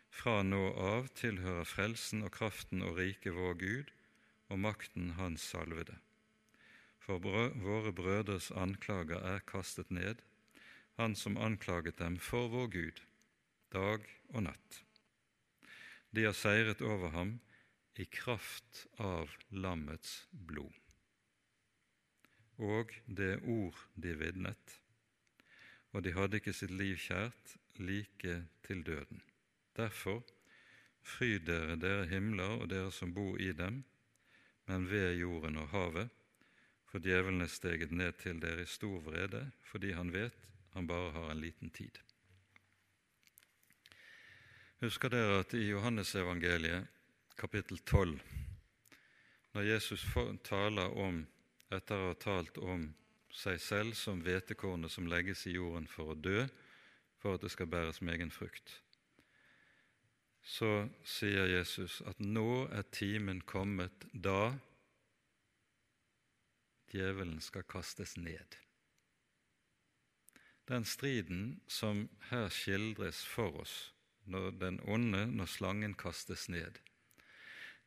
Fra 0.10 0.42
nå 0.44 0.62
av 0.74 1.08
tilhører 1.20 1.68
frelsen 1.70 2.26
og 2.28 2.34
kraften 2.36 2.84
og 2.86 2.98
riket 3.00 3.36
vår 3.38 3.56
Gud 3.62 3.94
og 4.50 4.62
makten 4.66 5.14
Hans 5.20 5.46
salvede. 5.54 6.00
For 7.00 7.22
våre 7.22 7.94
brødres 7.96 8.50
anklager 8.52 9.22
er 9.34 9.46
kastet 9.48 9.94
ned, 9.94 10.20
han 11.00 11.16
som 11.16 11.38
anklaget 11.38 12.02
dem 12.02 12.20
for 12.20 12.52
vår 12.52 12.68
Gud, 12.76 13.00
dag 13.74 14.06
og 14.34 14.46
natt. 14.50 14.84
De 16.12 16.26
har 16.26 16.36
seiret 16.36 16.82
over 16.82 17.14
ham 17.16 17.38
i 17.96 18.06
kraft 18.10 18.86
av 18.98 19.32
lammets 19.52 20.24
blod 20.32 20.76
og 22.60 22.92
det 23.08 23.40
ord 23.48 23.78
de 23.96 24.14
vitnet, 24.20 24.76
og 25.96 26.04
de 26.04 26.14
hadde 26.14 26.40
ikke 26.40 26.54
sitt 26.54 26.74
liv 26.76 27.00
kjært 27.00 27.56
like 27.80 28.42
til 28.68 28.84
døden. 28.84 29.24
Derfor, 29.80 30.20
fryd 31.02 31.48
dere, 31.48 31.80
dere 31.80 32.08
himler 32.12 32.60
og 32.60 32.70
dere 32.72 32.92
som 32.92 33.14
bor 33.16 33.40
i 33.40 33.54
dem, 33.56 33.84
men 34.68 34.90
ved 34.92 35.16
jorden 35.22 35.58
og 35.62 35.72
havet, 35.72 36.10
for 36.90 37.00
djevelen 37.00 37.46
er 37.46 37.52
steget 37.54 37.92
ned 37.96 38.18
til 38.20 38.42
dere 38.42 38.66
i 38.66 38.70
stor 38.70 39.00
vrede, 39.06 39.46
fordi 39.64 39.94
han 39.96 40.12
vet 40.14 40.50
han 40.74 40.88
bare 40.88 41.12
har 41.12 41.32
en 41.32 41.42
liten 41.42 41.70
tid. 41.70 41.98
Husker 44.80 45.10
dere 45.10 45.40
at 45.42 45.54
i 45.54 45.66
Johannesevangeliet 45.70 46.88
kapittel 47.38 47.78
12, 47.78 48.20
når 49.54 49.62
Jesus 49.62 50.06
taler 50.44 50.94
om, 50.98 51.24
etter 51.72 52.00
å 52.00 52.12
ha 52.12 52.18
talt 52.20 52.58
om 52.58 52.88
seg 53.34 53.60
selv 53.62 53.98
som 53.98 54.22
hvetekornet 54.26 54.92
som 54.92 55.08
legges 55.10 55.46
i 55.48 55.56
jorden 55.58 55.88
for 55.88 56.14
å 56.14 56.18
dø, 56.18 56.46
for 57.20 57.36
at 57.36 57.44
det 57.44 57.52
skal 57.54 57.70
bæres 57.70 58.02
med 58.02 58.16
egen 58.16 58.32
frukt, 58.32 58.80
så 60.44 60.88
sier 61.04 61.50
Jesus 61.52 62.02
at 62.08 62.20
nå 62.20 62.66
er 62.74 62.88
timen 62.96 63.42
kommet 63.42 64.08
da 64.14 64.56
djevelen 66.92 67.42
skal 67.42 67.64
kastes 67.70 68.18
ned. 68.18 68.58
Den 70.70 70.86
striden 70.86 71.62
som 71.68 72.10
her 72.30 72.50
skildres 72.50 73.24
for 73.26 73.62
oss, 73.62 73.94
når 74.26 74.52
den 74.52 74.80
onde, 74.86 75.26
når 75.28 75.46
slangen 75.46 75.94
kastes 75.94 76.50
ned, 76.50 76.78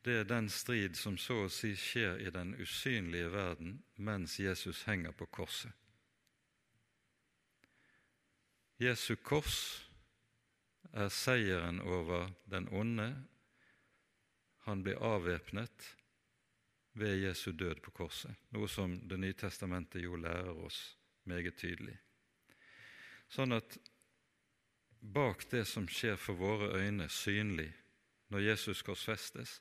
det 0.04 0.16
er 0.20 0.24
den 0.26 0.48
strid 0.50 0.96
som 0.98 1.14
så 1.18 1.44
å 1.44 1.50
si 1.52 1.76
skjer 1.78 2.18
i 2.26 2.30
den 2.34 2.56
usynlige 2.58 3.30
verden 3.30 3.76
mens 3.94 4.40
Jesus 4.42 4.82
henger 4.88 5.14
på 5.14 5.28
korset. 5.30 5.70
Jesu 8.82 9.14
kors 9.14 9.86
er 10.92 11.08
seieren 11.08 11.80
over 11.80 12.30
den 12.44 12.68
onde. 12.68 13.08
Han 14.66 14.82
blir 14.82 15.00
avvæpnet 15.02 15.96
ved 16.92 17.22
Jesu 17.24 17.52
død 17.52 17.80
på 17.82 17.90
korset, 17.90 18.34
noe 18.52 18.68
som 18.68 18.98
Det 19.08 19.18
nye 19.18 19.32
testamentet 19.32 20.04
jo 20.04 20.16
lærer 20.16 20.52
oss 20.52 20.96
meget 21.24 21.56
tydelig. 21.56 21.96
Sånn 23.32 23.56
at 23.56 23.78
bak 25.00 25.48
det 25.50 25.64
som 25.66 25.88
skjer 25.88 26.18
for 26.20 26.36
våre 26.36 26.74
øyne 26.76 27.08
synlig 27.08 27.70
når 28.28 28.44
Jesus 28.52 28.82
korsfestes, 28.84 29.60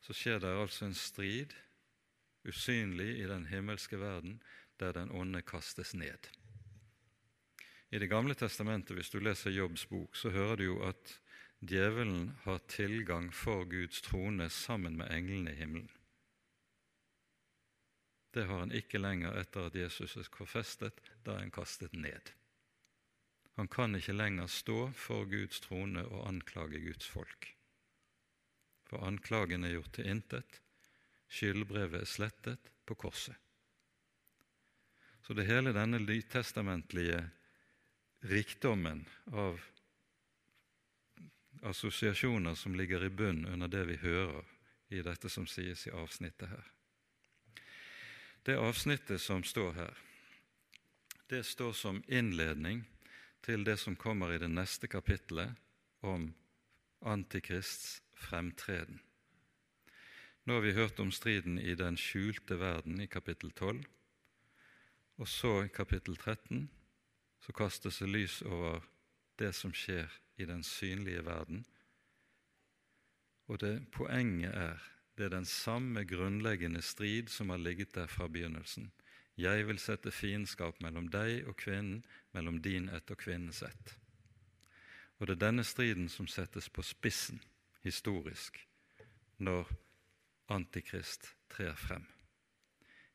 så 0.00 0.14
skjer 0.14 0.38
det 0.42 0.54
altså 0.54 0.86
en 0.86 0.94
strid, 0.94 1.54
usynlig 2.46 3.18
i 3.18 3.26
den 3.26 3.46
himmelske 3.50 3.98
verden, 3.98 4.38
der 4.78 4.94
den 4.94 5.10
onde 5.10 5.42
kastes 5.42 5.94
ned. 5.94 6.30
I 7.90 7.98
Det 7.98 8.06
gamle 8.06 8.34
testamentet, 8.34 8.96
hvis 8.96 9.10
du 9.10 9.20
leser 9.20 9.50
Jobbs 9.50 9.86
bok, 9.88 10.16
så 10.16 10.30
hører 10.30 10.56
du 10.60 10.64
jo 10.64 10.80
at 10.84 11.14
djevelen 11.60 12.34
har 12.44 12.60
tilgang 12.68 13.30
for 13.32 13.64
Guds 13.64 14.02
trone 14.04 14.50
sammen 14.52 14.98
med 15.00 15.08
englene 15.10 15.54
i 15.54 15.60
himmelen. 15.62 15.88
Det 18.34 18.44
har 18.44 18.60
han 18.60 18.74
ikke 18.76 19.00
lenger 19.00 19.38
etter 19.40 19.70
at 19.70 19.76
Jesus 19.78 20.18
er 20.20 20.28
korfestet. 20.30 21.00
Da 21.24 21.34
er 21.34 21.46
han 21.46 21.54
kastet 21.54 21.96
ned. 21.96 22.34
Han 23.56 23.70
kan 23.72 23.96
ikke 23.96 24.14
lenger 24.14 24.46
stå 24.52 24.90
for 24.94 25.24
Guds 25.26 25.64
trone 25.64 26.04
og 26.04 26.28
anklage 26.28 26.78
Guds 26.84 27.08
folk. 27.08 27.48
For 28.86 29.02
anklagen 29.04 29.64
er 29.64 29.74
gjort 29.74 29.96
til 29.96 30.12
intet, 30.12 30.60
skyldbrevet 31.28 32.04
er 32.04 32.08
slettet 32.08 32.70
på 32.86 32.94
korset. 32.94 33.34
Så 35.24 35.34
det 35.34 35.48
hele 35.48 35.74
denne 35.76 35.98
nytestamentlige 36.00 37.24
rikdommen 38.20 39.04
av 39.32 39.60
assosiasjoner 41.62 42.54
som 42.54 42.74
ligger 42.74 43.04
i 43.04 43.10
bunn 43.10 43.46
under 43.46 43.68
det 43.68 43.84
vi 43.84 43.96
hører 43.96 44.44
i 44.88 45.02
dette 45.02 45.28
som 45.28 45.46
sies 45.46 45.86
i 45.86 45.94
avsnittet 45.94 46.48
her. 46.48 46.66
Det 48.42 48.56
avsnittet 48.56 49.20
som 49.20 49.42
står 49.44 49.72
her, 49.72 49.98
det 51.28 51.42
står 51.44 51.72
som 51.72 52.02
innledning 52.08 52.84
til 53.44 53.64
det 53.64 53.76
som 53.76 53.96
kommer 53.96 54.32
i 54.32 54.38
det 54.40 54.48
neste 54.48 54.88
kapittelet 54.88 55.52
om 56.00 56.32
Antikrists 57.04 58.00
fremtreden. 58.14 58.98
Nå 60.44 60.56
har 60.56 60.64
vi 60.64 60.72
hørt 60.72 61.00
om 61.00 61.12
striden 61.12 61.58
i 61.60 61.74
den 61.76 61.98
skjulte 62.00 62.56
verden 62.56 63.00
i 63.04 63.06
kapittel 63.06 63.52
12, 63.52 63.84
og 65.18 65.28
så 65.28 65.52
i 65.66 65.68
kapittel 65.68 66.16
13 66.16 66.68
så 67.40 67.52
kastes 67.52 67.98
det 67.98 68.08
lys 68.08 68.42
over 68.42 68.84
det 69.38 69.52
som 69.54 69.72
skjer 69.74 70.10
i 70.36 70.46
den 70.46 70.62
synlige 70.62 71.24
verden. 71.26 71.64
Og 73.48 73.60
det 73.60 73.90
poenget 73.92 74.54
er 74.54 74.78
det 75.18 75.24
er 75.24 75.34
den 75.34 75.44
samme 75.44 76.04
grunnleggende 76.06 76.82
strid 76.82 77.28
som 77.28 77.50
har 77.50 77.58
ligget 77.58 77.94
der 77.94 78.06
fra 78.06 78.28
begynnelsen. 78.28 78.92
Jeg 79.36 79.66
vil 79.66 79.78
sette 79.78 80.12
fiendskap 80.14 80.78
mellom 80.80 81.08
deg 81.10 81.46
og 81.50 81.56
kvinnen, 81.58 82.04
mellom 82.32 82.60
din 82.62 82.86
ett 82.88 83.10
og 83.10 83.18
kvinnens 83.18 83.62
ett. 83.66 83.96
Og 85.18 85.26
det 85.26 85.34
er 85.34 85.46
denne 85.48 85.64
striden 85.66 86.06
som 86.08 86.30
settes 86.30 86.68
på 86.70 86.82
spissen 86.86 87.42
historisk 87.82 88.62
når 89.42 89.66
Antikrist 90.48 91.34
trer 91.50 91.74
frem. 91.74 92.06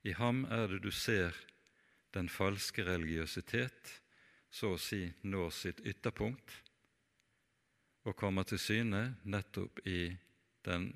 I 0.03 0.11
ham 0.19 0.43
er 0.51 0.67
det 0.67 0.83
du 0.83 0.91
ser 0.91 1.31
den 2.13 2.27
falske 2.29 2.83
religiøsitet 2.83 4.02
så 4.53 4.75
å 4.75 4.81
si 4.81 5.07
når 5.25 5.49
sitt 5.55 5.79
ytterpunkt 5.81 6.59
og 8.05 8.17
kommer 8.19 8.45
til 8.45 8.59
syne 8.61 9.15
nettopp 9.23 9.79
i 9.89 10.13
den 10.67 10.91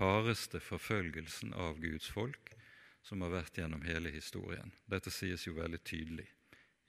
hardeste 0.00 0.58
forfølgelsen 0.64 1.52
av 1.54 1.78
Guds 1.78 2.08
folk 2.10 2.50
som 3.06 3.22
har 3.22 3.32
vært 3.32 3.60
gjennom 3.60 3.84
hele 3.86 4.10
historien. 4.12 4.72
Dette 4.90 5.12
sies 5.12 5.46
jo 5.46 5.54
veldig 5.60 5.80
tydelig 5.84 6.26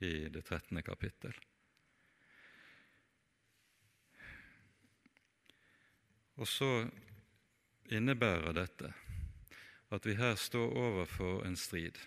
i 0.02 0.28
det 0.34 0.42
13. 0.42 0.82
kapittel. 0.84 1.36
Og 6.42 6.48
så 6.50 6.88
innebærer 7.92 8.56
dette 8.58 8.94
at 9.92 10.08
vi 10.08 10.16
her 10.18 10.38
står 10.40 10.72
overfor 10.80 11.44
en 11.46 11.60
strid, 11.60 12.00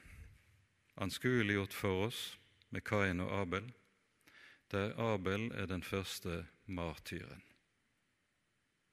anskueliggjort 0.96 1.76
for 1.76 2.08
oss 2.08 2.22
med 2.72 2.82
Kain 2.88 3.20
og 3.22 3.30
Abel, 3.36 3.68
der 4.74 4.98
Abel 4.98 5.52
er 5.52 5.66
den 5.66 5.82
første 5.82 6.46
martyren, 6.66 7.42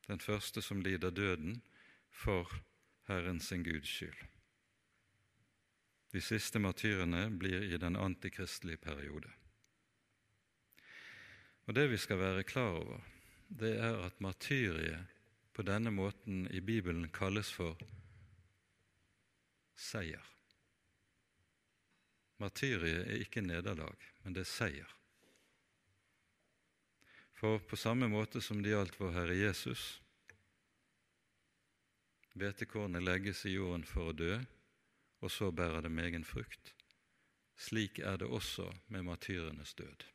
den 0.08 0.20
første 0.20 0.62
som 0.62 0.82
lider 0.82 1.10
døden 1.10 1.62
for 2.10 2.52
Herren 3.08 3.40
sin 3.40 3.64
Guds 3.64 3.90
skyld. 3.90 4.20
De 6.14 6.22
siste 6.22 6.60
martyrene 6.60 7.24
blir 7.40 7.66
i 7.66 7.78
den 7.82 7.96
antikristelige 7.96 8.78
periode. 8.78 9.32
Og 11.66 11.76
Det 11.76 11.90
vi 11.90 11.98
skal 11.98 12.20
være 12.20 12.44
klar 12.44 12.78
over, 12.78 13.02
det 13.50 13.78
er 13.80 14.06
at 14.06 14.22
martyriet 14.22 15.06
på 15.54 15.62
denne 15.62 15.92
måten 15.92 16.48
i 16.52 16.60
Bibelen 16.60 17.10
kalles 17.10 17.54
for 17.54 17.78
seier. 19.76 20.26
Martyriet 22.38 23.08
er 23.08 23.22
ikke 23.22 23.42
nederlag, 23.42 23.98
men 24.24 24.36
det 24.36 24.42
er 24.46 24.52
seier. 24.58 25.01
For 27.42 27.58
på 27.60 27.78
samme 27.78 28.06
måte 28.06 28.38
som 28.38 28.60
det 28.62 28.70
gjaldt 28.70 29.00
vår 29.02 29.16
Herre 29.16 29.34
Jesus, 29.34 29.96
Hvetekornet 32.38 33.02
legges 33.02 33.42
i 33.50 33.56
jorden 33.56 33.82
for 33.84 34.12
å 34.12 34.14
dø, 34.14 34.36
og 35.26 35.32
så 35.34 35.50
bærer 35.50 35.82
det 35.82 35.90
megen 35.92 36.24
frukt. 36.24 36.76
Slik 37.58 37.98
er 37.98 38.22
det 38.22 38.30
også 38.30 38.68
med 38.94 39.08
martyrenes 39.10 39.74
død. 39.74 40.06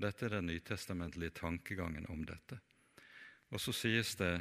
Dette 0.00 0.26
er 0.28 0.36
den 0.36 0.48
nytestamentlige 0.52 1.34
tankegangen 1.42 2.06
om 2.06 2.22
dette. 2.30 2.60
Og 3.50 3.58
så 3.60 3.74
sies 3.74 4.14
det 4.22 4.32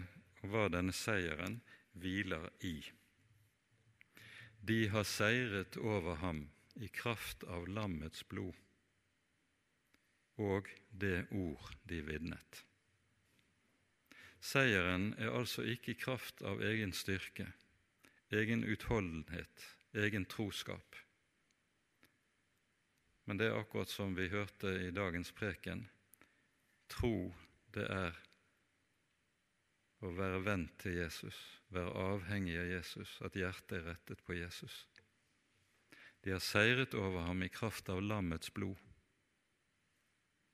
hva 0.45 0.67
denne 0.69 0.93
seieren 0.93 1.57
hviler 1.97 2.51
i. 2.61 2.78
De 4.61 4.80
har 4.93 5.09
seiret 5.09 5.82
over 5.82 6.21
ham 6.21 6.45
i 6.78 6.93
kraft 7.01 7.43
av 7.49 7.65
lammets 7.65 8.21
blod 8.30 8.61
og 10.41 10.69
det 10.89 11.27
ord 11.31 11.73
de 11.89 12.01
vitnet. 12.05 12.63
Seieren 14.43 15.13
er 15.17 15.31
altså 15.31 15.63
ikke 15.63 15.93
i 15.93 15.99
kraft 15.99 16.41
av 16.43 16.61
egen 16.65 16.91
styrke, 16.91 17.47
egen 18.34 18.65
utholdenhet, 18.67 19.67
egen 19.93 20.25
troskap. 20.25 20.97
Men 23.23 23.39
det 23.39 23.47
er 23.47 23.59
akkurat 23.61 23.89
som 23.89 24.17
vi 24.17 24.27
hørte 24.34 24.73
i 24.84 24.91
dagens 24.91 25.31
preken. 25.31 25.86
Tro, 26.91 27.31
det 27.71 27.88
er 27.88 28.17
å 30.03 30.11
være 30.11 30.41
venn 30.43 30.65
til 30.81 30.97
Jesus, 30.99 31.38
være 31.71 31.93
avhengig 32.11 32.57
av 32.59 32.67
Jesus, 32.67 33.15
at 33.23 33.38
hjertet 33.39 33.77
er 33.77 33.86
rettet 33.93 34.23
på 34.27 34.36
Jesus. 34.36 34.84
De 36.23 36.36
har 36.36 36.43
seiret 36.43 36.95
over 36.99 37.23
ham 37.29 37.43
i 37.43 37.51
kraft 37.51 37.88
av 37.91 38.03
lammets 38.03 38.51
blod. 38.51 38.79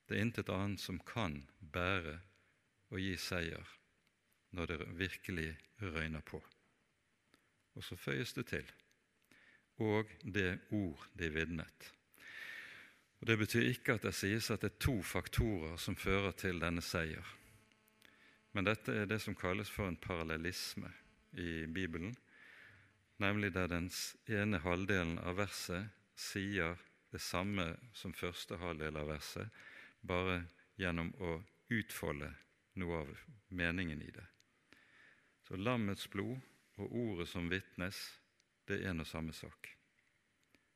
Det 0.10 0.18
er 0.18 0.26
intet 0.26 0.50
annet 0.50 0.82
som 0.82 0.98
kan 1.06 1.44
bære 1.62 2.18
og 2.90 2.98
gi 2.98 3.14
seier 3.22 3.76
når 4.58 4.72
det 4.72 4.92
virkelig 4.98 5.52
røyner 5.86 6.26
på. 6.26 6.42
Og 7.78 7.86
så 7.86 7.96
føyes 7.96 8.34
det 8.34 8.48
til 8.50 8.72
og 9.80 10.12
det 10.24 10.60
ord 10.76 11.08
de 11.16 11.30
vitnet. 11.32 11.92
Og 13.20 13.28
Det 13.28 13.38
betyr 13.38 13.68
ikke 13.68 13.94
at 13.94 14.04
det 14.08 14.16
sies 14.16 14.50
at 14.52 14.62
det 14.64 14.74
er 14.74 14.80
to 14.80 15.02
faktorer 15.04 15.78
som 15.78 15.96
fører 15.96 16.32
til 16.32 16.60
denne 16.60 16.82
seier. 16.84 17.26
Men 18.56 18.66
dette 18.66 18.94
er 18.96 19.06
det 19.06 19.22
som 19.22 19.36
kalles 19.36 19.70
for 19.70 19.88
en 19.88 20.00
parallellisme 20.00 20.92
i 21.38 21.66
Bibelen, 21.68 22.16
nemlig 23.20 23.54
der 23.54 23.68
den 23.68 23.92
ene 24.28 24.60
halvdelen 24.64 25.20
av 25.20 25.38
verset 25.38 25.92
sier 26.16 26.80
det 27.12 27.22
samme 27.22 27.76
som 27.94 28.14
første 28.14 28.58
halvdel 28.58 28.98
av 28.98 29.12
verset, 29.12 29.48
bare 30.02 30.44
gjennom 30.80 31.12
å 31.20 31.40
utfolde 31.70 32.32
noe 32.80 33.02
av 33.04 33.12
meningen 33.50 34.02
i 34.02 34.12
det. 34.12 34.26
Så 35.48 35.58
lammets 35.58 36.08
blod 36.10 36.40
og 36.80 36.96
ordet 36.96 37.28
som 37.30 37.50
vitnes, 37.52 37.98
det 38.68 38.80
er 38.80 38.92
en 38.92 39.04
og 39.04 39.10
samme 39.10 39.34
sak. 39.34 39.72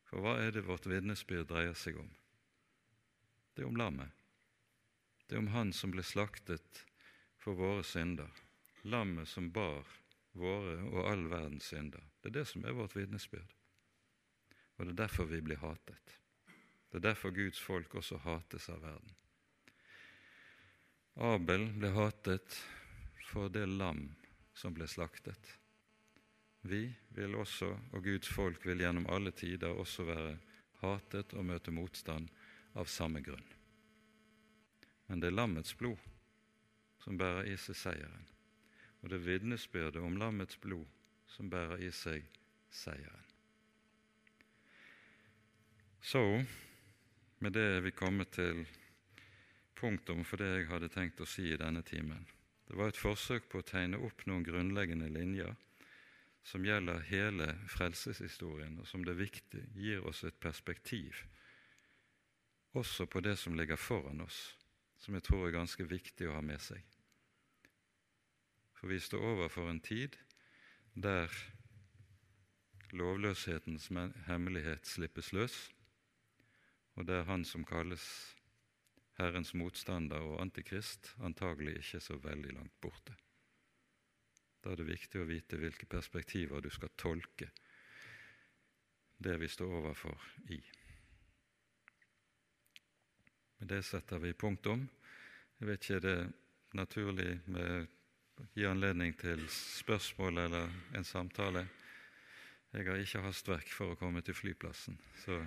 For 0.09 0.21
hva 0.21 0.35
er 0.41 0.51
det 0.55 0.65
vårt 0.67 0.87
vitnesbyrd 0.89 1.47
dreier 1.49 1.77
seg 1.77 1.99
om? 2.01 2.09
Det 3.53 3.63
er 3.63 3.69
om 3.69 3.77
lammet. 3.77 4.09
Det 5.27 5.37
er 5.37 5.43
om 5.43 5.53
Han 5.53 5.71
som 5.73 5.93
ble 5.93 6.03
slaktet 6.05 6.83
for 7.41 7.57
våre 7.57 7.83
synder. 7.85 8.29
Lammet 8.83 9.29
som 9.29 9.51
bar 9.53 9.87
våre 10.33 10.79
og 10.89 11.07
all 11.07 11.27
verdens 11.31 11.69
synder. 11.71 12.03
Det 12.21 12.31
er 12.31 12.39
det 12.39 12.47
som 12.49 12.65
er 12.65 12.75
vårt 12.75 12.95
vitnesbyrd. 12.97 13.53
Og 14.77 14.85
det 14.85 14.93
er 14.95 15.01
derfor 15.05 15.29
vi 15.29 15.41
blir 15.45 15.61
hatet. 15.61 16.17
Det 16.93 16.99
er 16.99 17.07
derfor 17.07 17.31
Guds 17.33 17.57
folk 17.57 17.95
også 17.97 18.19
hates 18.21 18.67
av 18.69 18.83
verden. 18.85 19.13
Abel 21.25 21.63
ble 21.73 21.89
hatet 21.95 22.59
for 23.25 23.49
det 23.49 23.63
lam 23.65 24.03
som 24.53 24.75
ble 24.77 24.85
slaktet. 24.85 25.41
Vi 26.61 26.83
vil 27.17 27.33
også, 27.33 27.71
og 27.97 28.05
Guds 28.05 28.29
folk 28.29 28.61
vil 28.69 28.85
gjennom 28.85 29.09
alle 29.09 29.33
tider 29.33 29.73
også 29.73 30.05
være 30.05 30.37
hatet 30.83 31.33
og 31.33 31.49
møte 31.49 31.73
motstand 31.73 32.29
av 32.77 32.85
samme 32.85 33.25
grunn. 33.25 33.49
Men 35.09 35.17
det 35.17 35.31
er 35.31 35.39
lammets 35.41 35.73
blod 35.73 35.97
som 37.01 37.17
bærer 37.17 37.49
i 37.49 37.57
seg 37.57 37.75
seieren, 37.87 38.27
og 39.01 39.09
det 39.09 39.17
er 39.17 39.29
vitnesbyrdet 39.31 40.05
om 40.05 40.21
lammets 40.21 40.61
blod 40.61 40.85
som 41.33 41.49
bærer 41.49 41.81
i 41.81 41.89
seg 41.89 42.21
seieren. 42.69 43.25
Så, 46.03 46.21
med 47.43 47.57
det 47.57 47.65
er 47.75 47.83
vi 47.83 47.91
kommet 47.91 48.31
til 48.37 48.63
punktum 49.75 50.23
for 50.23 50.39
det 50.39 50.47
jeg 50.53 50.69
hadde 50.69 50.91
tenkt 50.93 51.19
å 51.19 51.27
si 51.27 51.49
i 51.51 51.59
denne 51.59 51.83
timen. 51.83 52.23
Det 52.67 52.77
var 52.79 52.93
et 52.93 52.99
forsøk 52.99 53.49
på 53.51 53.59
å 53.59 53.67
tegne 53.67 53.99
opp 53.99 54.23
noen 54.29 54.45
grunnleggende 54.47 55.09
linjer 55.11 55.51
som 56.43 56.63
gjelder 56.63 57.03
hele 57.09 57.49
frelseshistorien, 57.71 58.77
og 58.79 58.87
som 58.87 59.03
det 59.03 59.13
er 59.13 59.23
viktig 59.25 59.63
gir 59.75 60.07
oss 60.07 60.23
et 60.27 60.39
perspektiv 60.39 61.19
også 62.73 63.05
på 63.05 63.21
det 63.21 63.35
som 63.37 63.55
ligger 63.55 63.77
foran 63.77 64.23
oss, 64.23 64.55
som 64.97 65.13
jeg 65.13 65.27
tror 65.27 65.47
er 65.47 65.57
ganske 65.59 65.85
viktig 65.85 66.29
å 66.29 66.37
ha 66.39 66.41
med 66.41 66.61
seg. 66.63 66.81
For 68.79 68.89
vi 68.89 68.97
står 68.99 69.21
overfor 69.33 69.69
en 69.69 69.83
tid 69.83 70.17
der 70.95 71.29
lovløshetens 72.93 73.91
hemmelighet 74.27 74.89
slippes 74.89 75.31
løs, 75.33 75.55
og 76.95 77.07
der 77.07 77.25
han 77.27 77.45
som 77.45 77.65
kalles 77.65 78.05
Herrens 79.17 79.53
motstander 79.53 80.21
og 80.25 80.41
antikrist, 80.41 81.13
antagelig 81.21 81.77
ikke 81.79 82.01
så 82.01 82.17
veldig 82.17 82.53
langt 82.57 82.75
borte. 82.81 83.15
Da 84.63 84.71
er 84.71 84.79
det 84.79 84.87
viktig 84.87 85.21
å 85.21 85.27
vite 85.27 85.59
hvilke 85.59 85.89
perspektiver 85.89 86.63
du 86.63 86.69
skal 86.73 86.93
tolke 86.97 87.49
det 89.23 89.35
vi 89.39 89.47
står 89.47 89.75
overfor, 89.79 90.19
i. 90.51 90.59
Med 93.59 93.69
det 93.71 93.83
setter 93.87 94.19
vi 94.19 94.33
punktum. 94.33 94.87
Jeg 95.59 95.69
vet 95.69 95.83
ikke 95.83 95.99
er 95.99 96.03
det 96.03 96.17
naturlig 96.75 97.29
med 97.45 97.87
gi 98.57 98.65
anledning 98.67 99.13
til 99.19 99.45
spørsmål 99.49 100.45
eller 100.45 100.71
en 100.97 101.05
samtale. 101.07 101.67
Jeg 102.73 102.87
har 102.87 102.99
ikke 102.99 103.21
hastverk 103.23 103.69
for 103.69 103.93
å 103.93 103.99
komme 103.99 104.23
til 104.25 104.35
flyplassen, 104.35 104.97
så 105.23 105.37